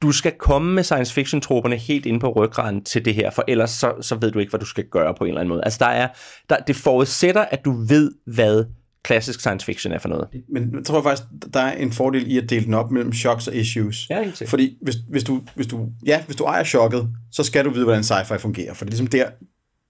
Du 0.02 0.12
skal 0.12 0.32
komme 0.32 0.74
med 0.74 0.84
science 0.84 1.14
fiction 1.14 1.42
troperne 1.42 1.76
helt 1.76 2.06
ind 2.06 2.22
på 2.22 2.30
ryggraden 2.30 2.84
til 2.84 3.06
det 3.06 3.16
her, 3.16 3.30
for 3.30 3.44
ellers 3.48 3.70
så, 3.70 3.94
så 4.02 4.16
ved 4.16 4.32
du 4.32 4.40
ikke, 4.40 4.50
hvad 4.50 4.60
du 4.60 4.66
skal 4.66 4.84
gøre 4.92 5.14
på 5.14 5.24
en 5.24 5.28
eller 5.28 5.42
anden 5.42 5.50
måde. 5.50 5.62
Altså 5.64 5.80
der 5.82 5.92
er, 5.92 6.08
der, 6.50 6.58
det 6.58 6.76
forudsætter, 6.76 7.42
at 7.42 7.66
du 7.66 7.72
ved, 7.72 8.12
hvad 8.26 8.66
klassisk 9.06 9.40
science 9.40 9.66
fiction 9.66 9.94
er 9.94 10.00
for 10.00 10.10
noget. 10.10 10.28
Men 10.50 10.76
jeg 10.76 10.86
tror 10.86 11.02
faktisk, 11.02 11.28
der 11.54 11.60
er 11.60 11.78
en 11.78 11.92
fordel 11.92 12.32
i 12.32 12.38
at 12.38 12.50
dele 12.50 12.66
den 12.66 12.74
op 12.74 12.92
mellem 12.92 13.14
shocks 13.14 13.48
og 13.48 13.56
issues. 13.56 14.10
Ja, 14.10 14.24
helt 14.24 14.50
Fordi 14.50 14.78
hvis, 14.82 14.96
hvis, 15.10 15.24
du, 15.24 15.42
hvis, 15.56 15.68
du, 15.68 15.88
ja, 16.06 16.24
hvis 16.26 16.36
du 16.36 16.44
ejer 16.44 16.64
chokket, 16.64 17.10
så 17.32 17.44
skal 17.44 17.66
du 17.66 17.70
vide, 17.70 17.84
hvordan 17.84 18.04
sci-fi 18.04 18.38
fungerer. 18.38 18.74
For 18.74 18.86
det 18.86 18.90
er 18.90 18.92
ligesom 18.92 19.08
der, 19.08 19.26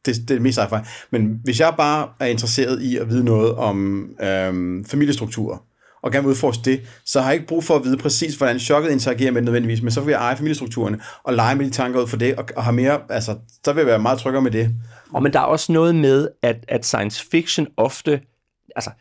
det, 0.05 0.29
det 0.29 0.37
er 0.37 0.39
mest 0.39 0.59
sci-fi. 0.59 0.77
Men 1.11 1.39
hvis 1.43 1.59
jeg 1.59 1.73
bare 1.77 2.09
er 2.19 2.25
interesseret 2.25 2.81
i 2.81 2.97
at 2.97 3.09
vide 3.09 3.23
noget 3.23 3.55
om 3.55 4.09
øhm, 4.21 4.85
familiestrukturer, 4.85 5.57
og 6.01 6.11
gerne 6.11 6.23
vil 6.23 6.31
udforske 6.31 6.61
det, 6.65 6.81
så 7.05 7.21
har 7.21 7.27
jeg 7.27 7.35
ikke 7.35 7.47
brug 7.47 7.63
for 7.63 7.75
at 7.75 7.83
vide 7.83 7.97
præcis, 7.97 8.35
hvordan 8.35 8.59
chokket 8.59 8.91
interagerer 8.91 9.31
med 9.31 9.41
det 9.41 9.45
nødvendigvis, 9.45 9.81
men 9.81 9.91
så 9.91 10.01
vil 10.01 10.11
jeg 10.11 10.19
eje 10.21 10.37
familiestrukturerne 10.37 10.99
og 11.23 11.33
lege 11.33 11.55
med 11.55 11.65
de 11.65 11.69
tanker 11.71 12.01
ud 12.01 12.07
for 12.07 12.17
det, 12.17 12.35
og, 12.35 12.45
og 12.55 12.63
have 12.63 12.75
mere, 12.75 12.99
altså, 13.09 13.35
så 13.65 13.73
vil 13.73 13.81
jeg 13.81 13.87
være 13.87 13.99
meget 13.99 14.19
tryggere 14.19 14.43
med 14.43 14.51
det. 14.51 14.75
Og 15.13 15.23
men 15.23 15.33
der 15.33 15.39
er 15.39 15.43
også 15.43 15.71
noget 15.71 15.95
med, 15.95 16.27
at, 16.41 16.65
at 16.67 16.85
science 16.85 17.25
fiction 17.31 17.67
ofte, 17.77 18.21
altså, 18.75 18.91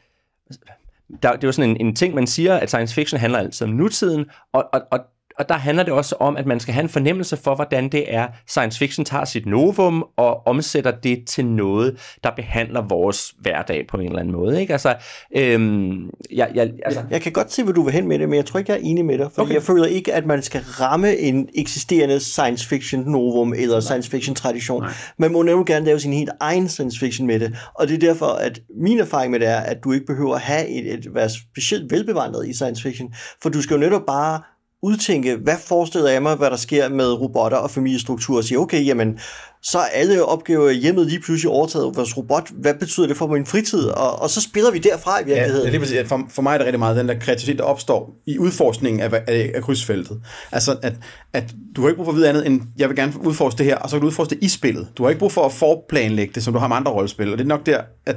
der, 1.22 1.32
det 1.32 1.44
er 1.44 1.48
jo 1.48 1.52
sådan 1.52 1.70
en, 1.70 1.86
en 1.86 1.94
ting, 1.94 2.14
man 2.14 2.26
siger, 2.26 2.55
at 2.55 2.68
science 2.68 2.94
fiction 2.94 3.20
handler 3.20 3.38
altid 3.38 3.66
om 3.66 3.72
nutiden, 3.72 4.26
og, 4.52 4.68
og, 4.72 4.80
og, 4.90 5.00
og 5.39 5.49
der 5.49 5.55
handler 5.55 5.82
det 5.82 5.93
også 5.93 6.14
om, 6.20 6.37
at 6.37 6.47
man 6.47 6.61
skal 6.61 6.74
have 6.74 6.82
en 6.82 6.89
fornemmelse 6.89 7.37
for, 7.37 7.55
hvordan 7.55 7.89
det 7.89 8.14
er, 8.14 8.28
science 8.47 8.78
fiction 8.78 9.05
tager 9.05 9.24
sit 9.24 9.47
novum 9.47 10.05
og 10.16 10.47
omsætter 10.47 10.91
det 10.91 11.24
til 11.26 11.47
noget, 11.47 12.16
der 12.24 12.30
behandler 12.30 12.82
vores 12.82 13.35
hverdag 13.41 13.87
på 13.89 13.97
en 13.97 14.07
eller 14.07 14.18
anden 14.18 14.35
måde. 14.35 14.61
Ikke? 14.61 14.72
Altså, 14.72 14.95
øhm, 15.37 16.11
jeg, 16.32 16.51
jeg, 16.55 16.70
altså, 16.85 17.03
Jeg 17.11 17.20
kan 17.22 17.32
godt 17.32 17.53
se, 17.53 17.62
hvor 17.62 17.72
du 17.72 17.82
vil 17.82 17.93
hen 17.93 18.09
med 18.09 18.18
det, 18.18 18.28
men 18.28 18.37
jeg 18.37 18.47
tror 18.47 18.59
ikke, 18.59 18.72
jeg 18.72 18.78
er 18.78 18.85
enig 18.85 19.05
med 19.05 19.18
dig. 19.18 19.30
For 19.35 19.43
okay. 19.43 19.55
jeg 19.55 19.62
føler 19.62 19.87
ikke, 19.87 20.14
at 20.14 20.26
man 20.26 20.43
skal 20.43 20.61
ramme 20.61 21.16
en 21.16 21.49
eksisterende 21.55 22.20
science 22.20 22.68
fiction 22.68 23.03
novum 23.03 23.55
eller 23.55 23.80
science 23.80 24.11
fiction 24.11 24.35
tradition. 24.35 24.82
Nej. 24.82 24.93
Man 25.18 25.32
må 25.32 25.43
nemlig 25.43 25.66
gerne 25.66 25.87
lave 25.87 26.01
sin 26.01 26.12
helt 26.12 26.30
egen 26.41 26.68
science 26.68 26.99
fiction 26.99 27.26
med 27.26 27.41
det. 27.41 27.57
Og 27.74 27.89
det 27.89 27.95
er 27.95 27.99
derfor, 27.99 28.26
at 28.26 28.61
min 28.80 28.99
erfaring 28.99 29.30
med 29.30 29.41
det 29.41 29.49
er, 29.49 29.61
at 29.61 29.85
du 29.85 29.93
ikke 29.93 30.07
behøver 30.07 30.35
at 30.35 30.41
have 30.41 30.68
et, 30.68 30.95
et 30.95 31.14
være 31.14 31.30
specielt 31.30 31.93
velbevandret 31.93 32.49
i 32.49 32.53
science 32.53 32.82
fiction. 32.82 33.14
For 33.43 33.49
du 33.49 33.62
skal 33.62 33.74
jo 33.74 33.80
netop 33.80 34.03
bare 34.07 34.41
udtænke, 34.85 35.37
hvad 35.37 35.57
forestiller 35.66 36.11
jeg 36.11 36.22
mig, 36.22 36.37
hvad 36.37 36.51
der 36.51 36.57
sker 36.57 36.89
med 36.89 37.12
robotter 37.12 37.59
og 37.59 37.70
familiestrukturer, 37.70 38.39
og 38.39 38.45
sige, 38.45 38.59
okay, 38.59 38.87
jamen, 38.87 39.18
så 39.62 39.78
er 39.78 39.87
alle 39.95 40.24
opgaver 40.24 40.70
hjemmet 40.70 41.07
lige 41.07 41.20
pludselig 41.20 41.51
overtaget 41.51 41.85
af 41.85 41.97
vores 41.97 42.16
robot. 42.16 42.51
Hvad 42.53 42.74
betyder 42.74 43.07
det 43.07 43.16
for 43.16 43.26
min 43.26 43.47
fritid? 43.47 43.85
Og, 43.85 44.22
og 44.22 44.30
så 44.30 44.41
spiller 44.41 44.70
vi 44.70 44.78
derfra 44.78 45.20
i 45.20 45.24
virkeligheden. 45.24 45.57
Ja, 45.57 45.61
det 45.61 45.66
er 45.66 45.70
lige 45.70 45.80
præcis. 45.80 46.09
For, 46.09 46.20
for 46.28 46.43
mig 46.43 46.55
er 46.55 46.59
det 46.59 46.64
rigtig 46.66 46.78
meget 46.78 46.97
den 46.97 47.09
der 47.09 47.18
kreativitet, 47.18 47.59
der 47.59 47.64
opstår 47.64 48.11
i 48.26 48.39
udforskningen 48.39 49.01
af, 49.01 49.22
af, 49.26 49.53
af 49.55 49.62
krydsfeltet. 49.62 50.20
Altså, 50.53 50.76
at, 50.82 50.93
at 51.32 51.55
du 51.76 51.80
har 51.80 51.89
ikke 51.89 51.97
brug 51.97 52.07
for 52.07 52.12
at 52.12 52.16
vide 52.16 52.28
andet 52.28 52.47
end, 52.47 52.61
jeg 52.78 52.89
vil 52.89 52.97
gerne 52.97 53.12
udforske 53.24 53.59
det 53.59 53.66
her, 53.66 53.76
og 53.76 53.91
så 53.91 53.97
kan 53.97 54.01
du 54.01 54.07
udforske 54.07 54.35
det 54.35 54.45
i 54.45 54.49
spillet. 54.49 54.89
Du 54.97 55.03
har 55.03 55.11
ikke 55.11 55.18
brug 55.18 55.32
for 55.32 55.47
at 55.47 55.53
forplanlægge 55.53 56.35
det, 56.35 56.45
som 56.45 56.53
du 56.53 56.59
har 56.59 56.68
med 56.68 56.76
andre 56.76 56.93
rollespil. 56.93 57.32
Og 57.32 57.39
det 57.39 57.45
er 57.45 57.49
nok 57.49 57.66
der, 57.66 57.80
at 58.07 58.16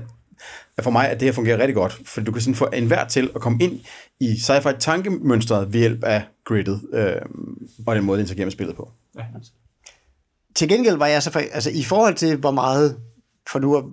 for 0.82 0.92
mig, 0.92 1.10
at 1.10 1.20
det 1.20 1.26
her 1.28 1.34
fungerer 1.34 1.58
rigtig 1.58 1.76
godt, 1.76 2.02
for 2.06 2.22
du 2.22 2.32
kan 2.32 2.42
sådan 2.42 2.56
få 2.56 2.66
enhver 2.74 3.08
til 3.08 3.30
at 3.36 3.42
komme 3.42 3.64
ind 3.64 3.80
i 4.20 4.32
sci-fi 4.32 4.78
tankemønstret 4.80 5.74
ved 5.74 5.80
hjælp 5.80 6.04
af 6.04 6.24
gridet, 6.46 6.82
øh, 6.94 7.16
og 7.88 7.96
den 7.96 8.04
måde, 8.04 8.18
det 8.18 8.24
interagerer 8.24 8.46
med 8.46 8.52
spillet 8.52 8.76
på. 8.76 8.92
Ja. 9.18 9.24
Til 10.56 10.70
gengæld 10.70 10.98
var 10.98 11.08
jeg 11.08 11.24
så, 11.24 11.32
for, 11.32 11.40
altså 11.40 11.70
i 11.70 11.84
forhold 11.84 12.16
til, 12.16 12.36
hvor 12.36 12.52
meget, 12.52 12.98
for 13.52 13.60
nu 13.60 13.76
at 13.76 13.84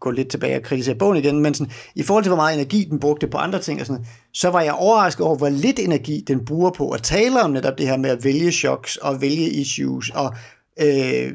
gå 0.00 0.10
lidt 0.10 0.28
tilbage 0.28 0.56
og 0.56 0.62
kritisere 0.62 0.94
bogen 0.94 1.16
igen, 1.16 1.40
men 1.40 1.54
sådan, 1.54 1.72
i 1.94 2.02
forhold 2.02 2.24
til, 2.24 2.28
hvor 2.28 2.36
meget 2.36 2.54
energi 2.54 2.84
den 2.90 3.00
brugte 3.00 3.26
på 3.26 3.38
andre 3.38 3.60
ting, 3.60 3.80
og 3.80 3.86
sådan, 3.86 4.06
så 4.34 4.50
var 4.50 4.60
jeg 4.60 4.72
overrasket 4.72 5.26
over, 5.26 5.36
hvor 5.36 5.48
lidt 5.48 5.78
energi 5.78 6.24
den 6.28 6.44
bruger 6.44 6.70
på 6.70 6.90
at 6.90 7.02
tale 7.02 7.42
om 7.42 7.50
netop 7.50 7.78
det 7.78 7.86
her 7.86 7.96
med 7.96 8.10
at 8.10 8.24
vælge 8.24 8.52
shocks 8.52 8.96
og 8.96 9.20
vælge 9.20 9.50
issues, 9.50 10.10
og 10.10 10.34
øh, 10.80 11.32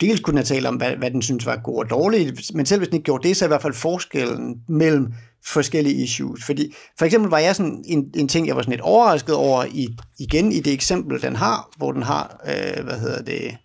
dels 0.00 0.20
kunne 0.20 0.38
jeg 0.38 0.46
tale 0.46 0.68
om, 0.68 0.76
hvad, 0.76 0.96
hvad 0.96 1.10
den 1.10 1.22
synes 1.22 1.46
var 1.46 1.56
god 1.56 1.78
og 1.78 1.90
dårlig, 1.90 2.32
men 2.54 2.66
selv 2.66 2.78
hvis 2.78 2.88
den 2.88 2.96
ikke 2.96 3.04
gjorde 3.04 3.28
det, 3.28 3.36
så 3.36 3.44
er 3.44 3.46
i 3.46 3.50
hvert 3.50 3.62
fald 3.62 3.74
forskellen 3.74 4.60
mellem 4.68 5.12
forskellige 5.44 6.02
issues. 6.02 6.44
Fordi 6.44 6.74
for 6.98 7.04
eksempel 7.04 7.30
var 7.30 7.38
jeg 7.38 7.56
sådan 7.56 7.84
en, 7.86 8.10
en 8.16 8.28
ting, 8.28 8.46
jeg 8.46 8.56
var 8.56 8.62
sådan 8.62 8.72
lidt 8.72 8.80
overrasket 8.80 9.34
over 9.34 9.64
i, 9.64 9.88
igen 10.18 10.52
i 10.52 10.60
det 10.60 10.72
eksempel, 10.72 11.22
den 11.22 11.36
har, 11.36 11.70
hvor 11.76 11.92
den 11.92 12.02
har, 12.02 12.40
øh, 12.46 12.84
hvad 12.84 13.00
hedder 13.00 13.22
det, 13.22 13.56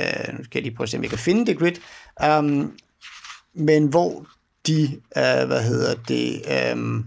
øh, 0.00 0.38
nu 0.38 0.44
skal 0.44 0.58
jeg 0.58 0.62
lige 0.62 0.76
prøve 0.76 0.84
at 0.84 0.90
se, 0.90 0.96
om 0.96 1.02
jeg 1.02 1.10
kan 1.10 1.18
finde 1.18 1.46
det 1.46 1.58
grid, 1.58 1.74
um, 2.38 2.72
men 3.54 3.86
hvor 3.86 4.26
de, 4.66 4.82
øh, 5.16 5.46
hvad 5.46 5.62
hedder 5.62 5.94
det, 6.08 6.42
øh, 6.50 7.04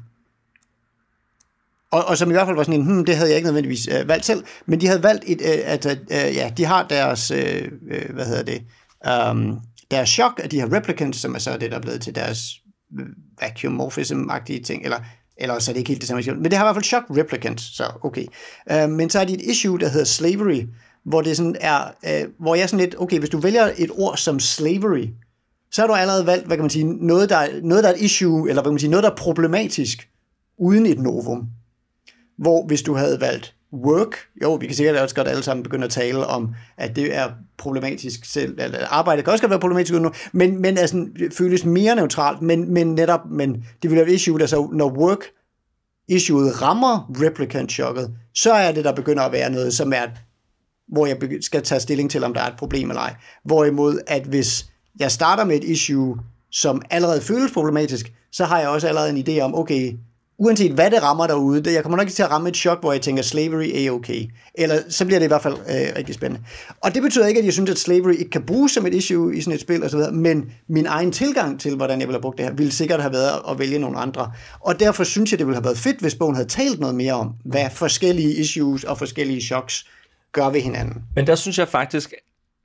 og, 1.94 2.06
og 2.06 2.18
som 2.18 2.30
i 2.30 2.34
hvert 2.34 2.48
fald 2.48 2.56
var 2.56 2.64
sådan 2.64 2.80
en, 2.80 2.86
hmm, 2.86 3.06
det 3.06 3.16
havde 3.16 3.30
jeg 3.30 3.36
ikke 3.36 3.46
nødvendigvis 3.46 3.88
øh, 3.88 4.08
valgt 4.08 4.26
selv, 4.26 4.44
men 4.66 4.82
de 4.82 4.88
havde 4.88 5.04
valgt, 5.04 5.24
et, 5.28 5.42
øh, 5.42 5.60
at 5.66 5.86
øh, 5.86 6.36
ja, 6.36 6.52
de 6.58 6.66
har 6.66 6.88
deres, 6.88 7.32
øh, 7.32 7.72
øh, 7.92 8.14
hvad 8.14 8.26
hedder 8.26 8.44
det, 8.44 8.62
um, 9.32 9.60
deres 9.92 10.10
chok 10.10 10.40
af 10.44 10.50
de 10.50 10.60
her 10.60 10.74
replicants, 10.74 11.20
som 11.20 11.36
er 11.36 11.40
så 11.40 11.58
det, 11.58 11.72
der 11.72 11.78
er 11.78 11.82
blevet 11.82 12.02
til 12.02 12.16
deres 12.16 12.40
øh, 13.00 13.06
vacuumorphism-agtige 13.42 14.64
ting, 14.64 14.84
eller, 14.84 14.98
eller 15.38 15.60
så 15.60 15.72
er 15.72 15.74
det 15.74 15.80
ikke 15.80 15.90
helt 15.90 16.02
det 16.02 16.08
samme, 16.08 16.42
men 16.42 16.52
det 16.52 16.54
har 16.54 16.66
i 16.66 16.68
hvert 16.68 16.76
fald 16.76 16.84
shock 16.84 17.06
replicants, 17.10 17.78
så 17.78 17.84
okay. 18.04 18.26
Uh, 18.72 18.90
men 18.90 19.10
så 19.10 19.20
er 19.20 19.26
det 19.26 19.34
et 19.34 19.42
issue, 19.42 19.80
der 19.80 19.90
hedder 19.90 20.06
slavery, 20.06 20.62
hvor 21.06 21.22
det 21.22 21.38
sådan 21.38 21.56
er, 21.62 21.84
uh, 22.04 22.30
hvor 22.40 22.56
jeg 22.56 22.70
sådan 22.70 22.86
lidt, 22.86 22.96
okay, 23.02 23.20
hvis 23.20 23.30
du 23.30 23.38
vælger 23.38 23.72
et 23.78 23.92
ord 23.94 24.18
som 24.18 24.40
slavery, 24.40 25.08
så 25.72 25.82
har 25.82 25.88
du 25.88 25.94
allerede 25.94 26.26
valgt, 26.26 26.48
hvad 26.48 26.58
kan 26.58 26.64
man 26.64 26.70
sige, 26.70 27.06
noget 27.08 27.30
der, 27.30 27.48
noget, 27.64 27.84
der 27.84 27.90
er 27.90 27.94
et 27.94 28.02
issue, 28.02 28.50
eller 28.50 28.62
hvad 28.62 28.70
kan 28.70 28.74
man 28.74 28.80
sige, 28.80 28.90
noget, 28.90 29.04
der 29.04 29.12
er 29.12 29.16
problematisk, 29.16 30.10
uden 30.58 30.86
et 30.86 31.00
novum. 31.00 31.50
Hvor 32.38 32.66
hvis 32.66 32.82
du 32.82 32.94
havde 32.96 33.22
valgt 33.22 33.56
work, 33.74 34.16
jo, 34.44 34.54
vi 34.54 34.68
kan 34.68 34.76
sikkert 34.76 34.96
også 34.96 35.16
godt 35.16 35.28
alle 35.28 35.44
sammen 35.44 35.64
begynde 35.64 35.86
at 35.86 35.92
tale 35.92 36.26
om, 36.26 36.56
at 36.78 36.96
det 36.96 37.16
er 37.16 37.30
problematisk 37.58 38.26
selv, 38.26 38.58
eller 38.60 38.88
arbejde 38.88 39.22
kan 39.22 39.34
også 39.34 39.42
godt 39.42 39.50
være 39.50 39.60
problematisk, 39.60 39.94
men, 40.34 40.62
men 40.62 40.78
altså, 40.78 41.08
det 41.20 41.34
føles 41.34 41.66
mere 41.66 41.96
neutralt, 41.96 42.42
men, 42.42 42.74
men 42.74 42.96
netop, 42.96 43.20
men 43.30 43.66
det 43.82 43.90
vil 43.90 43.96
være 43.96 44.08
et 44.08 44.14
issue, 44.14 44.42
altså 44.42 44.56
så, 44.56 44.70
når 44.74 44.90
work 44.90 45.24
issueet 46.08 46.62
rammer 46.62 47.12
replicant-chokket, 47.22 48.12
så 48.36 48.54
er 48.54 48.72
det, 48.72 48.86
der 48.86 48.94
begynder 48.94 49.24
at 49.24 49.32
være 49.32 49.50
noget, 49.50 49.74
som 49.74 49.94
er, 49.94 50.08
hvor 50.88 51.06
jeg 51.06 51.18
skal 51.42 51.64
tage 51.64 51.82
stilling 51.82 52.12
til, 52.12 52.24
om 52.24 52.34
der 52.34 52.42
er 52.42 52.48
et 52.48 52.58
problem 52.58 52.90
eller 52.90 53.02
ej. 53.02 53.16
Hvorimod, 53.46 54.00
at 54.08 54.24
hvis 54.24 54.66
jeg 55.00 55.12
starter 55.12 55.46
med 55.46 55.56
et 55.56 55.64
issue, 55.64 56.18
som 56.52 56.82
allerede 56.90 57.22
føles 57.22 57.52
problematisk, 57.52 58.14
så 58.32 58.46
har 58.46 58.60
jeg 58.60 58.70
også 58.70 58.88
allerede 58.88 59.10
en 59.10 59.28
idé 59.28 59.42
om, 59.42 59.56
okay, 59.56 59.94
uanset 60.38 60.72
hvad 60.72 60.92
det 60.92 61.04
rammer 61.04 61.28
derude, 61.28 61.64
det, 61.64 61.74
jeg 61.74 61.84
kommer 61.84 61.98
nok 61.98 62.08
ikke 62.08 62.16
til 62.16 62.24
at 62.24 62.32
ramme 62.32 62.50
et 62.50 62.56
chok, 62.56 62.80
hvor 62.80 62.92
jeg 62.92 63.02
tænker, 63.02 63.24
slavery 63.24 63.70
er 63.76 63.92
okay. 63.92 64.26
Eller 64.56 64.76
så 64.90 65.06
bliver 65.06 65.20
det 65.20 65.26
i 65.26 65.28
hvert 65.28 65.42
fald 65.42 65.54
øh, 65.54 65.98
rigtig 65.98 66.16
spændende. 66.16 66.46
Og 66.82 66.94
det 66.94 67.02
betyder 67.02 67.28
ikke, 67.28 67.40
at 67.40 67.46
jeg 67.46 67.54
synes, 67.54 67.70
at 67.70 67.78
slavery 67.78 68.14
ikke 68.14 68.30
kan 68.30 68.44
bruges 68.44 68.72
som 68.72 68.86
et 68.86 68.94
issue 68.94 69.36
i 69.38 69.42
sådan 69.42 69.56
et 69.56 69.62
spil 69.62 69.84
osv., 69.84 70.00
men 70.14 70.52
min 70.68 70.86
egen 70.86 71.12
tilgang 71.12 71.60
til, 71.60 71.76
hvordan 71.76 72.00
jeg 72.00 72.08
ville 72.08 72.16
have 72.16 72.22
brugt 72.22 72.38
det 72.38 72.46
her, 72.46 72.54
ville 72.54 72.72
sikkert 72.72 73.02
have 73.02 73.14
været 73.14 73.42
at 73.50 73.60
vælge 73.60 73.80
nogle 73.80 73.98
andre. 73.98 74.32
Og 74.60 74.80
derfor 74.80 75.04
synes 75.04 75.32
jeg, 75.32 75.40
det 75.40 75.48
ville 75.48 75.56
have 75.56 75.66
været 75.66 75.78
fedt, 75.78 76.00
hvis 76.00 76.16
bogen 76.16 76.36
havde 76.36 76.48
talt 76.48 76.80
noget 76.80 76.96
mere 76.96 77.14
om, 77.14 77.32
hvad 77.46 77.70
forskellige 77.72 78.36
issues 78.36 78.84
og 78.84 78.98
forskellige 78.98 79.42
shocks 79.42 79.86
gør 80.32 80.50
ved 80.50 80.62
hinanden. 80.62 81.04
Men 81.16 81.28
der 81.28 81.36
synes 81.36 81.60
jeg 81.60 81.68
faktisk, 81.68 82.14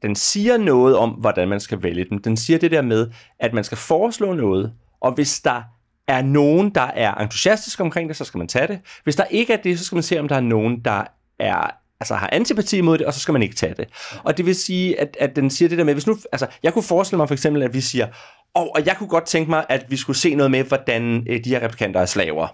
den 0.02 0.16
siger 0.16 0.56
noget 0.56 0.96
om, 0.96 1.10
hvordan 1.10 1.48
man 1.48 1.60
skal 1.60 1.82
vælge 1.82 2.06
den. 2.10 2.18
Den 2.24 2.36
siger 2.36 2.58
det 2.58 2.70
der 2.70 2.82
med, 2.82 3.06
at 3.40 3.54
man 3.54 3.64
skal 3.64 3.78
foreslå 3.78 4.32
noget, 4.32 4.72
og 5.00 5.14
hvis 5.14 5.40
der 5.40 5.62
er 6.08 6.22
nogen, 6.22 6.70
der 6.70 6.80
er 6.80 7.14
entusiastisk 7.14 7.80
omkring 7.80 8.08
det, 8.08 8.16
så 8.16 8.24
skal 8.24 8.38
man 8.38 8.48
tage 8.48 8.66
det. 8.66 8.80
Hvis 9.04 9.16
der 9.16 9.24
ikke 9.24 9.52
er 9.52 9.56
det, 9.56 9.78
så 9.78 9.84
skal 9.84 9.96
man 9.96 10.02
se, 10.02 10.20
om 10.20 10.28
der 10.28 10.36
er 10.36 10.40
nogen, 10.40 10.80
der 10.84 11.04
er 11.38 11.70
altså 12.00 12.14
har 12.14 12.28
antipati 12.32 12.80
mod 12.80 12.98
det, 12.98 13.06
og 13.06 13.14
så 13.14 13.20
skal 13.20 13.32
man 13.32 13.42
ikke 13.42 13.54
tage 13.54 13.74
det. 13.74 13.88
Og 14.24 14.36
det 14.36 14.46
vil 14.46 14.54
sige, 14.54 15.00
at, 15.00 15.16
at 15.20 15.36
den 15.36 15.50
siger 15.50 15.68
det 15.68 15.78
der 15.78 15.84
med, 15.84 15.94
hvis 15.94 16.06
nu, 16.06 16.18
altså, 16.32 16.46
jeg 16.62 16.72
kunne 16.72 16.82
forestille 16.82 17.16
mig 17.16 17.28
for 17.28 17.34
eksempel, 17.34 17.62
at 17.62 17.74
vi 17.74 17.80
siger, 17.80 18.06
oh, 18.54 18.66
og 18.74 18.86
jeg 18.86 18.96
kunne 18.96 19.08
godt 19.08 19.26
tænke 19.26 19.50
mig, 19.50 19.64
at 19.68 19.84
vi 19.88 19.96
skulle 19.96 20.16
se 20.16 20.34
noget 20.34 20.50
med, 20.50 20.64
hvordan 20.64 21.24
øh, 21.28 21.44
de 21.44 21.50
her 21.50 21.62
replikanter 21.62 22.00
er 22.00 22.06
slaver. 22.06 22.48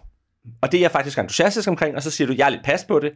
Og 0.63 0.73
det 0.73 0.79
er 0.79 0.83
jeg 0.83 0.91
faktisk 0.91 1.19
entusiastisk 1.19 1.69
omkring, 1.69 1.97
og 1.97 2.03
så 2.03 2.11
siger 2.11 2.29
du, 2.29 2.35
jeg 2.39 2.47
er 2.47 2.51
lidt 2.51 2.65
pas 2.65 2.85
på 2.85 2.99
det, 2.99 3.13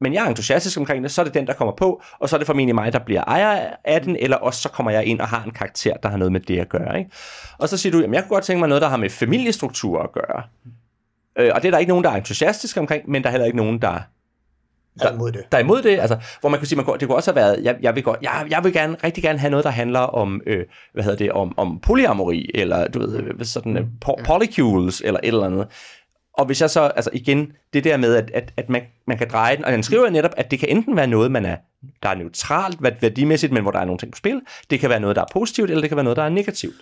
men 0.00 0.14
jeg 0.14 0.24
er 0.24 0.28
entusiastisk 0.28 0.78
omkring 0.78 1.02
det, 1.02 1.10
så 1.10 1.20
er 1.20 1.24
det 1.24 1.34
den, 1.34 1.46
der 1.46 1.52
kommer 1.52 1.74
på, 1.74 2.02
og 2.18 2.28
så 2.28 2.36
er 2.36 2.38
det 2.38 2.46
formentlig 2.46 2.74
mig, 2.74 2.92
der 2.92 2.98
bliver 2.98 3.24
ejer 3.26 3.70
af 3.84 4.02
den, 4.02 4.16
eller 4.16 4.36
også 4.36 4.60
så 4.60 4.68
kommer 4.68 4.90
jeg 4.90 5.04
ind 5.04 5.20
og 5.20 5.28
har 5.28 5.44
en 5.44 5.50
karakter, 5.50 5.96
der 5.96 6.08
har 6.08 6.16
noget 6.16 6.32
med 6.32 6.40
det 6.40 6.58
at 6.58 6.68
gøre. 6.68 6.98
Ikke? 6.98 7.10
Og 7.58 7.68
så 7.68 7.76
siger 7.76 7.92
du, 7.92 8.00
jamen 8.00 8.14
jeg 8.14 8.22
kunne 8.22 8.34
godt 8.36 8.44
tænke 8.44 8.58
mig 8.58 8.68
noget, 8.68 8.82
der 8.82 8.88
har 8.88 8.96
med 8.96 9.10
familiestruktur 9.10 10.02
at 10.02 10.12
gøre. 10.12 10.42
Øh, 11.38 11.50
og 11.54 11.62
det 11.62 11.68
er 11.68 11.70
der 11.70 11.78
ikke 11.78 11.90
nogen, 11.90 12.04
der 12.04 12.10
er 12.10 12.16
entusiastisk 12.16 12.76
omkring, 12.76 13.10
men 13.10 13.22
der 13.22 13.28
er 13.28 13.30
heller 13.30 13.46
ikke 13.46 13.56
nogen, 13.56 13.82
der 13.82 13.98
der, 15.00 15.08
er 15.08 15.14
imod 15.14 15.32
det. 15.32 15.44
Der 15.52 15.58
er 15.58 15.62
imod 15.62 15.82
det, 15.82 15.98
altså, 16.00 16.18
hvor 16.40 16.48
man 16.48 16.60
kan 16.60 16.66
sige, 16.66 16.76
man 16.76 16.84
kunne, 16.84 16.98
det 16.98 17.08
kunne 17.08 17.16
også 17.16 17.30
have 17.30 17.36
været, 17.36 17.64
jeg, 17.64 17.76
jeg 17.82 17.94
vil, 17.94 18.02
godt, 18.02 18.18
jeg, 18.22 18.46
jeg 18.50 18.64
vil 18.64 18.72
gerne, 18.72 18.96
rigtig 19.04 19.22
gerne 19.22 19.38
have 19.38 19.50
noget, 19.50 19.64
der 19.64 19.70
handler 19.70 20.00
om, 20.00 20.40
øh, 20.46 20.64
hvad 20.92 21.04
hedder 21.04 21.18
det, 21.18 21.32
om, 21.32 21.58
om 21.58 21.80
polyamori, 21.80 22.50
eller 22.54 22.88
du 22.88 22.98
ved, 22.98 23.44
sådan, 23.44 23.76
øh, 23.76 23.84
po- 24.04 24.22
polycules, 24.24 25.02
eller 25.04 25.20
et 25.22 25.26
eller 25.26 25.46
andet. 25.46 25.66
Og 26.34 26.46
hvis 26.46 26.60
jeg 26.60 26.70
så, 26.70 26.80
altså 26.80 27.10
igen, 27.12 27.52
det 27.72 27.84
der 27.84 27.96
med, 27.96 28.14
at, 28.16 28.30
at, 28.34 28.52
at 28.56 28.68
man, 28.68 28.82
man 29.06 29.18
kan 29.18 29.26
dreje 29.32 29.56
den, 29.56 29.64
og 29.64 29.70
han 29.70 29.82
skriver 29.82 30.10
netop, 30.10 30.30
at 30.36 30.50
det 30.50 30.58
kan 30.58 30.68
enten 30.68 30.96
være 30.96 31.06
noget, 31.06 31.30
man 31.30 31.44
er, 31.44 31.56
der 32.02 32.08
er 32.08 32.14
neutralt 32.14 32.82
værdimæssigt, 32.82 33.52
men 33.52 33.62
hvor 33.62 33.70
der 33.70 33.78
er 33.78 33.84
nogle 33.84 33.98
ting 33.98 34.12
på 34.12 34.16
spil. 34.16 34.40
Det 34.70 34.80
kan 34.80 34.90
være 34.90 35.00
noget, 35.00 35.16
der 35.16 35.22
er 35.22 35.26
positivt, 35.32 35.70
eller 35.70 35.80
det 35.80 35.90
kan 35.90 35.96
være 35.96 36.04
noget, 36.04 36.16
der 36.16 36.22
er 36.22 36.28
negativt. 36.28 36.74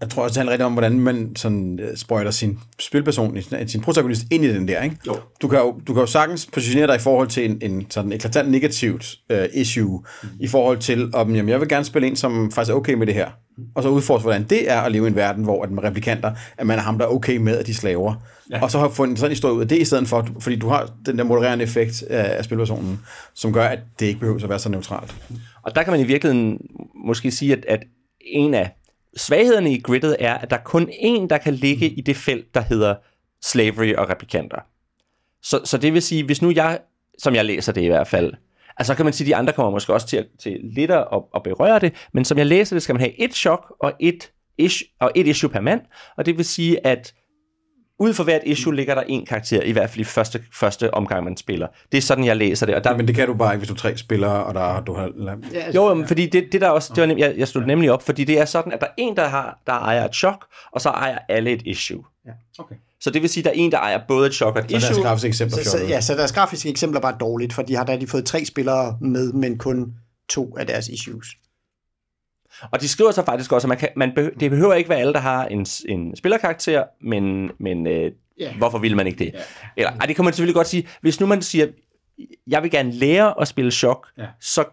Jeg 0.00 0.10
tror 0.10 0.22
også, 0.22 0.32
det 0.32 0.36
handler 0.36 0.52
rigtig 0.52 0.66
om, 0.66 0.72
hvordan 0.72 1.00
man 1.00 1.36
sådan 1.36 1.80
uh, 1.82 1.96
sprøjter 1.96 2.30
sin 2.30 2.58
spilperson, 2.78 3.38
sin 3.66 3.80
protagonist 3.80 4.22
ind 4.30 4.44
i 4.44 4.54
den 4.54 4.68
der. 4.68 4.82
Ikke? 4.82 4.96
Jo. 5.06 5.16
Du, 5.42 5.48
kan 5.48 5.58
jo, 5.58 5.80
du 5.86 5.92
kan 5.92 6.00
jo 6.00 6.06
sagtens 6.06 6.46
positionere 6.52 6.86
dig 6.86 6.96
i 6.96 6.98
forhold 6.98 7.28
til 7.28 7.50
en, 7.50 7.58
en 7.62 7.86
sådan 7.90 8.12
eklatant 8.12 8.50
negativt 8.50 9.14
uh, 9.32 9.38
issue, 9.54 10.04
mm. 10.22 10.28
i 10.40 10.48
forhold 10.48 10.78
til, 10.78 11.10
om 11.14 11.34
jamen, 11.34 11.48
jeg 11.48 11.60
vil 11.60 11.68
gerne 11.68 11.84
spille 11.84 12.08
en, 12.08 12.16
som 12.16 12.52
faktisk 12.52 12.72
er 12.72 12.76
okay 12.76 12.94
med 12.94 13.06
det 13.06 13.14
her. 13.14 13.30
Og 13.74 13.82
så 13.82 13.88
udforske, 13.88 14.22
hvordan 14.22 14.42
det 14.42 14.70
er 14.70 14.80
at 14.80 14.92
leve 14.92 15.04
i 15.04 15.08
en 15.08 15.16
verden, 15.16 15.44
hvor 15.44 15.62
at 15.62 15.70
med 15.70 15.82
replikanter, 15.82 16.32
at 16.58 16.66
man 16.66 16.78
er 16.78 16.82
ham, 16.82 16.98
der 16.98 17.04
er 17.04 17.10
okay 17.10 17.36
med, 17.36 17.58
at 17.58 17.66
de 17.66 17.74
slaver. 17.74 18.14
Ja. 18.50 18.62
Og 18.62 18.70
så 18.70 18.78
har 18.78 18.88
fundet 18.88 19.18
sådan 19.18 19.30
en 19.30 19.32
historie 19.32 19.54
ud 19.54 19.60
af 19.60 19.68
det, 19.68 19.78
i 19.78 19.84
stedet 19.84 20.08
for, 20.08 20.28
fordi 20.40 20.56
du 20.56 20.68
har 20.68 20.90
den 21.06 21.18
der 21.18 21.24
modererende 21.24 21.65
effekt 21.66 22.02
af, 22.02 22.38
af 22.38 22.44
spilpersonen, 22.44 23.00
som 23.34 23.52
gør, 23.52 23.64
at 23.64 23.78
det 23.98 24.06
ikke 24.06 24.20
behøver 24.20 24.42
at 24.42 24.48
være 24.48 24.58
så 24.58 24.68
neutralt. 24.68 25.14
Og 25.62 25.74
der 25.74 25.82
kan 25.82 25.90
man 25.90 26.00
i 26.00 26.04
virkeligheden 26.04 26.60
måske 26.94 27.30
sige, 27.30 27.52
at, 27.52 27.64
at 27.64 27.84
en 28.20 28.54
af 28.54 28.70
svaghederne 29.16 29.72
i 29.72 29.80
gridet 29.80 30.16
er, 30.18 30.34
at 30.34 30.50
der 30.50 30.56
er 30.56 30.62
kun 30.62 30.88
én, 30.88 31.26
der 31.26 31.38
kan 31.38 31.54
ligge 31.54 31.88
i 31.88 32.00
det 32.00 32.16
felt, 32.16 32.54
der 32.54 32.60
hedder 32.60 32.94
slavery 33.42 33.94
og 33.94 34.08
replikanter. 34.08 34.58
Så, 35.42 35.60
så 35.64 35.78
det 35.78 35.92
vil 35.92 36.02
sige, 36.02 36.24
hvis 36.24 36.42
nu 36.42 36.50
jeg, 36.50 36.78
som 37.18 37.34
jeg 37.34 37.44
læser 37.44 37.72
det 37.72 37.82
i 37.82 37.86
hvert 37.86 38.08
fald, 38.08 38.32
altså 38.76 38.92
så 38.92 38.96
kan 38.96 39.04
man 39.06 39.12
sige, 39.12 39.26
at 39.26 39.28
de 39.28 39.36
andre 39.36 39.52
kommer 39.52 39.70
måske 39.70 39.92
også 39.94 40.06
til, 40.06 40.26
til 40.38 40.60
lidt 40.62 40.90
at, 40.90 41.06
at 41.34 41.42
berøre 41.42 41.78
det, 41.78 41.92
men 42.12 42.24
som 42.24 42.38
jeg 42.38 42.46
læser 42.46 42.76
det, 42.76 42.82
skal 42.82 42.94
man 42.94 43.00
have 43.00 43.20
et 43.20 43.34
chok 43.34 43.76
og 43.80 43.92
et, 44.00 44.32
ish, 44.58 44.82
og 45.00 45.10
et 45.14 45.26
issue 45.26 45.50
per 45.50 45.60
mand, 45.60 45.80
og 46.16 46.26
det 46.26 46.36
vil 46.36 46.44
sige, 46.44 46.86
at 46.86 47.14
ud 47.98 48.14
for 48.14 48.24
hvert 48.24 48.42
issue 48.44 48.74
ligger 48.74 48.94
der 48.94 49.02
en 49.02 49.26
karakter, 49.26 49.62
i 49.62 49.72
hvert 49.72 49.90
fald 49.90 50.00
i 50.00 50.04
første, 50.04 50.42
første 50.52 50.94
omgang, 50.94 51.24
man 51.24 51.36
spiller. 51.36 51.66
Det 51.92 51.98
er 51.98 52.02
sådan, 52.02 52.24
jeg 52.24 52.36
læser 52.36 52.66
det. 52.66 52.74
Og 52.74 52.84
der, 52.84 52.96
Men 52.96 53.06
det 53.08 53.14
kan 53.14 53.26
du 53.26 53.34
bare 53.34 53.54
ikke, 53.54 53.58
hvis 53.58 53.68
du 53.68 53.74
er 53.74 53.78
tre 53.78 53.96
spillere, 53.96 54.44
og 54.44 54.54
der 54.54 54.80
du 54.80 54.94
har... 54.94 55.10
Ja, 55.52 55.70
jo, 55.74 55.94
men 55.94 56.06
fordi 56.06 56.26
det, 56.26 56.44
det 56.52 56.60
der 56.60 56.68
også, 56.68 56.92
det 56.94 57.00
var 57.00 57.06
nem, 57.06 57.18
jeg, 57.18 57.34
jeg 57.36 57.48
stod 57.48 57.62
nemlig 57.62 57.92
op, 57.92 58.02
fordi 58.02 58.24
det 58.24 58.40
er 58.40 58.44
sådan, 58.44 58.72
at 58.72 58.80
der 58.80 58.86
er 58.86 58.92
en, 58.96 59.16
der, 59.16 59.28
har, 59.28 59.58
der 59.66 59.72
ejer 59.72 60.04
et 60.04 60.14
chok, 60.14 60.46
og 60.72 60.80
så 60.80 60.88
ejer 60.88 61.18
alle 61.28 61.50
et 61.50 61.62
issue. 61.64 62.04
Ja, 62.26 62.30
okay. 62.58 62.74
Så 63.00 63.10
det 63.10 63.22
vil 63.22 63.30
sige, 63.30 63.40
at 63.40 63.44
der 63.44 63.50
er 63.50 63.64
en, 63.64 63.72
der 63.72 63.78
ejer 63.78 64.00
både 64.08 64.26
et 64.26 64.34
chok 64.34 64.56
og 64.56 64.64
et 64.64 64.70
Så 64.70 64.76
issue. 64.76 64.94
deres 64.94 65.04
grafiske 65.04 65.28
eksempler 65.28 65.58
Så, 65.58 65.70
så, 65.70 65.78
ja, 65.88 66.00
så 66.00 66.14
deres 66.14 66.32
grafiske 66.32 66.68
eksempler 66.68 67.00
var 67.00 67.12
dårligt, 67.12 67.52
for 67.52 67.62
de 67.62 67.76
har 67.76 67.84
da 67.84 67.96
de 67.96 68.06
fået 68.06 68.24
tre 68.24 68.44
spillere 68.44 68.98
med, 69.00 69.32
men 69.32 69.58
kun 69.58 69.92
to 70.28 70.56
af 70.58 70.66
deres 70.66 70.88
issues. 70.88 71.26
Og 72.70 72.80
de 72.80 72.88
skriver 72.88 73.10
så 73.10 73.24
faktisk 73.24 73.52
også, 73.52 73.66
at 73.66 73.68
man 73.68 73.78
kan, 73.78 73.88
man 73.96 74.12
behøver, 74.14 74.34
det 74.40 74.50
behøver 74.50 74.74
ikke 74.74 74.90
være 74.90 74.98
alle, 74.98 75.12
der 75.12 75.18
har 75.20 75.44
en, 75.46 75.66
en 75.88 76.16
spillerkarakter, 76.16 76.84
men, 77.00 77.50
men 77.58 77.86
øh, 77.86 78.12
Ja. 78.38 78.52
hvorfor 78.58 78.78
vil 78.78 78.96
man 78.96 79.06
ikke 79.06 79.18
det? 79.24 79.34
Eller, 79.76 79.92
ej, 79.92 80.06
det 80.06 80.16
kan 80.16 80.24
man 80.24 80.34
selvfølgelig 80.34 80.54
godt 80.54 80.66
sige. 80.66 80.88
Hvis 81.00 81.20
nu 81.20 81.26
man 81.26 81.42
siger, 81.42 81.66
jeg 82.46 82.62
vil 82.62 82.70
gerne 82.70 82.92
lære 82.92 83.40
at 83.40 83.48
spille 83.48 83.70
chok, 83.70 84.06
Ja. 84.18 84.26
så 84.40 84.64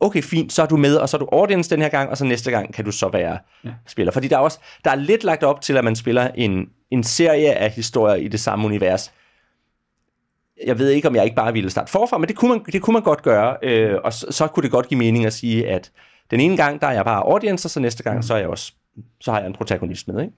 okay, 0.00 0.22
fint, 0.22 0.52
så 0.52 0.62
er 0.62 0.66
du 0.66 0.76
med, 0.76 0.96
og 0.96 1.08
så 1.08 1.16
er 1.16 1.18
du 1.18 1.28
audience 1.32 1.70
den 1.70 1.82
her 1.82 1.88
gang, 1.88 2.10
og 2.10 2.16
så 2.16 2.24
næste 2.24 2.50
gang 2.50 2.74
kan 2.74 2.84
du 2.84 2.92
så 2.92 3.08
være 3.08 3.38
ja. 3.64 3.70
spiller. 3.86 4.12
Fordi 4.12 4.28
der 4.28 4.36
er 4.36 4.40
også 4.40 4.58
der 4.84 4.90
er 4.90 4.94
lidt 4.94 5.24
lagt 5.24 5.42
op 5.42 5.60
til, 5.60 5.76
at 5.76 5.84
man 5.84 5.96
spiller 5.96 6.30
en, 6.34 6.68
en 6.90 7.04
serie 7.04 7.54
af 7.54 7.70
historier 7.70 8.14
i 8.14 8.28
det 8.28 8.40
samme 8.40 8.66
univers. 8.66 9.12
Jeg 10.66 10.78
ved 10.78 10.90
ikke, 10.90 11.08
om 11.08 11.14
jeg 11.16 11.24
ikke 11.24 11.36
bare 11.36 11.52
ville 11.52 11.70
starte 11.70 11.90
forfra, 11.92 12.18
men 12.18 12.28
det 12.28 12.36
kunne 12.36 12.48
man, 12.48 12.64
det 12.72 12.82
kunne 12.82 12.92
man 12.94 13.02
godt 13.02 13.22
gøre, 13.22 13.56
øh, 13.62 13.98
og 14.04 14.12
så, 14.12 14.26
så 14.30 14.46
kunne 14.46 14.62
det 14.62 14.70
godt 14.70 14.88
give 14.88 14.98
mening 14.98 15.26
at 15.26 15.32
sige, 15.32 15.68
at 15.68 15.90
den 16.32 16.40
ene 16.40 16.56
gang, 16.56 16.80
der 16.80 16.86
er 16.86 16.92
jeg 16.92 17.04
bare 17.04 17.22
audience, 17.22 17.66
og 17.66 17.70
så 17.70 17.80
næste 17.80 18.02
gang, 18.02 18.24
så 18.24 18.34
er 18.34 18.38
jeg 18.38 18.48
også 18.48 18.72
så 19.20 19.32
har 19.32 19.38
jeg 19.38 19.46
en 19.46 19.54
protagonist 19.54 20.08
med, 20.08 20.20
ikke? 20.20 20.32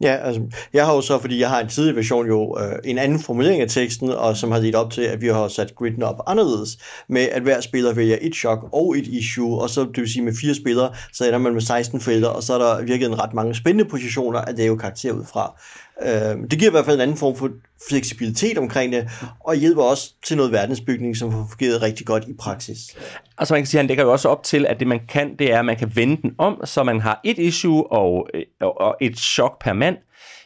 Ja, 0.00 0.16
altså, 0.16 0.42
jeg 0.72 0.86
har 0.86 0.94
jo 0.94 1.00
så, 1.00 1.18
fordi 1.18 1.40
jeg 1.40 1.48
har 1.48 1.60
en 1.60 1.68
tidlig 1.68 1.96
version 1.96 2.26
jo, 2.26 2.58
øh, 2.60 2.78
en 2.84 2.98
anden 2.98 3.18
formulering 3.18 3.62
af 3.62 3.68
teksten, 3.68 4.10
og 4.10 4.36
som 4.36 4.50
har 4.50 4.58
ledt 4.58 4.74
op 4.74 4.90
til, 4.90 5.02
at 5.02 5.20
vi 5.20 5.26
har 5.26 5.48
sat 5.48 5.74
griden 5.74 6.02
op 6.02 6.20
anderledes, 6.26 6.78
med 7.08 7.22
at 7.22 7.42
hver 7.42 7.60
spiller 7.60 7.94
vælger 7.94 8.18
et 8.20 8.34
chok 8.34 8.68
og 8.72 8.98
et 8.98 9.06
issue, 9.06 9.60
og 9.60 9.70
så 9.70 9.80
det 9.80 10.00
vil 10.00 10.12
sige 10.12 10.22
med 10.22 10.32
fire 10.40 10.54
spillere, 10.54 10.94
så 11.12 11.26
ender 11.26 11.38
man 11.38 11.52
med 11.52 11.60
16 11.60 12.00
felter, 12.00 12.28
og 12.28 12.42
så 12.42 12.54
er 12.54 12.58
der 12.58 12.84
virkelig 12.84 13.06
en 13.06 13.22
ret 13.22 13.34
mange 13.34 13.54
spændende 13.54 13.90
positioner 13.90 14.38
at 14.38 14.58
lave 14.58 14.78
karakter 14.78 15.12
ud 15.12 15.24
fra. 15.24 15.60
Øh, 16.02 16.10
det 16.50 16.58
giver 16.58 16.70
i 16.70 16.70
hvert 16.70 16.84
fald 16.84 16.96
en 16.96 17.00
anden 17.00 17.16
form 17.16 17.36
for 17.36 17.50
fleksibilitet 17.88 18.58
omkring 18.58 18.92
det, 18.92 19.08
og 19.40 19.54
hjælper 19.54 19.82
også 19.82 20.14
til 20.24 20.36
noget 20.36 20.52
verdensbygning, 20.52 21.16
som 21.16 21.30
har 21.30 21.46
fungeret 21.50 21.82
rigtig 21.82 22.06
godt 22.06 22.24
i 22.28 22.34
praksis. 22.38 22.96
Altså 23.38 23.54
man 23.54 23.62
kan 23.62 23.66
sige, 23.66 23.78
at 23.78 23.82
han 23.82 23.86
lægger 23.86 24.04
jo 24.04 24.12
også 24.12 24.28
op 24.28 24.42
til, 24.42 24.66
at 24.66 24.80
det 24.80 24.88
man 24.88 25.00
kan, 25.08 25.36
det 25.38 25.52
er, 25.52 25.58
at 25.58 25.64
man 25.64 25.76
kan 25.76 25.96
vende 25.96 26.22
den 26.22 26.34
om, 26.38 26.60
så 26.64 26.82
man 26.82 27.00
har 27.00 27.20
et 27.24 27.38
issue 27.38 27.92
og, 27.92 28.28
øh, 28.34 28.42
og, 28.60 28.96
et 29.00 29.18
chok 29.18 29.62
per 29.62 29.72
mand. 29.72 29.96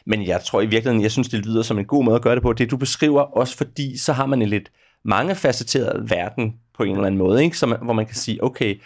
Men 0.05 0.27
jeg 0.27 0.41
tror 0.43 0.61
i 0.61 0.65
virkeligheden, 0.65 1.01
jeg 1.01 1.11
synes, 1.11 1.29
det 1.29 1.45
lyder 1.45 1.61
som 1.61 1.79
en 1.79 1.85
god 1.85 2.03
måde 2.03 2.15
at 2.15 2.21
gøre 2.21 2.35
det 2.35 2.43
på. 2.43 2.53
Det 2.53 2.71
du 2.71 2.77
beskriver, 2.77 3.21
også 3.21 3.57
fordi 3.57 3.97
så 3.97 4.13
har 4.13 4.25
man 4.25 4.41
en 4.41 4.49
lidt 4.49 4.71
mangefacetteret 5.05 6.09
verden 6.09 6.53
på 6.77 6.83
en 6.83 6.91
eller 6.91 7.05
anden 7.05 7.17
måde, 7.17 7.43
ikke? 7.43 7.57
Så 7.57 7.65
man, 7.65 7.77
hvor 7.81 7.93
man 7.93 8.05
kan 8.05 8.15
sige, 8.15 8.43
okay, 8.43 8.81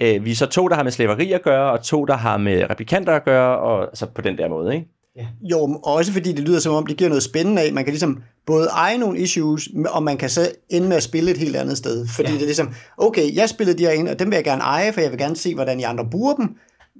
øh, 0.00 0.24
vi 0.24 0.30
er 0.30 0.34
så 0.34 0.46
to, 0.46 0.68
der 0.68 0.74
har 0.74 0.82
med 0.82 0.92
slaveri 0.92 1.32
at 1.32 1.42
gøre, 1.42 1.72
og 1.72 1.82
to, 1.82 2.04
der 2.04 2.16
har 2.16 2.36
med 2.36 2.70
replikanter 2.70 3.12
at 3.12 3.24
gøre, 3.24 3.58
og 3.58 3.90
så 3.94 4.06
på 4.06 4.22
den 4.22 4.38
der 4.38 4.48
måde, 4.48 4.74
ikke? 4.74 4.86
Jo, 5.42 5.58
og 5.58 5.94
også 5.94 6.12
fordi 6.12 6.32
det 6.32 6.44
lyder 6.44 6.60
som 6.60 6.74
om, 6.74 6.86
det 6.86 6.96
giver 6.96 7.08
noget 7.08 7.22
spændende 7.22 7.62
af. 7.62 7.72
Man 7.72 7.84
kan 7.84 7.92
ligesom 7.92 8.22
både 8.46 8.66
eje 8.66 8.98
nogle 8.98 9.18
issues, 9.18 9.68
og 9.88 10.02
man 10.02 10.16
kan 10.16 10.30
så 10.30 10.52
ende 10.68 10.88
med 10.88 10.96
at 10.96 11.02
spille 11.02 11.30
et 11.30 11.36
helt 11.38 11.56
andet 11.56 11.78
sted. 11.78 12.06
Fordi 12.06 12.28
ja. 12.28 12.34
det 12.34 12.42
er 12.42 12.46
ligesom, 12.46 12.74
okay, 12.98 13.34
jeg 13.34 13.48
spillede 13.48 13.78
de 13.78 13.84
her 13.84 13.92
ind, 13.92 14.08
og 14.08 14.18
dem 14.18 14.30
vil 14.30 14.36
jeg 14.36 14.44
gerne 14.44 14.62
eje, 14.62 14.92
for 14.92 15.00
jeg 15.00 15.10
vil 15.10 15.18
gerne 15.18 15.36
se, 15.36 15.54
hvordan 15.54 15.80
I 15.80 15.82
andre 15.82 16.06
bruger 16.10 16.34
dem. 16.34 16.48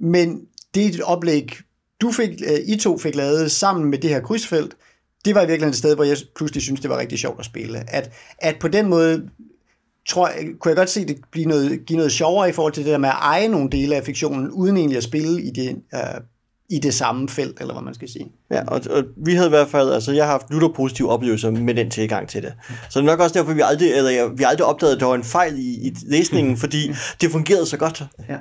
Men 0.01 0.41
det 0.75 0.85
er 0.85 0.89
et 0.89 1.01
oplæg, 1.01 1.57
du 2.01 2.11
fik, 2.11 2.29
øh, 2.29 2.59
I 2.65 2.77
to 2.77 2.97
fik 2.97 3.15
lavet 3.15 3.51
sammen 3.51 3.89
med 3.89 3.97
det 3.97 4.09
her 4.09 4.19
krydsfelt, 4.19 4.75
det 5.25 5.35
var 5.35 5.41
i 5.41 5.45
virkeligheden 5.45 5.71
et 5.71 5.77
sted, 5.77 5.95
hvor 5.95 6.03
jeg 6.03 6.17
pludselig 6.35 6.63
synes, 6.63 6.81
det 6.81 6.89
var 6.89 6.97
rigtig 6.97 7.19
sjovt 7.19 7.39
at 7.39 7.45
spille. 7.45 7.93
At, 7.93 8.11
at 8.39 8.55
på 8.59 8.67
den 8.67 8.89
måde 8.89 9.29
tror 10.09 10.27
jeg, 10.27 10.45
kunne 10.59 10.69
jeg 10.69 10.75
godt 10.75 10.89
se 10.89 11.05
det 11.05 11.17
blive 11.31 11.45
noget, 11.45 11.85
give 11.85 11.97
noget 11.97 12.11
sjovere 12.11 12.49
i 12.49 12.51
forhold 12.51 12.73
til 12.73 12.83
det 12.83 12.91
der 12.91 12.97
med 12.97 13.09
at 13.09 13.15
eje 13.21 13.47
nogle 13.47 13.69
dele 13.69 13.95
af 13.95 14.03
fiktionen, 14.03 14.51
uden 14.51 14.77
egentlig 14.77 14.97
at 14.97 15.03
spille 15.03 15.41
i 15.41 15.49
det, 15.49 15.81
øh, 15.93 16.21
i 16.71 16.79
det 16.79 16.93
samme 16.93 17.29
felt, 17.29 17.59
eller 17.59 17.73
hvad 17.73 17.83
man 17.83 17.93
skal 17.93 18.09
sige. 18.09 18.31
Ja, 18.51 18.63
og, 18.67 18.81
og 18.89 19.03
vi 19.25 19.33
havde 19.33 19.47
i 19.47 19.49
hvert 19.49 19.67
fald, 19.67 19.91
altså 19.91 20.11
jeg 20.11 20.25
har 20.25 20.31
haft 20.31 20.49
lutter 20.49 20.69
positive 20.75 21.09
oplevelser 21.09 21.51
med 21.51 21.75
den 21.75 21.91
tilgang 21.91 22.29
til 22.29 22.43
det. 22.43 22.53
Så 22.89 22.99
det 22.99 23.07
er 23.07 23.11
nok 23.11 23.19
også 23.19 23.39
derfor, 23.39 23.53
vi 23.53 23.61
aldrig, 23.63 23.91
eller 23.91 24.35
vi 24.35 24.43
aldrig 24.43 24.67
opdagede, 24.67 24.95
at 24.95 24.99
der 24.99 25.05
var 25.05 25.15
en 25.15 25.23
fejl 25.23 25.59
i, 25.59 25.87
i 25.87 25.93
læsningen, 26.05 26.57
fordi 26.57 26.91
det 27.21 27.31
fungerede 27.31 27.65
så 27.65 27.77
godt. 27.77 28.03
Ja. 28.29 28.37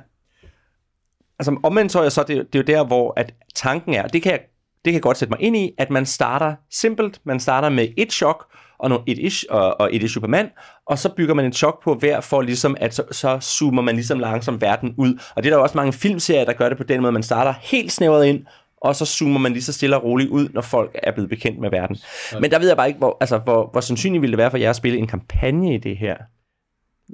Altså 1.38 1.56
omvendt 1.62 1.92
så 1.92 1.98
er 1.98 2.02
jeg 2.02 2.12
så, 2.12 2.22
det, 2.22 2.46
det 2.52 2.58
er 2.70 2.74
jo 2.74 2.78
der, 2.78 2.86
hvor 2.86 3.12
at 3.16 3.34
tanken 3.54 3.94
er, 3.94 4.06
det 4.06 4.22
kan, 4.22 4.32
jeg, 4.32 4.40
det 4.84 4.90
kan 4.90 4.94
jeg 4.94 5.02
godt 5.02 5.18
sætte 5.18 5.30
mig 5.30 5.40
ind 5.40 5.56
i, 5.56 5.70
at 5.78 5.90
man 5.90 6.06
starter 6.06 6.54
simpelt, 6.70 7.20
man 7.24 7.40
starter 7.40 7.68
med 7.68 7.88
et 7.96 8.12
chok, 8.12 8.44
og, 8.80 8.88
nogle, 8.88 9.04
et, 9.06 9.18
ish, 9.18 9.44
og, 9.50 9.80
og 9.80 9.94
et 9.94 10.02
issue 10.02 10.20
per 10.20 10.28
mand, 10.28 10.48
og 10.86 10.98
så 10.98 11.08
bygger 11.16 11.34
man 11.34 11.44
en 11.44 11.52
chok 11.52 11.84
på 11.84 11.94
hver, 11.94 12.20
for 12.20 12.42
ligesom, 12.42 12.76
at 12.80 12.94
så, 12.94 13.02
så 13.10 13.38
zoomer 13.40 13.82
man 13.82 13.94
ligesom 13.94 14.18
langsomt 14.18 14.60
verden 14.60 14.94
ud. 14.98 15.14
Og 15.36 15.42
det 15.42 15.48
er 15.48 15.50
der 15.54 15.56
jo 15.58 15.62
også 15.62 15.76
mange 15.78 15.92
filmserier, 15.92 16.44
der 16.44 16.52
gør 16.52 16.68
det 16.68 16.78
på 16.78 16.84
den 16.84 17.00
måde, 17.00 17.12
man 17.12 17.22
starter 17.22 17.54
helt 17.60 17.92
snævret 17.92 18.26
ind, 18.26 18.44
og 18.82 18.96
så 18.96 19.04
zoomer 19.06 19.38
man 19.38 19.52
lige 19.52 19.62
så 19.62 19.72
stille 19.72 19.96
og 19.96 20.04
roligt 20.04 20.30
ud, 20.30 20.48
når 20.54 20.60
folk 20.60 20.90
er 21.02 21.12
blevet 21.12 21.30
bekendt 21.30 21.60
med 21.60 21.70
verden. 21.70 21.96
Men 22.40 22.50
der 22.50 22.58
ved 22.58 22.68
jeg 22.68 22.76
bare 22.76 22.88
ikke, 22.88 22.98
hvor, 22.98 23.16
altså, 23.20 23.38
hvor, 23.38 23.68
hvor 23.72 23.80
sandsynligt 23.80 24.22
ville 24.22 24.32
det 24.32 24.38
være 24.38 24.50
for 24.50 24.58
jer 24.58 24.70
at 24.70 24.76
spille 24.76 24.98
en 24.98 25.06
kampagne 25.06 25.74
i 25.74 25.78
det 25.78 25.96
her. 25.96 26.16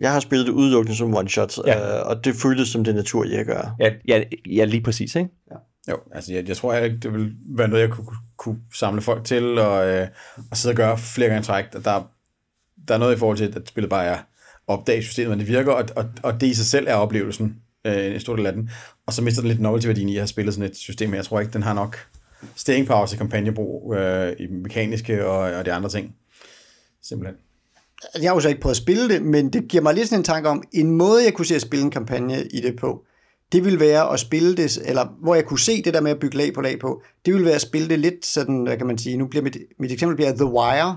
Jeg 0.00 0.12
har 0.12 0.20
spillet 0.20 0.46
det 0.46 0.52
udelukkende 0.52 0.96
som 0.96 1.14
one-shot, 1.16 1.66
Ja. 1.66 1.98
øh, 2.00 2.06
og 2.06 2.24
det 2.24 2.34
føltes 2.34 2.68
som 2.68 2.84
det 2.84 2.94
naturlige 2.94 3.38
at 3.38 3.46
gøre. 3.46 3.74
Ja, 3.80 3.90
ja, 4.08 4.22
ja 4.50 4.64
lige 4.64 4.82
præcis, 4.82 5.14
ikke? 5.14 5.30
Jo, 5.90 5.96
altså 6.14 6.32
jeg, 6.34 6.48
jeg 6.48 6.56
tror 6.56 6.72
heller 6.72 6.84
ikke, 6.86 6.98
det 6.98 7.12
vil 7.12 7.32
være 7.56 7.68
noget, 7.68 7.82
jeg 7.82 7.90
kunne, 7.90 8.06
kunne 8.37 8.59
samle 8.74 9.03
folk 9.03 9.24
til 9.24 9.59
og, 9.59 9.89
øh, 9.89 10.09
og 10.51 10.57
sidde 10.57 10.72
og 10.72 10.76
gøre 10.76 10.99
flere 10.99 11.28
gange 11.28 11.43
træk. 11.43 11.72
Der, 11.72 11.80
der 12.89 12.95
er 12.95 12.99
noget 12.99 13.16
i 13.16 13.18
forhold 13.18 13.37
til, 13.37 13.53
at 13.57 13.68
spillet 13.68 13.91
bare 13.91 14.05
er 14.05 14.18
opdage 14.66 15.03
systemet, 15.03 15.30
men 15.30 15.39
det 15.39 15.49
virker, 15.49 15.72
og, 15.72 15.84
og, 15.97 16.05
og 16.22 16.41
det 16.41 16.47
i 16.47 16.55
sig 16.55 16.66
selv 16.66 16.87
er 16.89 16.95
oplevelsen, 16.95 17.57
øh, 17.84 18.14
en 18.14 18.20
stor 18.20 18.37
del 18.37 18.47
af 18.47 18.53
den. 18.53 18.70
Og 19.07 19.12
så 19.12 19.22
mister 19.22 19.43
den 19.43 19.49
lidt 19.49 19.61
novelty-værdien 19.61 20.09
i 20.09 20.16
at 20.16 20.20
have 20.20 20.28
spillet 20.28 20.55
sådan 20.55 20.70
et 20.70 20.76
system, 20.76 21.14
jeg 21.14 21.24
tror 21.24 21.41
ikke, 21.41 21.53
den 21.53 21.62
har 21.62 21.74
nok 21.74 21.99
staying 22.57 22.87
power 22.87 23.07
til 23.07 23.18
kampagnebrug 23.18 23.95
øh, 23.95 24.32
i 24.39 24.47
mekaniske 24.47 25.26
og, 25.26 25.39
og 25.39 25.64
de 25.66 25.72
andre 25.72 25.89
ting. 25.89 26.14
Simpelthen. 27.03 27.37
Jeg 28.14 28.30
har 28.30 28.34
jo 28.34 28.41
så 28.41 28.49
ikke 28.49 28.61
prøvet 28.61 28.72
at 28.72 28.82
spille 28.82 29.09
det, 29.09 29.22
men 29.22 29.53
det 29.53 29.68
giver 29.68 29.82
mig 29.82 29.95
lidt 29.95 30.09
sådan 30.09 30.20
en 30.20 30.24
tanke 30.24 30.49
om, 30.49 30.62
en 30.72 30.91
måde, 30.91 31.24
jeg 31.24 31.34
kunne 31.34 31.47
se 31.47 31.55
at 31.55 31.62
spille 31.62 31.84
en 31.84 31.91
kampagne 31.91 32.47
i 32.47 32.61
det 32.61 32.76
på, 32.76 33.05
det 33.53 33.64
ville 33.64 33.80
være 33.80 34.12
at 34.12 34.20
spille 34.20 34.57
det, 34.57 34.78
eller 34.84 35.07
hvor 35.22 35.34
jeg 35.34 35.44
kunne 35.44 35.59
se 35.59 35.82
det 35.82 35.94
der 35.94 36.01
med 36.01 36.11
at 36.11 36.18
bygge 36.18 36.36
lag 36.36 36.55
på 36.55 36.61
lag 36.61 36.78
på, 36.78 37.03
det 37.26 37.34
ville 37.34 37.47
være 37.47 37.55
at 37.55 37.61
spille 37.61 37.88
det 37.88 37.99
lidt 37.99 38.26
sådan, 38.26 38.62
hvad 38.62 38.76
kan 38.76 38.86
man 38.86 38.99
sige, 38.99 39.16
nu 39.16 39.26
bliver 39.26 39.42
mit, 39.42 39.57
mit 39.78 39.92
eksempel 39.92 40.16
bliver 40.16 40.32
The 40.32 40.44
Wire, 40.44 40.97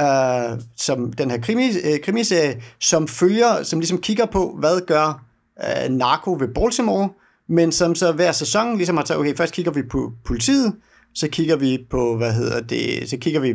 uh, 0.00 0.62
som 0.76 1.12
den 1.12 1.30
her 1.30 1.40
krimi, 1.40 1.68
uh, 1.68 2.00
krimiserie, 2.02 2.62
som 2.80 3.08
følger, 3.08 3.62
som 3.62 3.80
ligesom 3.80 4.00
kigger 4.00 4.26
på, 4.26 4.56
hvad 4.58 4.86
gør 4.86 5.24
uh, 5.56 5.94
narko 5.94 6.36
ved 6.40 6.48
Baltimore, 6.54 7.08
men 7.48 7.72
som 7.72 7.94
så 7.94 8.12
hver 8.12 8.32
sæson 8.32 8.76
ligesom 8.76 8.96
har 8.96 9.04
taget, 9.04 9.20
okay, 9.20 9.36
først 9.36 9.54
kigger 9.54 9.72
vi 9.72 9.82
på 9.82 10.12
politiet, 10.24 10.74
så 11.14 11.28
kigger 11.28 11.56
vi 11.56 11.86
på, 11.90 12.16
hvad 12.16 12.32
hedder 12.32 12.60
det, 12.60 13.10
så 13.10 13.16
kigger 13.16 13.40
vi 13.40 13.52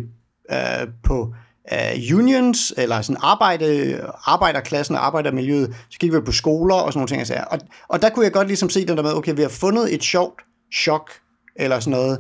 uh, 0.51 0.89
på 1.03 1.34
uh, 1.72 2.18
unions, 2.18 2.74
eller 2.78 3.01
sådan 3.01 3.22
arbejde, 3.22 3.99
arbejderklassen 4.26 4.95
og 4.95 5.05
arbejdermiljøet, 5.05 5.76
så 5.89 5.99
kigger 5.99 6.20
vi 6.20 6.26
på 6.26 6.32
skoler 6.32 6.76
og 6.76 6.93
sådan 6.93 6.99
nogle 6.99 7.07
ting. 7.07 7.22
Og, 7.22 7.28
sager. 7.28 7.43
og, 7.43 7.59
og 7.88 8.01
der 8.01 8.09
kunne 8.09 8.26
jeg 8.26 8.34
godt 8.34 8.47
ligesom 8.47 8.70
se 8.70 8.88
den 8.88 8.97
der 8.97 9.03
med, 9.03 9.13
okay, 9.13 9.36
vi 9.36 9.41
har 9.41 9.49
fundet 9.49 9.93
et 9.93 10.03
sjovt 10.03 10.41
chok, 10.74 11.11
eller 11.55 11.80
sådan 11.80 11.99
noget, 11.99 12.20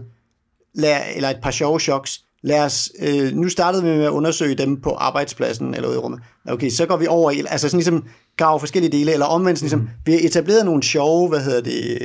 lad, 0.75 1.01
eller 1.15 1.29
et 1.29 1.39
par 1.43 1.51
sjove 1.51 1.79
choks. 1.79 2.21
Lad 2.43 2.65
os, 2.65 2.91
øh, 2.99 3.31
nu 3.31 3.49
startede 3.49 3.83
vi 3.83 3.89
med 3.89 4.05
at 4.05 4.09
undersøge 4.09 4.55
dem 4.55 4.81
på 4.81 4.89
arbejdspladsen 4.89 5.73
eller 5.73 5.89
ude 5.89 5.97
i 5.97 5.99
rummet. 5.99 6.19
Okay, 6.47 6.69
så 6.69 6.85
går 6.85 6.97
vi 6.97 7.07
over 7.07 7.31
i, 7.31 7.39
altså 7.39 7.69
sådan 7.69 7.77
ligesom 7.77 8.03
grave 8.37 8.59
forskellige 8.59 8.91
dele, 8.91 9.13
eller 9.13 9.25
omvendt, 9.25 9.59
sådan 9.59 9.65
ligesom, 9.65 9.89
vi 10.05 10.11
har 10.11 10.19
etableret 10.23 10.65
nogle 10.65 10.83
sjove, 10.83 11.29
hvad 11.29 11.39
hedder 11.39 11.61
det, 11.61 11.99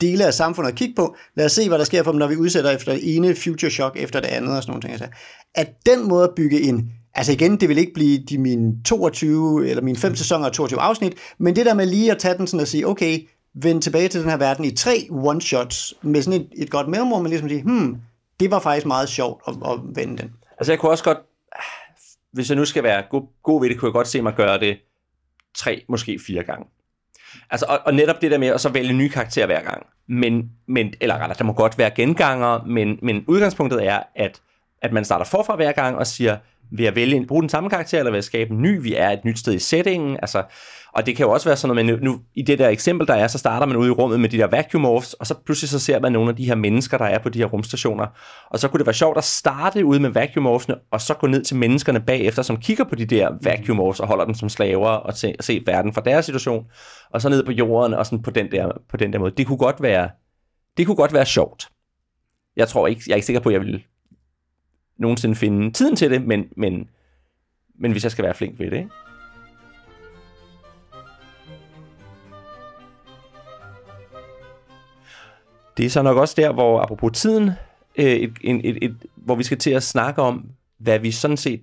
dele 0.00 0.26
af 0.26 0.34
samfundet 0.34 0.70
at 0.70 0.76
kigge 0.76 0.94
på. 0.94 1.16
Lad 1.34 1.46
os 1.46 1.52
se, 1.52 1.68
hvad 1.68 1.78
der 1.78 1.84
sker 1.84 2.02
for 2.02 2.10
dem, 2.12 2.18
når 2.18 2.26
vi 2.26 2.36
udsætter 2.36 2.70
efter 2.70 2.92
det 2.92 3.16
ene 3.16 3.34
future 3.34 3.70
shock 3.70 3.96
efter 3.96 4.20
det 4.20 4.28
andet 4.28 4.56
og 4.56 4.62
sådan 4.62 4.70
nogle 4.70 4.82
ting. 4.82 4.92
Altså, 4.92 5.08
at 5.54 5.68
den 5.86 6.08
måde 6.08 6.24
at 6.24 6.34
bygge 6.36 6.60
en, 6.60 6.92
altså 7.14 7.32
igen, 7.32 7.56
det 7.56 7.68
vil 7.68 7.78
ikke 7.78 7.94
blive 7.94 8.18
de 8.18 8.38
mine 8.38 8.82
22, 8.84 9.68
eller 9.68 9.82
mine 9.82 9.98
fem 9.98 10.16
sæsoner 10.16 10.46
og 10.46 10.52
22 10.52 10.80
afsnit, 10.80 11.14
men 11.38 11.56
det 11.56 11.66
der 11.66 11.74
med 11.74 11.86
lige 11.86 12.10
at 12.10 12.18
tage 12.18 12.38
den 12.38 12.46
sådan 12.46 12.60
og 12.60 12.68
sige, 12.68 12.86
okay, 12.86 13.18
vende 13.54 13.80
tilbage 13.80 14.08
til 14.08 14.20
den 14.20 14.30
her 14.30 14.36
verden 14.36 14.64
i 14.64 14.70
tre 14.70 15.08
one-shots, 15.10 15.92
med 16.02 16.22
sådan 16.22 16.40
et, 16.40 16.48
et 16.56 16.70
godt 16.70 16.88
mellemrum, 16.88 17.22
men 17.22 17.30
ligesom 17.30 17.48
sige, 17.48 17.62
hmm, 17.62 17.96
det 18.40 18.50
var 18.50 18.60
faktisk 18.60 18.86
meget 18.86 19.08
sjovt 19.08 19.42
at, 19.48 19.54
at 19.64 19.78
vende 19.94 20.18
den. 20.22 20.32
Altså 20.58 20.72
jeg 20.72 20.78
kunne 20.78 20.92
også 20.92 21.04
godt, 21.04 21.18
hvis 22.32 22.48
jeg 22.48 22.56
nu 22.56 22.64
skal 22.64 22.82
være 22.82 23.02
god, 23.10 23.22
god 23.42 23.60
ved 23.60 23.68
det, 23.70 23.78
kunne 23.78 23.88
jeg 23.88 23.92
godt 23.92 24.08
se 24.08 24.22
mig 24.22 24.34
gøre 24.34 24.60
det 24.60 24.78
tre, 25.54 25.84
måske 25.88 26.20
fire 26.26 26.42
gange. 26.42 26.66
Altså, 27.50 27.66
og, 27.68 27.78
og 27.86 27.94
netop 27.94 28.22
det 28.22 28.30
der 28.30 28.38
med 28.38 28.48
at 28.48 28.60
så 28.60 28.68
vælge 28.68 28.92
nye 28.92 29.08
karakterer 29.08 29.46
hver 29.46 29.60
gang. 29.60 29.86
Men, 30.08 30.50
men, 30.68 30.94
eller 31.00 31.14
rettere, 31.14 31.38
der 31.38 31.44
må 31.44 31.52
godt 31.52 31.78
være 31.78 31.90
genganger, 31.90 32.64
men, 32.66 32.98
men 33.02 33.24
udgangspunktet 33.26 33.86
er, 33.86 34.02
at, 34.16 34.40
at 34.82 34.92
man 34.92 35.04
starter 35.04 35.24
forfra 35.24 35.56
hver 35.56 35.72
gang 35.72 35.96
og 35.96 36.06
siger, 36.06 36.36
vil 36.70 36.84
jeg 36.84 36.94
vælge, 36.94 37.26
bruge 37.26 37.42
den 37.42 37.48
samme 37.48 37.70
karakter, 37.70 37.98
eller 37.98 38.10
vil 38.10 38.16
jeg 38.16 38.24
skabe 38.24 38.50
en 38.50 38.62
ny. 38.62 38.82
Vi 38.82 38.94
er 38.94 39.10
et 39.10 39.24
nyt 39.24 39.38
sted 39.38 39.54
i 39.54 39.58
settingen. 39.58 40.16
Altså, 40.22 40.42
og 40.92 41.06
det 41.06 41.16
kan 41.16 41.26
jo 41.26 41.32
også 41.32 41.48
være 41.48 41.56
sådan 41.56 41.76
noget, 41.76 41.86
men 41.86 42.04
nu, 42.04 42.20
i 42.34 42.42
det 42.42 42.58
der 42.58 42.68
eksempel, 42.68 43.06
der 43.06 43.14
er, 43.14 43.26
så 43.26 43.38
starter 43.38 43.66
man 43.66 43.76
ude 43.76 43.88
i 43.88 43.90
rummet 43.90 44.20
med 44.20 44.28
de 44.28 44.38
der 44.38 44.46
vacuum 44.46 44.82
morphs, 44.82 45.14
og 45.14 45.26
så 45.26 45.34
pludselig 45.44 45.68
så 45.68 45.78
ser 45.78 46.00
man 46.00 46.12
nogle 46.12 46.28
af 46.28 46.36
de 46.36 46.44
her 46.44 46.54
mennesker, 46.54 46.98
der 46.98 47.04
er 47.04 47.18
på 47.18 47.28
de 47.28 47.38
her 47.38 47.46
rumstationer. 47.46 48.06
Og 48.50 48.58
så 48.58 48.68
kunne 48.68 48.78
det 48.78 48.86
være 48.86 48.94
sjovt 48.94 49.18
at 49.18 49.24
starte 49.24 49.84
ude 49.84 50.00
med 50.00 50.10
vacuum 50.10 50.42
morphsene, 50.42 50.76
og 50.90 51.00
så 51.00 51.14
gå 51.14 51.26
ned 51.26 51.44
til 51.44 51.56
menneskerne 51.56 52.00
bagefter, 52.00 52.42
som 52.42 52.56
kigger 52.56 52.84
på 52.84 52.94
de 52.94 53.06
der 53.06 53.30
vacuum 53.42 53.76
morphs 53.76 54.00
og 54.00 54.08
holder 54.08 54.24
dem 54.24 54.34
som 54.34 54.48
slaver 54.48 54.88
og 54.88 55.14
se, 55.14 55.34
se 55.40 55.62
verden 55.66 55.92
fra 55.92 56.00
deres 56.00 56.24
situation, 56.24 56.66
og 57.10 57.22
så 57.22 57.28
ned 57.28 57.44
på 57.44 57.52
jorden 57.52 57.94
og 57.94 58.06
sådan 58.06 58.22
på 58.22 58.30
den 58.30 58.50
der, 58.50 58.70
på 58.90 58.96
den 58.96 59.12
der 59.12 59.18
måde. 59.18 59.32
Det 59.36 59.46
kunne 59.46 59.58
godt 59.58 59.82
være, 59.82 60.10
det 60.76 60.86
kunne 60.86 60.96
godt 60.96 61.12
være 61.12 61.26
sjovt. 61.26 61.68
Jeg 62.56 62.68
tror 62.68 62.86
ikke, 62.86 63.02
jeg 63.06 63.12
er 63.12 63.16
ikke 63.16 63.26
sikker 63.26 63.40
på, 63.40 63.48
at 63.48 63.52
jeg 63.52 63.60
vil 63.60 63.84
nogensinde 64.98 65.34
finde 65.34 65.72
tiden 65.72 65.96
til 65.96 66.10
det, 66.10 66.22
men, 66.26 66.44
men, 66.56 66.88
men 67.78 67.92
hvis 67.92 68.02
jeg 68.02 68.12
skal 68.12 68.24
være 68.24 68.34
flink 68.34 68.58
ved 68.58 68.70
det, 68.70 68.76
ikke? 68.76 68.90
Det 75.76 75.86
er 75.86 75.90
så 75.90 76.02
nok 76.02 76.16
også 76.16 76.34
der, 76.36 76.52
hvor 76.52 76.80
apropos 76.80 77.12
tiden, 77.14 77.50
øh, 77.96 78.04
et, 78.04 78.32
et, 78.40 78.60
et, 78.64 78.78
et, 78.82 78.96
hvor 79.16 79.34
vi 79.34 79.42
skal 79.42 79.58
til 79.58 79.70
at 79.70 79.82
snakke 79.82 80.22
om, 80.22 80.50
hvad 80.78 80.98
vi 80.98 81.10
sådan 81.10 81.36
set 81.36 81.62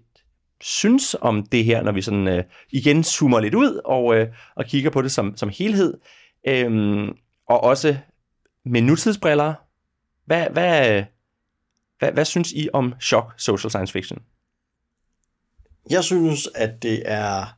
synes 0.61 1.15
om 1.21 1.45
det 1.45 1.65
her, 1.65 1.83
når 1.83 1.91
vi 1.91 2.01
sådan 2.01 2.27
øh, 2.27 2.43
igen 2.69 3.03
zoomer 3.03 3.39
lidt 3.39 3.55
ud 3.55 3.81
og, 3.85 4.15
øh, 4.15 4.27
og 4.55 4.65
kigger 4.65 4.89
på 4.89 5.01
det 5.01 5.11
som, 5.11 5.37
som 5.37 5.49
helhed. 5.49 5.93
Øhm, 6.47 7.17
og 7.47 7.63
også 7.63 7.97
med 8.65 8.81
nutidsbriller. 8.81 9.53
Hvad, 10.25 10.49
hvad, 10.49 11.03
hvad, 11.99 12.11
hvad 12.11 12.25
synes 12.25 12.51
I 12.51 12.69
om 12.73 12.93
shock 12.99 13.33
social 13.37 13.69
science 13.69 13.93
fiction? 13.93 14.19
Jeg 15.89 16.03
synes, 16.03 16.49
at 16.55 16.83
det 16.83 17.03
er 17.05 17.56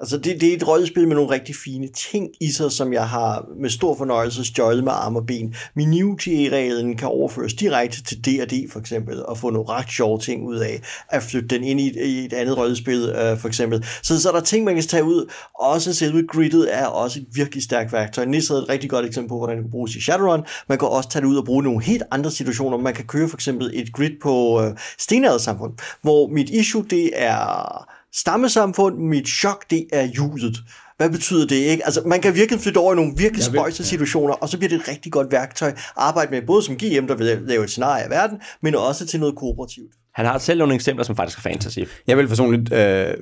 Altså 0.00 0.16
det, 0.18 0.40
det 0.40 0.48
er 0.48 0.56
et 0.56 0.68
rollespil 0.68 1.08
med 1.08 1.16
nogle 1.16 1.30
rigtig 1.30 1.54
fine 1.64 1.88
ting 1.88 2.28
i 2.40 2.50
sig, 2.52 2.72
som 2.72 2.92
jeg 2.92 3.08
har 3.08 3.46
med 3.56 3.70
stor 3.70 3.96
fornøjelse 3.96 4.44
stjålet 4.44 4.84
med 4.84 4.92
arm 4.92 5.16
og 5.16 5.26
ben. 5.26 5.54
Minutiae-reglen 5.74 6.96
kan 6.96 7.08
overføres 7.08 7.54
direkte 7.54 8.02
til 8.02 8.24
D&D 8.24 8.72
for 8.72 8.80
eksempel, 8.80 9.26
og 9.26 9.38
få 9.38 9.50
nogle 9.50 9.68
ret 9.68 9.90
sjove 9.90 10.18
ting 10.18 10.46
ud 10.46 10.56
af, 10.56 10.82
at 11.08 11.22
flytte 11.22 11.48
den 11.48 11.64
ind 11.64 11.80
i 11.80 11.86
et, 11.86 12.06
i 12.06 12.24
et 12.24 12.32
andet 12.32 12.58
rollespil 12.58 13.08
øh, 13.08 13.38
for 13.38 13.48
eksempel. 13.48 13.84
Så, 14.02 14.20
så 14.20 14.28
er 14.28 14.32
der 14.32 14.40
ting, 14.40 14.64
man 14.64 14.74
kan 14.74 14.84
tage 14.84 15.04
ud. 15.04 15.30
Også 15.60 15.94
selve 15.94 16.26
gridet 16.26 16.76
er 16.76 16.86
også 16.86 17.20
et 17.20 17.26
virkelig 17.32 17.62
stærkt 17.62 17.92
værktøj. 17.92 18.24
Nisse 18.24 18.54
er 18.54 18.58
et 18.58 18.68
rigtig 18.68 18.90
godt 18.90 19.06
eksempel 19.06 19.28
på, 19.28 19.38
hvordan 19.38 19.56
det 19.56 19.64
kan 19.64 19.70
bruges 19.70 19.96
i 19.96 20.00
Shadowrun. 20.00 20.44
Man 20.68 20.78
kan 20.78 20.88
også 20.88 21.08
tage 21.08 21.22
det 21.22 21.28
ud 21.28 21.36
og 21.36 21.44
bruge 21.44 21.62
nogle 21.62 21.82
helt 21.82 22.02
andre 22.10 22.30
situationer. 22.30 22.78
Man 22.78 22.94
kan 22.94 23.04
køre 23.04 23.28
for 23.28 23.36
eksempel 23.36 23.70
et 23.74 23.92
grid 23.92 24.10
på 24.22 24.62
øh, 24.62 24.76
stenaldersamfund, 24.98 25.72
hvor 26.02 26.26
mit 26.26 26.50
issue 26.50 26.84
det 26.90 27.10
er 27.14 27.99
stammesamfund, 28.14 28.98
mit 28.98 29.28
chok, 29.28 29.70
det 29.70 29.86
er 29.92 30.02
judet. 30.02 30.56
Hvad 30.96 31.10
betyder 31.10 31.46
det 31.46 31.56
ikke? 31.56 31.84
Altså, 31.84 32.02
man 32.06 32.20
kan 32.20 32.34
virkelig 32.34 32.60
flytte 32.60 32.78
over 32.78 32.92
i 32.92 32.96
nogle 32.96 33.12
virkelig 33.16 33.44
spøjse 33.44 33.84
situationer, 33.84 34.34
og 34.34 34.48
så 34.48 34.58
bliver 34.58 34.68
det 34.68 34.80
et 34.80 34.88
rigtig 34.88 35.12
godt 35.12 35.32
værktøj 35.32 35.68
at 35.68 35.78
arbejde 35.96 36.30
med, 36.30 36.42
både 36.42 36.62
som 36.62 36.76
GM, 36.76 37.06
der 37.06 37.14
vil 37.14 37.38
lave 37.46 37.64
et 37.64 37.70
scenarie 37.70 38.04
af 38.04 38.10
verden, 38.10 38.40
men 38.62 38.74
også 38.74 39.06
til 39.06 39.20
noget 39.20 39.36
kooperativt. 39.36 39.92
Han 40.14 40.26
har 40.26 40.38
selv 40.38 40.58
nogle 40.58 40.74
eksempler, 40.74 41.04
som 41.04 41.16
faktisk 41.16 41.38
er 41.38 41.42
fantasy. 41.42 41.78
Jeg 42.06 42.16
vil 42.16 42.28
personligt 42.28 42.72
øh, 42.72 43.14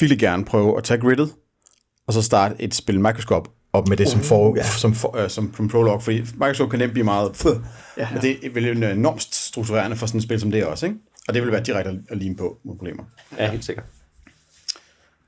ville 0.00 0.16
gerne 0.16 0.44
prøve 0.44 0.78
at 0.78 0.84
tage 0.84 1.00
gridet, 1.00 1.34
og 2.06 2.12
så 2.12 2.22
starte 2.22 2.54
et 2.58 2.74
spil 2.74 3.00
Microscope 3.00 3.50
op 3.72 3.88
med 3.88 3.96
det 3.96 4.06
uh, 4.06 4.12
som, 4.12 4.20
for, 4.20 4.56
ja. 4.56 4.62
som, 4.62 4.94
for, 4.94 5.16
øh, 5.16 5.30
som, 5.30 5.54
som 5.54 5.68
prolog, 5.68 6.02
fordi 6.02 6.20
Microsoft 6.20 6.70
kan 6.70 6.78
nemt 6.78 6.92
blive 6.92 7.04
meget, 7.04 7.32
pff, 7.32 7.46
ja. 7.96 8.08
men 8.12 8.22
det 8.22 8.54
vil 8.54 8.80
være 8.80 8.92
enormt 8.92 9.22
strukturerende 9.34 9.96
for 9.96 10.06
sådan 10.06 10.18
et 10.18 10.24
spil 10.24 10.40
som 10.40 10.50
det 10.50 10.64
også, 10.64 10.86
ikke? 10.86 10.98
Og 11.28 11.34
det 11.34 11.42
vil 11.42 11.52
være 11.52 11.62
direkte 11.62 12.02
at 12.08 12.18
lime 12.18 12.36
på 12.36 12.58
mod 12.64 12.76
problemer. 12.76 13.04
Ja, 13.38 13.50
helt 13.50 13.64
sikkert. 13.64 13.84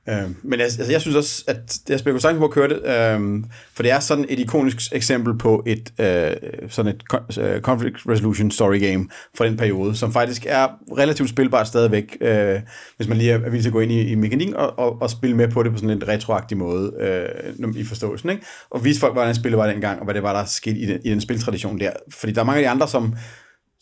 Øh, 0.09 0.29
men 0.43 0.61
altså, 0.61 0.91
jeg 0.91 1.01
synes 1.01 1.15
også, 1.15 1.43
at 1.47 1.79
jeg 1.89 1.99
spiller 1.99 2.19
sagtens 2.19 2.39
på 2.39 2.45
at 2.45 2.51
køre 2.51 2.69
det, 2.69 2.85
øh, 2.85 3.43
for 3.73 3.83
det 3.83 3.91
er 3.91 3.99
sådan 3.99 4.25
et 4.29 4.39
ikonisk 4.39 4.77
eksempel 4.91 5.37
på 5.37 5.63
et 5.65 5.93
øh, 5.99 6.31
sådan 6.69 6.95
et 6.95 7.03
øh, 7.39 7.61
conflict 7.61 7.97
resolution 8.09 8.51
story 8.51 8.79
game 8.79 9.07
fra 9.37 9.45
den 9.45 9.57
periode, 9.57 9.95
som 9.95 10.13
faktisk 10.13 10.45
er 10.49 10.67
relativt 10.97 11.29
spilbart 11.29 11.67
stadigvæk, 11.67 12.17
øh, 12.21 12.59
hvis 12.97 13.07
man 13.07 13.17
lige 13.17 13.31
er 13.31 13.37
villig 13.37 13.61
til 13.61 13.69
at 13.69 13.73
gå 13.73 13.79
ind 13.79 13.91
i, 13.91 14.01
i 14.11 14.15
mekanik 14.15 14.53
og, 14.53 14.79
og, 14.79 15.01
og 15.01 15.09
spille 15.09 15.35
med 15.35 15.47
på 15.47 15.63
det 15.63 15.71
på 15.71 15.77
sådan 15.77 15.89
en 15.89 16.07
retroagtig 16.07 16.57
måde 16.57 16.93
øh, 16.99 17.75
i 17.75 17.83
forståelsen, 17.83 18.29
ikke? 18.29 18.43
og 18.69 18.85
vise 18.85 18.99
folk, 18.99 19.13
hvordan 19.13 19.35
spillet 19.35 19.57
var 19.57 19.67
dengang, 19.67 19.99
og 19.99 20.05
hvad 20.05 20.13
det 20.13 20.23
var, 20.23 20.33
der 20.33 20.45
skete 20.45 20.77
i 20.77 20.85
den, 20.85 20.99
i 21.05 21.09
den 21.09 21.21
spiltradition 21.21 21.79
der. 21.79 21.91
Fordi 22.11 22.33
der 22.33 22.41
er 22.41 22.45
mange 22.45 22.59
af 22.59 22.63
de 22.63 22.69
andre, 22.69 22.87
som 22.87 23.15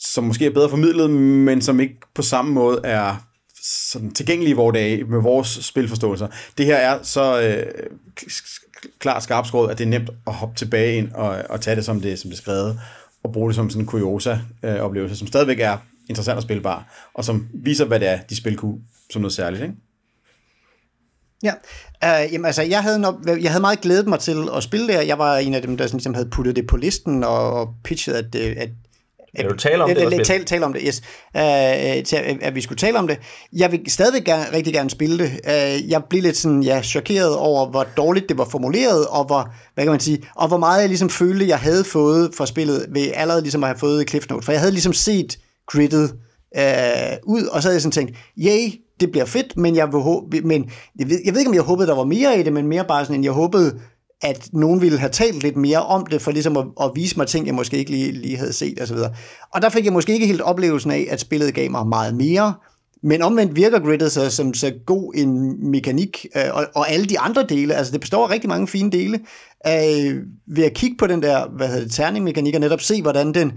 som 0.03 0.23
måske 0.23 0.45
er 0.45 0.49
bedre 0.49 0.69
formidlet, 0.69 1.09
men 1.09 1.61
som 1.61 1.79
ikke 1.79 1.95
på 2.15 2.21
samme 2.21 2.51
måde 2.51 2.81
er 2.83 3.15
sådan 3.91 4.11
tilgængelige 4.11 4.51
i 4.51 4.55
vores 4.55 4.73
dage 4.73 5.03
med 5.03 5.21
vores 5.21 5.47
spilforståelser. 5.47 6.27
Det 6.57 6.65
her 6.65 6.75
er 6.75 7.03
så 7.03 7.41
øh, 7.41 7.87
klart 8.99 9.23
skarpskåret, 9.23 9.71
at 9.71 9.77
det 9.77 9.83
er 9.83 9.89
nemt 9.89 10.09
at 10.27 10.33
hoppe 10.33 10.55
tilbage 10.55 10.97
ind 10.97 11.11
og, 11.11 11.43
og 11.49 11.61
tage 11.61 11.75
det 11.75 11.85
som 11.85 12.01
det, 12.01 12.19
som 12.19 12.29
det 12.29 12.37
er 12.37 12.41
skrevet, 12.41 12.79
og 13.23 13.33
bruge 13.33 13.49
det 13.49 13.55
som 13.55 13.69
sådan 13.69 13.81
en 13.81 13.87
kuriosa-oplevelse, 13.87 15.13
øh, 15.13 15.17
som 15.17 15.27
stadigvæk 15.27 15.59
er 15.59 15.77
interessant 16.09 16.37
og 16.37 16.43
spilbar, 16.43 17.09
og 17.13 17.25
som 17.25 17.47
viser, 17.53 17.85
hvad 17.85 17.99
det 17.99 18.07
er, 18.07 18.19
de 18.29 18.35
spil 18.35 18.57
kunne 18.57 18.79
som 19.09 19.21
noget 19.21 19.33
særligt. 19.33 19.63
Ikke? 19.63 19.75
Ja, 21.43 21.53
uh, 22.25 22.33
jamen, 22.33 22.45
altså, 22.45 22.61
jeg 22.61 22.83
havde, 22.83 22.99
nok, 22.99 23.15
jeg 23.25 23.51
havde 23.51 23.61
meget 23.61 23.81
glædet 23.81 24.07
mig 24.07 24.19
til 24.19 24.49
at 24.55 24.63
spille 24.63 24.87
det 24.87 25.07
Jeg 25.07 25.17
var 25.17 25.37
en 25.37 25.53
af 25.53 25.61
dem, 25.61 25.77
der 25.77 25.87
sådan, 25.87 25.97
ligesom 25.97 26.13
havde 26.13 26.29
puttet 26.29 26.55
det 26.55 26.67
på 26.67 26.77
listen 26.77 27.23
og, 27.23 27.53
og 27.53 27.75
pitchet, 27.83 28.13
at, 28.13 28.35
øh, 28.35 28.55
at 28.57 28.69
vil 29.37 29.49
du 29.49 29.55
tale 29.55 29.83
om 29.83 29.89
det? 29.89 30.01
Eller 30.01 30.23
tale, 30.23 30.43
tale 30.43 30.65
om 30.65 30.73
det, 30.73 30.81
yes. 30.85 31.01
Uh, 31.35 31.41
til, 32.05 32.15
at, 32.15 32.37
at 32.41 32.55
vi 32.55 32.61
skulle 32.61 32.77
tale 32.77 32.99
om 32.99 33.07
det. 33.07 33.17
Jeg 33.53 33.71
vil 33.71 33.81
stadigvæk 33.87 34.23
gerne, 34.23 34.45
rigtig 34.53 34.73
gerne 34.73 34.89
spille 34.89 35.23
det. 35.23 35.31
Uh, 35.31 35.89
jeg 35.89 36.03
blev 36.09 36.21
lidt 36.21 36.37
sådan, 36.37 36.63
ja, 36.63 36.81
chokeret 36.81 37.35
over, 37.35 37.69
hvor 37.69 37.83
dårligt 37.97 38.29
det 38.29 38.37
var 38.37 38.45
formuleret, 38.45 39.07
og 39.07 39.25
hvor, 39.25 39.53
hvad 39.73 39.83
kan 39.83 39.91
man 39.91 39.99
sige, 39.99 40.23
og 40.35 40.47
hvor 40.47 40.57
meget 40.57 40.81
jeg 40.81 40.89
ligesom 40.89 41.09
følte, 41.09 41.47
jeg 41.47 41.59
havde 41.59 41.83
fået 41.83 42.31
fra 42.37 42.45
spillet, 42.45 42.85
ved 42.89 43.11
allerede 43.13 43.41
ligesom 43.41 43.63
at 43.63 43.67
have 43.67 43.79
fået 43.79 44.09
Cliff 44.09 44.29
Note. 44.29 44.45
For 44.45 44.51
jeg 44.51 44.61
havde 44.61 44.71
ligesom 44.71 44.93
set 44.93 45.39
grittet 45.67 46.13
uh, 46.57 46.61
ud, 47.23 47.43
og 47.51 47.61
så 47.61 47.67
havde 47.67 47.75
jeg 47.75 47.81
sådan 47.81 47.91
tænkt, 47.91 48.17
yay, 48.37 48.69
det 48.99 49.11
bliver 49.11 49.25
fedt, 49.25 49.57
men 49.57 49.75
jeg, 49.75 49.87
vil 49.93 50.45
men 50.45 50.71
jeg, 50.99 51.09
ved, 51.09 51.19
jeg 51.25 51.33
ved 51.33 51.39
ikke, 51.39 51.49
om 51.49 51.55
jeg 51.55 51.63
håbede, 51.63 51.87
der 51.87 51.95
var 51.95 52.03
mere 52.03 52.39
i 52.39 52.43
det, 52.43 52.53
men 52.53 52.67
mere 52.67 52.85
bare 52.87 53.05
sådan, 53.05 53.15
end 53.15 53.23
jeg 53.23 53.33
håbede, 53.33 53.79
at 54.21 54.49
nogen 54.53 54.81
ville 54.81 54.99
have 54.99 55.11
talt 55.11 55.43
lidt 55.43 55.55
mere 55.55 55.81
om 55.81 56.05
det, 56.05 56.21
for 56.21 56.31
ligesom 56.31 56.57
at, 56.57 56.65
at 56.81 56.91
vise 56.95 57.17
mig 57.17 57.27
ting, 57.27 57.45
jeg 57.45 57.55
måske 57.55 57.77
ikke 57.77 57.91
lige, 57.91 58.11
lige 58.11 58.37
havde 58.37 58.53
set 58.53 58.81
osv. 58.81 58.95
Og, 58.95 59.09
og 59.53 59.61
der 59.61 59.69
fik 59.69 59.85
jeg 59.85 59.93
måske 59.93 60.13
ikke 60.13 60.27
helt 60.27 60.41
oplevelsen 60.41 60.91
af, 60.91 61.07
at 61.09 61.19
spillet 61.19 61.53
gav 61.53 61.71
mig 61.71 61.87
meget 61.87 62.15
mere, 62.15 62.53
men 63.03 63.21
omvendt 63.21 63.55
virker 63.55 63.79
griddet 63.79 64.11
så 64.11 64.29
som 64.29 64.53
så 64.53 64.73
god 64.85 65.13
en 65.15 65.55
mekanik, 65.71 66.25
øh, 66.35 66.43
og, 66.53 66.65
og 66.75 66.91
alle 66.91 67.05
de 67.05 67.19
andre 67.19 67.45
dele, 67.49 67.73
altså 67.73 67.91
det 67.91 68.01
består 68.01 68.27
af 68.27 68.29
rigtig 68.29 68.49
mange 68.49 68.67
fine 68.67 68.91
dele, 68.91 69.19
øh, 69.67 70.15
ved 70.47 70.63
at 70.63 70.73
kigge 70.73 70.97
på 70.97 71.07
den 71.07 71.21
der, 71.21 71.47
hvad 71.47 71.67
hedder 71.67 71.83
det, 71.83 71.91
terningmekanik, 71.91 72.55
og 72.55 72.61
netop 72.61 72.81
se, 72.81 73.01
hvordan 73.01 73.33
den 73.33 73.51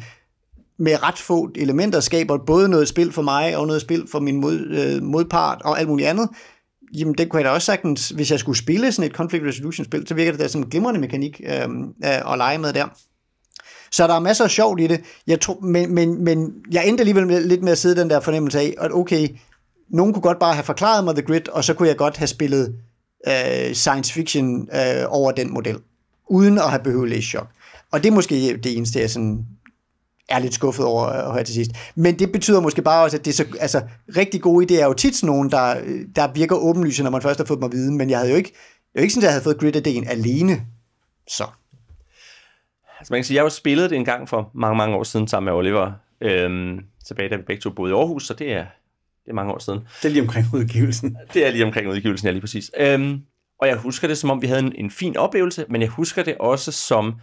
med 0.79 1.03
ret 1.03 1.19
få 1.19 1.51
elementer 1.55 2.01
skaber 2.01 2.39
både 2.47 2.69
noget 2.69 2.89
spil 2.89 3.13
for 3.13 3.23
mig, 3.23 3.57
og 3.57 3.67
noget 3.67 3.83
spil 3.83 4.07
for 4.13 4.21
min 4.21 4.41
mod, 4.41 4.61
øh, 4.61 5.03
modpart, 5.03 5.63
og 5.65 5.81
alt 5.81 5.89
muligt 5.89 6.09
andet, 6.09 6.29
jamen 6.95 7.15
det 7.15 7.29
kunne 7.29 7.39
jeg 7.39 7.45
da 7.45 7.51
også 7.51 7.67
sagtens, 7.67 8.09
hvis 8.09 8.31
jeg 8.31 8.39
skulle 8.39 8.59
spille 8.59 8.93
sådan 8.93 9.11
et 9.11 9.17
conflict 9.17 9.45
resolution 9.45 9.85
spil, 9.85 10.09
så 10.09 10.15
virker 10.15 10.33
det 10.33 10.41
da 10.41 10.49
som 10.49 10.61
en 10.61 10.71
glimrende 10.71 11.01
mekanik 11.01 11.41
øh, 11.45 11.69
øh, 12.05 12.33
at 12.33 12.39
lege 12.39 12.59
med 12.59 12.73
der. 12.73 12.87
Så 13.91 14.07
der 14.07 14.15
er 14.15 14.21
masser 14.21 14.45
af 14.45 14.51
sjovt 14.51 14.81
i 14.81 14.87
det, 14.87 15.01
jeg 15.27 15.41
tror, 15.41 15.61
men, 15.61 15.95
men, 15.95 16.25
men 16.25 16.55
jeg 16.71 16.89
endte 16.89 17.03
alligevel 17.03 17.27
med, 17.27 17.45
lidt 17.45 17.63
med 17.63 17.73
at 17.73 17.79
sidde 17.79 18.01
den 18.01 18.11
der 18.11 18.21
fornemmelse 18.21 18.61
af, 18.61 18.75
at 18.81 18.93
okay, 18.93 19.29
nogen 19.89 20.13
kunne 20.13 20.23
godt 20.23 20.39
bare 20.39 20.55
have 20.55 20.65
forklaret 20.65 21.05
mig 21.05 21.15
The 21.15 21.25
Grid, 21.25 21.49
og 21.49 21.65
så 21.65 21.75
kunne 21.75 21.89
jeg 21.89 21.97
godt 21.97 22.17
have 22.17 22.27
spillet 22.27 22.75
øh, 23.29 23.75
science 23.75 24.13
fiction 24.13 24.69
øh, 24.75 25.05
over 25.09 25.33
den 25.33 25.53
model, 25.53 25.77
uden 26.29 26.59
at 26.59 26.71
have 26.71 26.83
behøvet 26.83 27.09
læse 27.09 27.29
chok. 27.29 27.49
Og 27.93 28.03
det 28.03 28.09
er 28.09 28.15
måske 28.15 28.57
det 28.57 28.77
eneste, 28.77 29.01
jeg 29.01 29.11
sådan 29.11 29.47
er 30.29 30.39
lidt 30.39 30.55
skuffet 30.55 30.85
over 30.85 31.07
at 31.07 31.33
høre 31.33 31.45
til 31.45 31.55
sidst. 31.55 31.71
Men 31.95 32.19
det 32.19 32.33
betyder 32.33 32.61
måske 32.61 32.83
bare 32.83 33.05
også, 33.05 33.17
at 33.17 33.25
det 33.25 33.31
er 33.31 33.35
så, 33.35 33.47
altså, 33.61 33.83
rigtig 34.17 34.41
gode 34.41 34.67
idéer 34.67 34.81
er 34.81 34.87
jo 34.87 34.93
tit 34.93 35.23
nogen, 35.23 35.51
der, 35.51 35.75
der 36.17 36.33
virker 36.33 36.57
åbenlyse, 36.57 37.03
når 37.03 37.11
man 37.11 37.23
først 37.23 37.41
har 37.41 37.45
fået 37.45 37.57
dem 37.57 37.65
at 37.65 37.73
vide, 37.73 37.93
men 37.93 38.11
jeg 38.11 38.19
havde 38.19 38.31
jo 38.31 38.37
ikke, 38.37 38.53
jeg 38.95 39.03
ikke 39.03 39.15
sådan, 39.15 39.23
at 39.23 39.33
jeg 39.33 39.33
havde 39.33 39.45
fået 39.45 39.63
grid-idéen 39.63 40.11
alene. 40.11 40.63
Så. 41.29 41.45
Altså 42.99 43.13
man 43.13 43.19
kan 43.19 43.25
sige, 43.25 43.35
jeg 43.35 43.41
har 43.41 43.47
jo 43.47 43.51
spillet 43.51 43.91
det 43.91 43.97
en 43.97 44.05
gang 44.05 44.29
for 44.29 44.51
mange, 44.55 44.77
mange 44.77 44.97
år 44.97 45.03
siden 45.03 45.29
sammen 45.29 45.45
med 45.45 45.53
Oliver, 45.59 45.93
øhm, 46.21 46.81
tilbage 47.07 47.29
da 47.29 47.37
vi 47.37 47.43
begge 47.43 47.61
to 47.61 47.71
boede 47.71 47.91
i 47.91 47.95
Aarhus, 47.95 48.27
så 48.27 48.35
det 48.35 48.53
er, 48.53 48.65
det 49.25 49.31
er 49.31 49.35
mange 49.35 49.53
år 49.53 49.59
siden. 49.59 49.81
Det 50.03 50.09
er 50.09 50.13
lige 50.13 50.23
omkring 50.23 50.47
udgivelsen. 50.55 51.17
Det 51.35 51.47
er 51.47 51.51
lige 51.51 51.65
omkring 51.65 51.89
udgivelsen, 51.89 52.27
ja 52.27 52.33
lige 52.33 52.41
præcis. 52.41 52.71
Øhm, 52.79 53.23
og 53.61 53.69
jeg 53.69 53.77
husker 53.77 54.09
det, 54.09 54.19
som 54.19 54.31
om 54.31 54.43
vi 54.43 54.47
havde 54.47 54.61
en, 54.61 54.73
en 54.77 54.91
fin 54.91 55.17
oplevelse, 55.17 55.65
men 55.69 55.81
jeg 55.81 55.89
husker 55.89 56.23
det 56.23 56.37
også 56.41 56.73
som, 56.73 57.15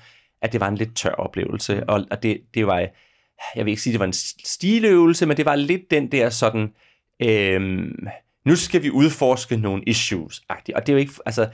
at 0.41 0.53
det 0.53 0.59
var 0.61 0.67
en 0.67 0.75
lidt 0.75 0.95
tør 0.95 1.11
oplevelse, 1.11 1.89
og, 1.89 2.05
og 2.11 2.23
det, 2.23 2.41
det 2.53 2.67
var, 2.67 2.79
jeg 3.55 3.65
vil 3.65 3.71
ikke 3.71 3.81
sige, 3.81 3.93
det 3.93 3.99
var 3.99 4.05
en 4.05 4.13
stiløvelse, 4.45 5.25
men 5.25 5.37
det 5.37 5.45
var 5.45 5.55
lidt 5.55 5.91
den 5.91 6.11
der 6.11 6.29
sådan, 6.29 6.73
øhm, 7.19 8.07
nu 8.45 8.55
skal 8.55 8.83
vi 8.83 8.91
udforske 8.91 9.57
nogle 9.57 9.83
issues, 9.87 10.41
-agtigt. 10.51 10.75
og 10.75 10.87
det 10.87 10.89
er 10.89 10.93
jo 10.93 10.97
ikke, 10.97 11.13
altså, 11.25 11.49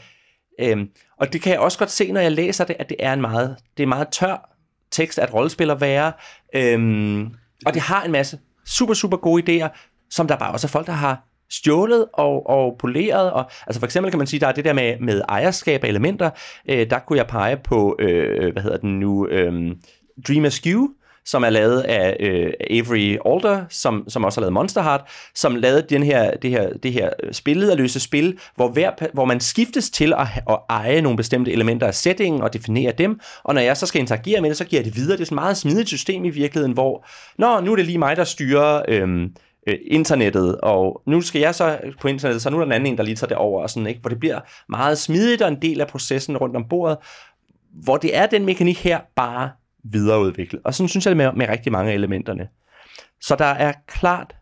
øhm, 0.60 0.90
og 1.18 1.34
det 1.34 1.42
kan 1.42 1.52
jeg 1.52 1.60
også 1.60 1.80
godt 1.80 1.92
se, 1.92 2.12
når 2.12 2.22
jeg 2.22 2.32
læser 2.32 2.66
det, 2.66 2.76
at 2.80 2.90
det 2.90 2.98
er 3.00 3.14
en 3.14 3.22
meget, 3.22 3.58
det 3.78 3.84
er 3.84 3.88
meget 3.88 4.08
tør 4.12 4.58
tekst 4.92 5.20
at 5.20 5.34
rollespiller 5.34 5.76
være, 5.76 6.14
øhm, 6.56 7.36
og 7.66 7.74
det 7.74 7.82
har 7.82 8.04
en 8.04 8.12
masse 8.12 8.40
super, 8.66 8.94
super 8.94 9.18
gode 9.18 9.44
idéer, 9.44 9.70
som 10.10 10.28
der 10.28 10.38
bare 10.38 10.52
også 10.52 10.68
er 10.68 10.70
folk, 10.70 10.88
der 10.88 10.94
har 10.94 11.27
stjålet 11.50 12.06
og, 12.14 12.50
og 12.50 12.76
poleret. 12.80 13.32
Og, 13.32 13.46
altså 13.68 13.80
for 13.80 13.86
eksempel 13.86 14.12
kan 14.12 14.18
man 14.18 14.28
sige, 14.28 14.40
der 14.40 14.48
er 14.48 14.52
det 14.52 14.66
der 14.66 14.74
med, 14.74 15.00
med 15.00 15.22
ejerskab 15.30 15.84
af 15.84 15.88
elementer. 15.88 16.30
Øh, 16.70 16.90
der 16.90 17.00
kunne 17.00 17.18
jeg 17.18 17.28
pege 17.28 17.58
på, 17.58 17.96
øh, 18.00 18.54
hvad 18.54 18.64
hedder 18.64 18.78
den 18.78 19.00
nu, 19.00 19.28
øh, 19.28 19.76
Dream 20.28 20.46
Askew, 20.46 20.88
som 21.26 21.44
er 21.44 21.50
lavet 21.50 21.82
af 21.82 22.18
øh, 22.20 22.54
Avery 22.70 23.18
Alder, 23.26 23.66
som, 23.70 24.06
som 24.08 24.24
også 24.24 24.40
har 24.40 24.42
lavet 24.42 24.54
Monster 24.54 24.82
Heart, 24.82 25.02
som 25.36 25.56
lavede 25.56 25.86
den 25.90 26.04
her, 26.04 26.32
det 26.32 26.50
her, 26.50 26.70
det 26.84 26.94
her 26.94 27.10
spillederløse 27.32 28.00
spil, 28.00 28.40
hvor, 28.56 28.70
hver, 28.70 28.92
hvor 29.14 29.26
man 29.26 29.40
skiftes 29.40 29.90
til 29.90 30.14
at, 30.14 30.28
at 30.50 30.58
eje 30.70 31.02
nogle 31.02 31.18
bestemte 31.18 31.52
elementer 31.52 31.88
af 31.88 31.96
settingen 31.96 32.42
og 32.42 32.54
definere 32.54 32.92
dem, 32.98 33.20
og 33.44 33.54
når 33.54 33.62
jeg 33.62 33.78
så 33.78 33.86
skal 33.86 34.02
interagere 34.02 34.42
med 34.42 34.50
det, 34.50 34.58
så 34.58 34.66
giver 34.66 34.82
jeg 34.82 34.86
det 34.86 34.96
videre. 34.96 35.18
Det 35.18 35.22
er 35.22 35.26
sådan 35.26 35.38
et 35.38 35.42
meget 35.42 35.58
smidigt 35.58 35.88
system 35.88 36.26
i 36.26 36.30
virkeligheden, 36.30 36.74
hvor, 36.74 37.06
nå, 37.38 37.60
nu 37.60 37.72
er 37.72 37.76
det 37.76 37.86
lige 37.86 37.98
mig, 37.98 38.18
der 38.18 38.24
styrer... 38.24 38.82
Øh, 38.88 39.30
Øh, 39.68 39.78
internettet, 39.86 40.58
og 40.62 41.02
nu 41.06 41.22
skal 41.22 41.42
jeg 41.42 41.56
så 41.56 41.80
på 42.02 42.08
internettet, 42.08 42.42
så 42.42 42.50
nu 42.50 42.56
er 42.56 42.60
der 42.60 42.66
en 42.66 42.72
anden 42.72 42.92
en, 42.94 42.98
der 42.98 43.04
lige 43.04 43.16
tager 43.16 43.28
det 43.28 43.38
over, 43.38 43.62
og 43.62 43.70
sådan, 43.70 43.88
ikke? 43.88 44.02
hvor 44.02 44.10
det 44.10 44.20
bliver 44.20 44.40
meget 44.70 44.98
smidigt 44.98 45.42
og 45.42 45.48
en 45.48 45.62
del 45.62 45.82
af 45.82 45.88
processen 45.88 46.38
rundt 46.38 46.56
om 46.56 46.66
bordet, 46.70 46.98
hvor 47.84 47.98
det 47.98 48.18
er 48.18 48.26
den 48.26 48.46
mekanik 48.46 48.84
her 48.84 49.00
bare 49.16 49.52
videreudviklet. 49.84 50.62
Og 50.66 50.74
sådan 50.74 50.88
synes 50.88 51.06
jeg 51.06 51.10
det 51.10 51.18
med, 51.18 51.32
med 51.34 51.50
rigtig 51.50 51.72
mange 51.72 51.92
af 51.92 51.96
elementerne. 51.96 52.48
Så 53.22 53.36
der 53.36 53.46
er 53.46 53.74
klart 53.88 54.36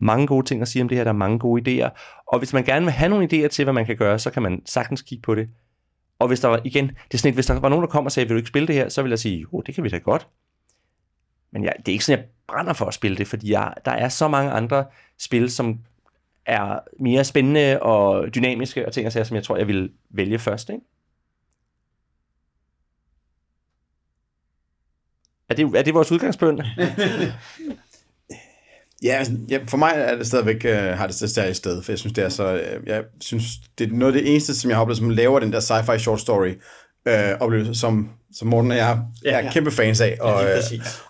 mange 0.00 0.26
gode 0.26 0.46
ting 0.46 0.62
at 0.62 0.68
sige 0.68 0.82
om 0.82 0.88
det 0.88 0.96
her, 0.96 1.04
der 1.04 1.10
er 1.10 1.16
mange 1.16 1.38
gode 1.38 1.62
idéer, 1.62 1.90
og 2.26 2.38
hvis 2.38 2.52
man 2.52 2.64
gerne 2.64 2.84
vil 2.84 2.92
have 2.92 3.08
nogle 3.08 3.28
idéer 3.32 3.48
til, 3.48 3.64
hvad 3.64 3.74
man 3.74 3.86
kan 3.86 3.96
gøre, 3.96 4.18
så 4.18 4.30
kan 4.30 4.42
man 4.42 4.62
sagtens 4.66 5.02
kigge 5.02 5.22
på 5.22 5.34
det. 5.34 5.48
Og 6.18 6.28
hvis 6.28 6.40
der 6.40 6.48
var, 6.48 6.60
igen, 6.64 6.88
det 6.88 7.14
er 7.14 7.18
sådan 7.18 7.28
et, 7.28 7.34
hvis 7.34 7.46
der 7.46 7.60
var 7.60 7.68
nogen, 7.68 7.82
der 7.82 7.88
kom 7.88 8.04
og 8.04 8.12
sagde, 8.12 8.28
vil 8.28 8.34
du 8.34 8.38
ikke 8.38 8.48
spille 8.48 8.66
det 8.66 8.74
her, 8.74 8.88
så 8.88 9.02
vil 9.02 9.08
jeg 9.08 9.18
sige, 9.18 9.46
jo, 9.52 9.62
det 9.66 9.74
kan 9.74 9.84
vi 9.84 9.88
da 9.88 9.98
godt. 9.98 10.28
Men 11.52 11.64
jeg, 11.64 11.72
det 11.78 11.88
er 11.88 11.92
ikke 11.92 12.04
sådan, 12.04 12.18
jeg 12.18 12.28
brænder 12.46 12.72
for 12.72 12.84
at 12.84 12.94
spille 12.94 13.16
det, 13.16 13.28
fordi 13.28 13.52
jeg, 13.52 13.74
der 13.84 13.90
er 13.90 14.08
så 14.08 14.28
mange 14.28 14.50
andre 14.50 14.84
spil, 15.18 15.50
som 15.50 15.78
er 16.46 16.78
mere 17.00 17.24
spændende 17.24 17.82
og 17.82 18.34
dynamiske 18.34 18.86
og 18.86 18.92
ting 18.92 19.06
og 19.06 19.12
sager, 19.12 19.24
som 19.24 19.34
jeg 19.34 19.44
tror, 19.44 19.56
jeg 19.56 19.68
vil 19.68 19.92
vælge 20.10 20.38
først. 20.38 20.68
Ikke? 20.68 20.80
Er 25.48 25.54
det, 25.54 25.76
er 25.76 25.82
det 25.82 25.94
vores 25.94 26.12
udgangspunkt? 26.12 26.62
Ja, 29.02 29.08
altså, 29.08 29.32
ja, 29.50 29.58
for 29.66 29.76
mig 29.76 29.92
er 29.96 30.16
det 30.16 30.26
stadigvæk, 30.26 30.64
uh, 30.64 30.98
har 30.98 31.06
det 31.06 31.30
stadig 31.30 31.56
sted, 31.56 31.82
for 31.82 31.92
jeg 31.92 31.98
synes, 31.98 32.12
det 32.12 32.24
er 32.24 32.28
så, 32.28 32.54
uh, 32.54 32.88
jeg 32.88 33.04
synes, 33.20 33.44
det 33.78 33.88
er 33.88 33.94
noget 33.94 34.16
af 34.16 34.22
det 34.22 34.30
eneste, 34.30 34.54
som 34.54 34.70
jeg 34.70 34.76
har 34.76 34.82
oplevet, 34.82 34.98
som 34.98 35.10
laver 35.10 35.40
den 35.40 35.52
der 35.52 35.60
sci-fi 35.60 35.98
short 35.98 36.20
story 36.20 36.54
uh, 37.06 37.40
oplevelse, 37.40 37.74
som, 37.74 38.10
som 38.32 38.48
Morten 38.48 38.70
og 38.70 38.76
jeg 38.76 38.98
ja, 39.24 39.30
er 39.30 39.44
ja. 39.44 39.52
kæmpe 39.52 39.70
fans 39.70 40.00
af. 40.00 40.16
Og, 40.20 40.42
ja, 40.42 40.60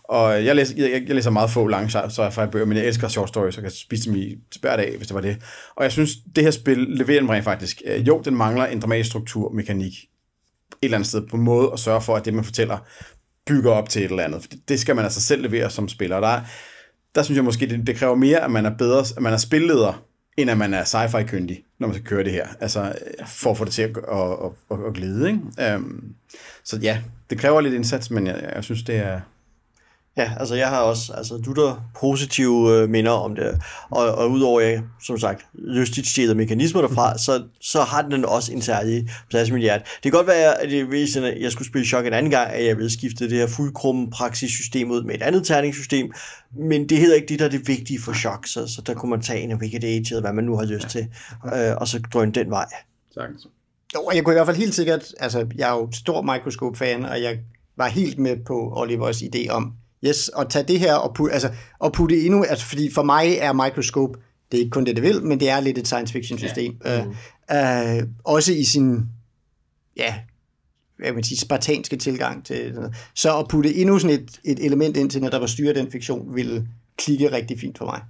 og 0.05 0.45
jeg, 0.45 0.57
læser, 0.57 0.75
jeg, 0.77 1.03
jeg 1.07 1.15
læser 1.15 1.31
meget 1.31 1.51
få 1.51 1.67
lange 1.67 1.89
sci-fi 1.89 2.47
bøger, 2.47 2.67
men 2.67 2.77
jeg 2.77 2.87
elsker 2.87 3.09
short 3.09 3.29
stories, 3.29 3.55
så 3.55 3.61
jeg 3.61 3.71
kan 3.71 3.79
spise 3.79 4.11
dem 4.11 4.17
i 4.17 4.37
hver 4.61 4.77
dag, 4.77 4.97
hvis 4.97 5.07
det 5.07 5.15
var 5.15 5.21
det. 5.21 5.37
Og 5.77 5.85
jeg 5.85 5.93
synes, 5.93 6.11
det 6.37 6.45
her 6.45 6.51
spil 6.51 6.79
leverer 6.79 7.21
den 7.21 7.31
rent 7.31 7.45
faktisk. 7.45 7.83
Uh, 7.87 8.09
jo, 8.09 8.23
den 8.25 8.37
mangler 8.37 8.67
en 8.67 8.81
dramatisk 8.81 9.09
struktur, 9.09 9.53
mekanik, 9.53 9.93
et 9.93 10.07
eller 10.83 10.97
andet 10.97 11.09
sted 11.09 11.27
på 11.31 11.37
en 11.37 11.43
måde 11.43 11.71
at 11.73 11.79
sørge 11.79 12.01
for, 12.01 12.17
at 12.17 12.25
det, 12.25 12.35
man 12.35 12.45
fortæller, 12.45 12.79
bygger 13.47 13.71
op 13.71 13.89
til 13.89 14.05
et 14.05 14.11
eller 14.11 14.25
andet. 14.25 14.43
For 14.43 14.49
det 14.69 14.81
skal 14.81 14.97
man 14.97 15.05
altså 15.05 15.21
selv 15.21 15.43
levere 15.43 15.71
som 15.71 15.89
spiller. 15.89 16.21
Der, 16.21 16.41
der 17.15 17.23
synes 17.23 17.37
jeg 17.37 17.45
måske, 17.45 17.67
det, 17.67 17.87
det 17.87 17.97
kræver 17.97 18.15
mere, 18.15 18.45
at 18.45 18.51
man 18.51 18.67
er 18.67 18.77
bedre, 18.79 19.01
at 19.01 19.23
man 19.23 19.33
er 19.33 19.37
spilleder, 19.37 20.05
end 20.37 20.51
at 20.51 20.59
man 20.59 20.75
er 20.75 20.85
sci-fi 20.85 21.23
kyndig, 21.23 21.65
når 21.83 21.89
man 21.89 21.95
skal 21.95 22.07
køre 22.07 22.25
det 22.25 22.33
her. 22.33 22.47
Altså, 22.61 22.93
for 23.27 23.51
at 23.51 23.59
få 23.59 23.65
det 23.65 23.73
til 23.73 23.83
at, 23.83 23.97
at, 23.97 24.51
at, 24.71 24.87
at 24.87 24.95
glide. 24.95 25.29
Ikke? 25.29 25.77
Um, 25.77 26.15
så 26.65 26.79
ja, 26.83 27.03
det 27.31 27.39
kræver 27.39 27.61
lidt 27.61 27.75
indsats, 27.75 28.11
men 28.11 28.27
jeg, 28.27 28.51
jeg 28.55 28.65
synes, 28.65 28.83
det 28.83 28.97
er, 28.97 29.21
Ja, 30.17 30.33
altså 30.41 30.55
jeg 30.55 30.69
har 30.69 30.81
også 30.81 31.13
altså, 31.13 31.37
du 31.37 31.53
der 31.53 31.91
positive 32.01 32.71
øh, 32.71 32.89
minder 32.89 33.11
om 33.11 33.35
det, 33.35 33.63
og, 33.91 34.15
og 34.15 34.31
udover 34.31 34.61
jeg, 34.61 34.83
som 35.03 35.19
sagt, 35.19 35.47
lystigt 35.55 36.07
stjæler 36.07 36.35
mekanismer 36.35 36.81
derfra, 36.81 37.19
så, 37.27 37.45
så 37.61 37.83
har 37.83 38.03
den 38.03 38.25
også 38.25 38.53
en 38.53 38.63
særlig 38.63 39.09
plads 39.31 39.49
i 39.49 39.53
mit 39.53 39.63
hjerte. 39.63 39.85
Det 39.85 40.03
kan 40.03 40.13
godt 40.13 40.27
være, 40.27 40.63
at 40.63 40.71
det, 40.71 40.87
hvis 40.87 41.17
jeg 41.17 41.53
skulle 41.53 41.69
spille 41.69 41.87
Shock 41.87 42.07
en 42.07 42.13
anden 42.13 42.31
gang, 42.31 42.51
at 42.51 42.67
jeg 42.67 42.77
ville 42.77 42.91
skifte 42.91 43.31
det 43.31 43.39
her 43.39 43.47
fuldkrum 43.47 44.11
praksissystem 44.11 44.91
ud 44.91 45.03
med 45.03 45.15
et 45.15 45.23
andet 45.23 45.47
terningssystem, 45.47 46.13
men 46.59 46.89
det 46.89 46.99
hedder 46.99 47.15
ikke 47.15 47.29
det, 47.29 47.39
der 47.39 47.45
er 47.45 47.51
det 47.51 47.69
vigtige 47.69 48.01
for 48.01 48.13
Shock, 48.13 48.47
så, 48.47 48.67
så 48.67 48.83
der 48.87 48.95
kunne 48.95 49.11
man 49.11 49.23
tage 49.23 49.41
en 49.41 49.55
Wicked 49.55 49.85
Age, 49.85 50.07
eller 50.11 50.21
hvad 50.21 50.33
man 50.33 50.45
nu 50.45 50.57
har 50.57 50.65
lyst 50.65 50.89
til, 50.89 51.09
øh, 51.45 51.77
og 51.77 51.89
så 51.89 52.03
drøne 52.13 52.33
den 52.33 52.51
vej. 52.51 52.67
Sagtens. 53.15 53.47
Jo, 53.95 54.11
jeg 54.15 54.25
kunne 54.25 54.33
i 54.33 54.37
hvert 54.37 54.47
fald 54.47 54.57
helt 54.57 54.75
sikkert, 54.75 55.15
altså 55.21 55.47
jeg 55.57 55.71
er 55.71 55.75
jo 55.75 55.93
stor 55.93 56.23
Microscope-fan, 56.23 57.05
og 57.05 57.23
jeg 57.23 57.39
var 57.77 57.89
helt 57.89 58.19
med 58.19 58.37
på 58.47 58.73
Olivers 58.77 59.23
idé 59.23 59.49
om, 59.49 59.73
Yes, 60.05 60.29
og 60.29 60.51
tage 60.51 60.65
det 60.69 60.79
her 60.79 60.95
og 60.95 61.15
putte, 61.15 61.33
altså, 61.33 61.51
og 61.79 61.93
putte 61.93 62.25
endnu, 62.25 62.45
altså, 62.45 62.67
fordi 62.67 62.93
for 62.93 63.03
mig 63.03 63.37
er 63.39 63.53
Microscope, 63.53 64.19
det 64.53 64.59
er 64.59 64.63
ikke 64.63 64.71
kun 64.71 64.87
det, 64.87 64.97
det 64.97 65.03
vil, 65.03 65.25
men 65.25 65.41
det 65.41 65.49
er 65.49 65.61
lidt 65.61 65.79
et 65.79 65.87
science 65.87 66.13
fiction 66.13 66.39
system. 66.39 66.77
Ja. 66.85 67.05
Mm. 67.05 67.11
Øh, 67.57 67.97
øh, 67.97 68.03
også 68.25 68.53
i 68.53 68.65
sin, 68.65 69.09
ja, 69.97 70.15
hvad 70.99 71.13
man 71.13 71.25
sige, 71.25 71.39
spartanske 71.39 71.97
tilgang 71.97 72.45
til. 72.45 72.75
Så 73.15 73.39
at 73.39 73.49
putte 73.49 73.75
endnu 73.75 73.99
sådan 73.99 74.17
et, 74.21 74.41
et 74.45 74.65
element 74.65 74.97
ind 74.97 75.11
til, 75.11 75.21
når 75.21 75.29
der 75.29 75.39
var 75.39 75.47
styre 75.47 75.75
den 75.75 75.91
fiktion, 75.91 76.35
ville 76.37 76.69
klikke 76.99 77.33
rigtig 77.33 77.61
fint 77.61 77.79
for 77.79 77.85
mig. 77.85 78.01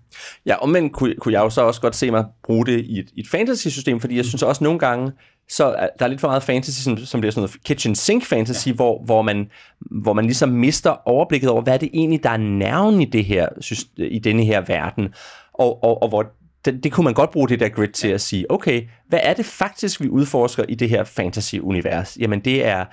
Ja, 0.47 0.55
og 0.55 0.69
men 0.69 0.91
kunne, 0.91 1.15
kunne 1.15 1.35
jeg 1.35 1.41
jo 1.41 1.51
så 1.51 1.61
også 1.61 1.81
godt 1.81 1.97
se 1.97 2.11
mig 2.11 2.25
bruge 2.45 2.67
det 2.67 2.85
i 2.85 2.99
et, 2.99 3.11
et 3.17 3.29
fantasy-system, 3.29 4.01
fordi 4.01 4.17
jeg 4.17 4.25
synes 4.25 4.43
også 4.43 4.65
nogle 4.65 4.79
gange, 4.79 5.13
så 5.53 5.89
der 5.99 6.05
er 6.05 6.09
lidt 6.09 6.21
for 6.21 6.29
meget 6.29 6.43
fantasy, 6.43 6.83
som, 6.83 6.97
som 6.97 7.21
bliver 7.21 7.33
sådan 7.33 7.41
noget 7.41 7.65
kitchen 7.65 7.95
sink 7.95 8.25
fantasy, 8.25 8.69
ja. 8.69 8.73
hvor, 8.73 9.03
hvor, 9.05 9.23
man, 9.23 9.51
hvor 9.81 10.13
man 10.13 10.25
ligesom 10.25 10.49
mister 10.49 11.09
overblikket 11.09 11.51
over, 11.51 11.63
hvad 11.63 11.75
er 11.75 11.79
det 11.79 11.91
egentlig, 11.93 12.23
der 12.23 12.31
er 12.31 12.37
nerven 12.37 13.01
i, 13.01 13.05
det 13.05 13.25
her, 13.25 13.49
i 13.97 14.19
denne 14.19 14.45
her 14.45 14.61
verden, 14.61 15.15
og, 15.55 15.85
og, 15.85 16.03
og 16.03 16.09
hvor 16.09 16.27
det, 16.65 16.85
det 16.85 16.93
kunne 16.93 17.05
man 17.05 17.15
godt 17.15 17.31
bruge 17.31 17.49
det 17.49 17.61
der 17.61 17.69
grid 17.69 17.89
til 17.89 18.09
at 18.09 18.21
sige, 18.21 18.51
okay, 18.51 18.83
hvad 19.09 19.21
er 19.23 19.35
det 19.35 19.47
faktisk, 19.47 20.01
vi 20.01 20.09
udforsker 20.09 20.65
i 20.69 20.75
det 20.75 20.89
her 20.89 21.05
fantasy-univers? 21.05 22.17
Jamen 22.21 22.41
det 22.41 22.67
er, 22.67 22.85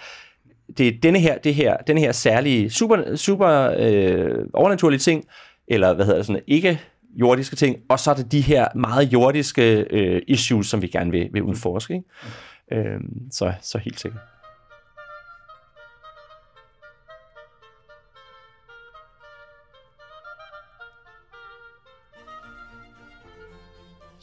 det 0.77 0.87
er 0.87 0.91
denne 1.03 1.19
her, 1.19 1.37
det 1.37 1.55
her, 1.55 1.77
denne 1.77 2.01
her 2.01 2.11
særlige 2.11 2.69
super, 2.69 3.15
super 3.15 3.73
øh, 3.77 4.45
overnaturlige 4.53 4.99
ting, 4.99 5.25
eller 5.67 5.93
hvad 5.93 6.05
hedder 6.05 6.19
det 6.19 6.25
sådan, 6.25 6.41
ikke 6.47 6.79
jordiske 7.15 7.55
ting, 7.55 7.77
og 7.89 7.99
så 7.99 8.11
er 8.11 8.15
det 8.15 8.31
de 8.31 8.41
her 8.41 8.67
meget 8.75 9.13
jordiske 9.13 9.85
øh, 9.89 10.21
issues, 10.27 10.67
som 10.67 10.81
vi 10.81 10.87
gerne 10.87 11.11
vil, 11.11 11.29
vil 11.33 11.43
udforske. 11.43 11.93
Ikke? 11.93 12.05
Øh, 12.71 12.99
så, 13.31 13.53
så 13.61 13.77
helt 13.77 13.99
sikkert. 13.99 14.21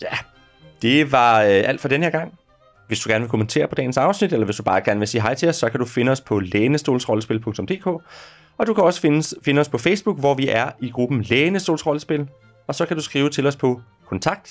Ja, 0.02 0.18
det 0.82 1.12
var 1.12 1.42
øh, 1.42 1.48
alt 1.48 1.80
for 1.80 1.88
den 1.88 2.02
her 2.02 2.10
gang. 2.10 2.38
Hvis 2.86 3.00
du 3.00 3.08
gerne 3.08 3.22
vil 3.22 3.30
kommentere 3.30 3.68
på 3.68 3.74
dagens 3.74 3.96
afsnit, 3.96 4.32
eller 4.32 4.44
hvis 4.44 4.56
du 4.56 4.62
bare 4.62 4.80
gerne 4.80 5.00
vil 5.00 5.08
sige 5.08 5.22
hej 5.22 5.34
til 5.34 5.48
os, 5.48 5.56
så 5.56 5.70
kan 5.70 5.80
du 5.80 5.86
finde 5.86 6.12
os 6.12 6.20
på 6.20 6.38
lænestolsrollespil.dk, 6.38 7.86
og 8.58 8.66
du 8.66 8.74
kan 8.74 8.84
også 8.84 9.00
finde, 9.00 9.36
finde 9.44 9.60
os 9.60 9.68
på 9.68 9.78
Facebook, 9.78 10.18
hvor 10.18 10.34
vi 10.34 10.48
er 10.48 10.70
i 10.80 10.90
gruppen 10.90 11.22
Lænestolsrollespil, 11.22 12.28
og 12.66 12.74
så 12.74 12.86
kan 12.86 12.96
du 12.96 13.02
skrive 13.02 13.30
til 13.30 13.46
os 13.46 13.56
på 13.56 13.80
kontakt 14.08 14.48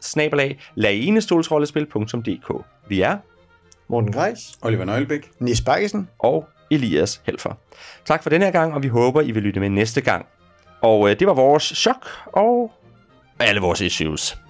snabelag 0.00 0.56
laenestolsrollespil.dk. 0.74 2.64
Vi 2.88 3.00
er 3.00 3.16
Morten 3.88 4.12
Greis, 4.12 4.58
Oliver 4.62 4.84
Nøglebæk, 4.84 5.30
Nis 5.38 5.60
Bakkesen 5.60 6.08
og 6.18 6.48
Elias 6.70 7.20
Helfer. 7.24 7.52
Tak 8.04 8.22
for 8.22 8.30
den 8.30 8.42
her 8.42 8.50
gang, 8.50 8.74
og 8.74 8.82
vi 8.82 8.88
håber, 8.88 9.20
I 9.20 9.30
vil 9.30 9.42
lytte 9.42 9.60
med 9.60 9.70
næste 9.70 10.00
gang. 10.00 10.26
Og 10.80 11.10
øh, 11.10 11.18
det 11.18 11.26
var 11.26 11.34
vores 11.34 11.64
chok 11.64 12.06
og 12.26 12.72
alle 13.40 13.60
vores 13.60 13.80
issues. 13.80 14.45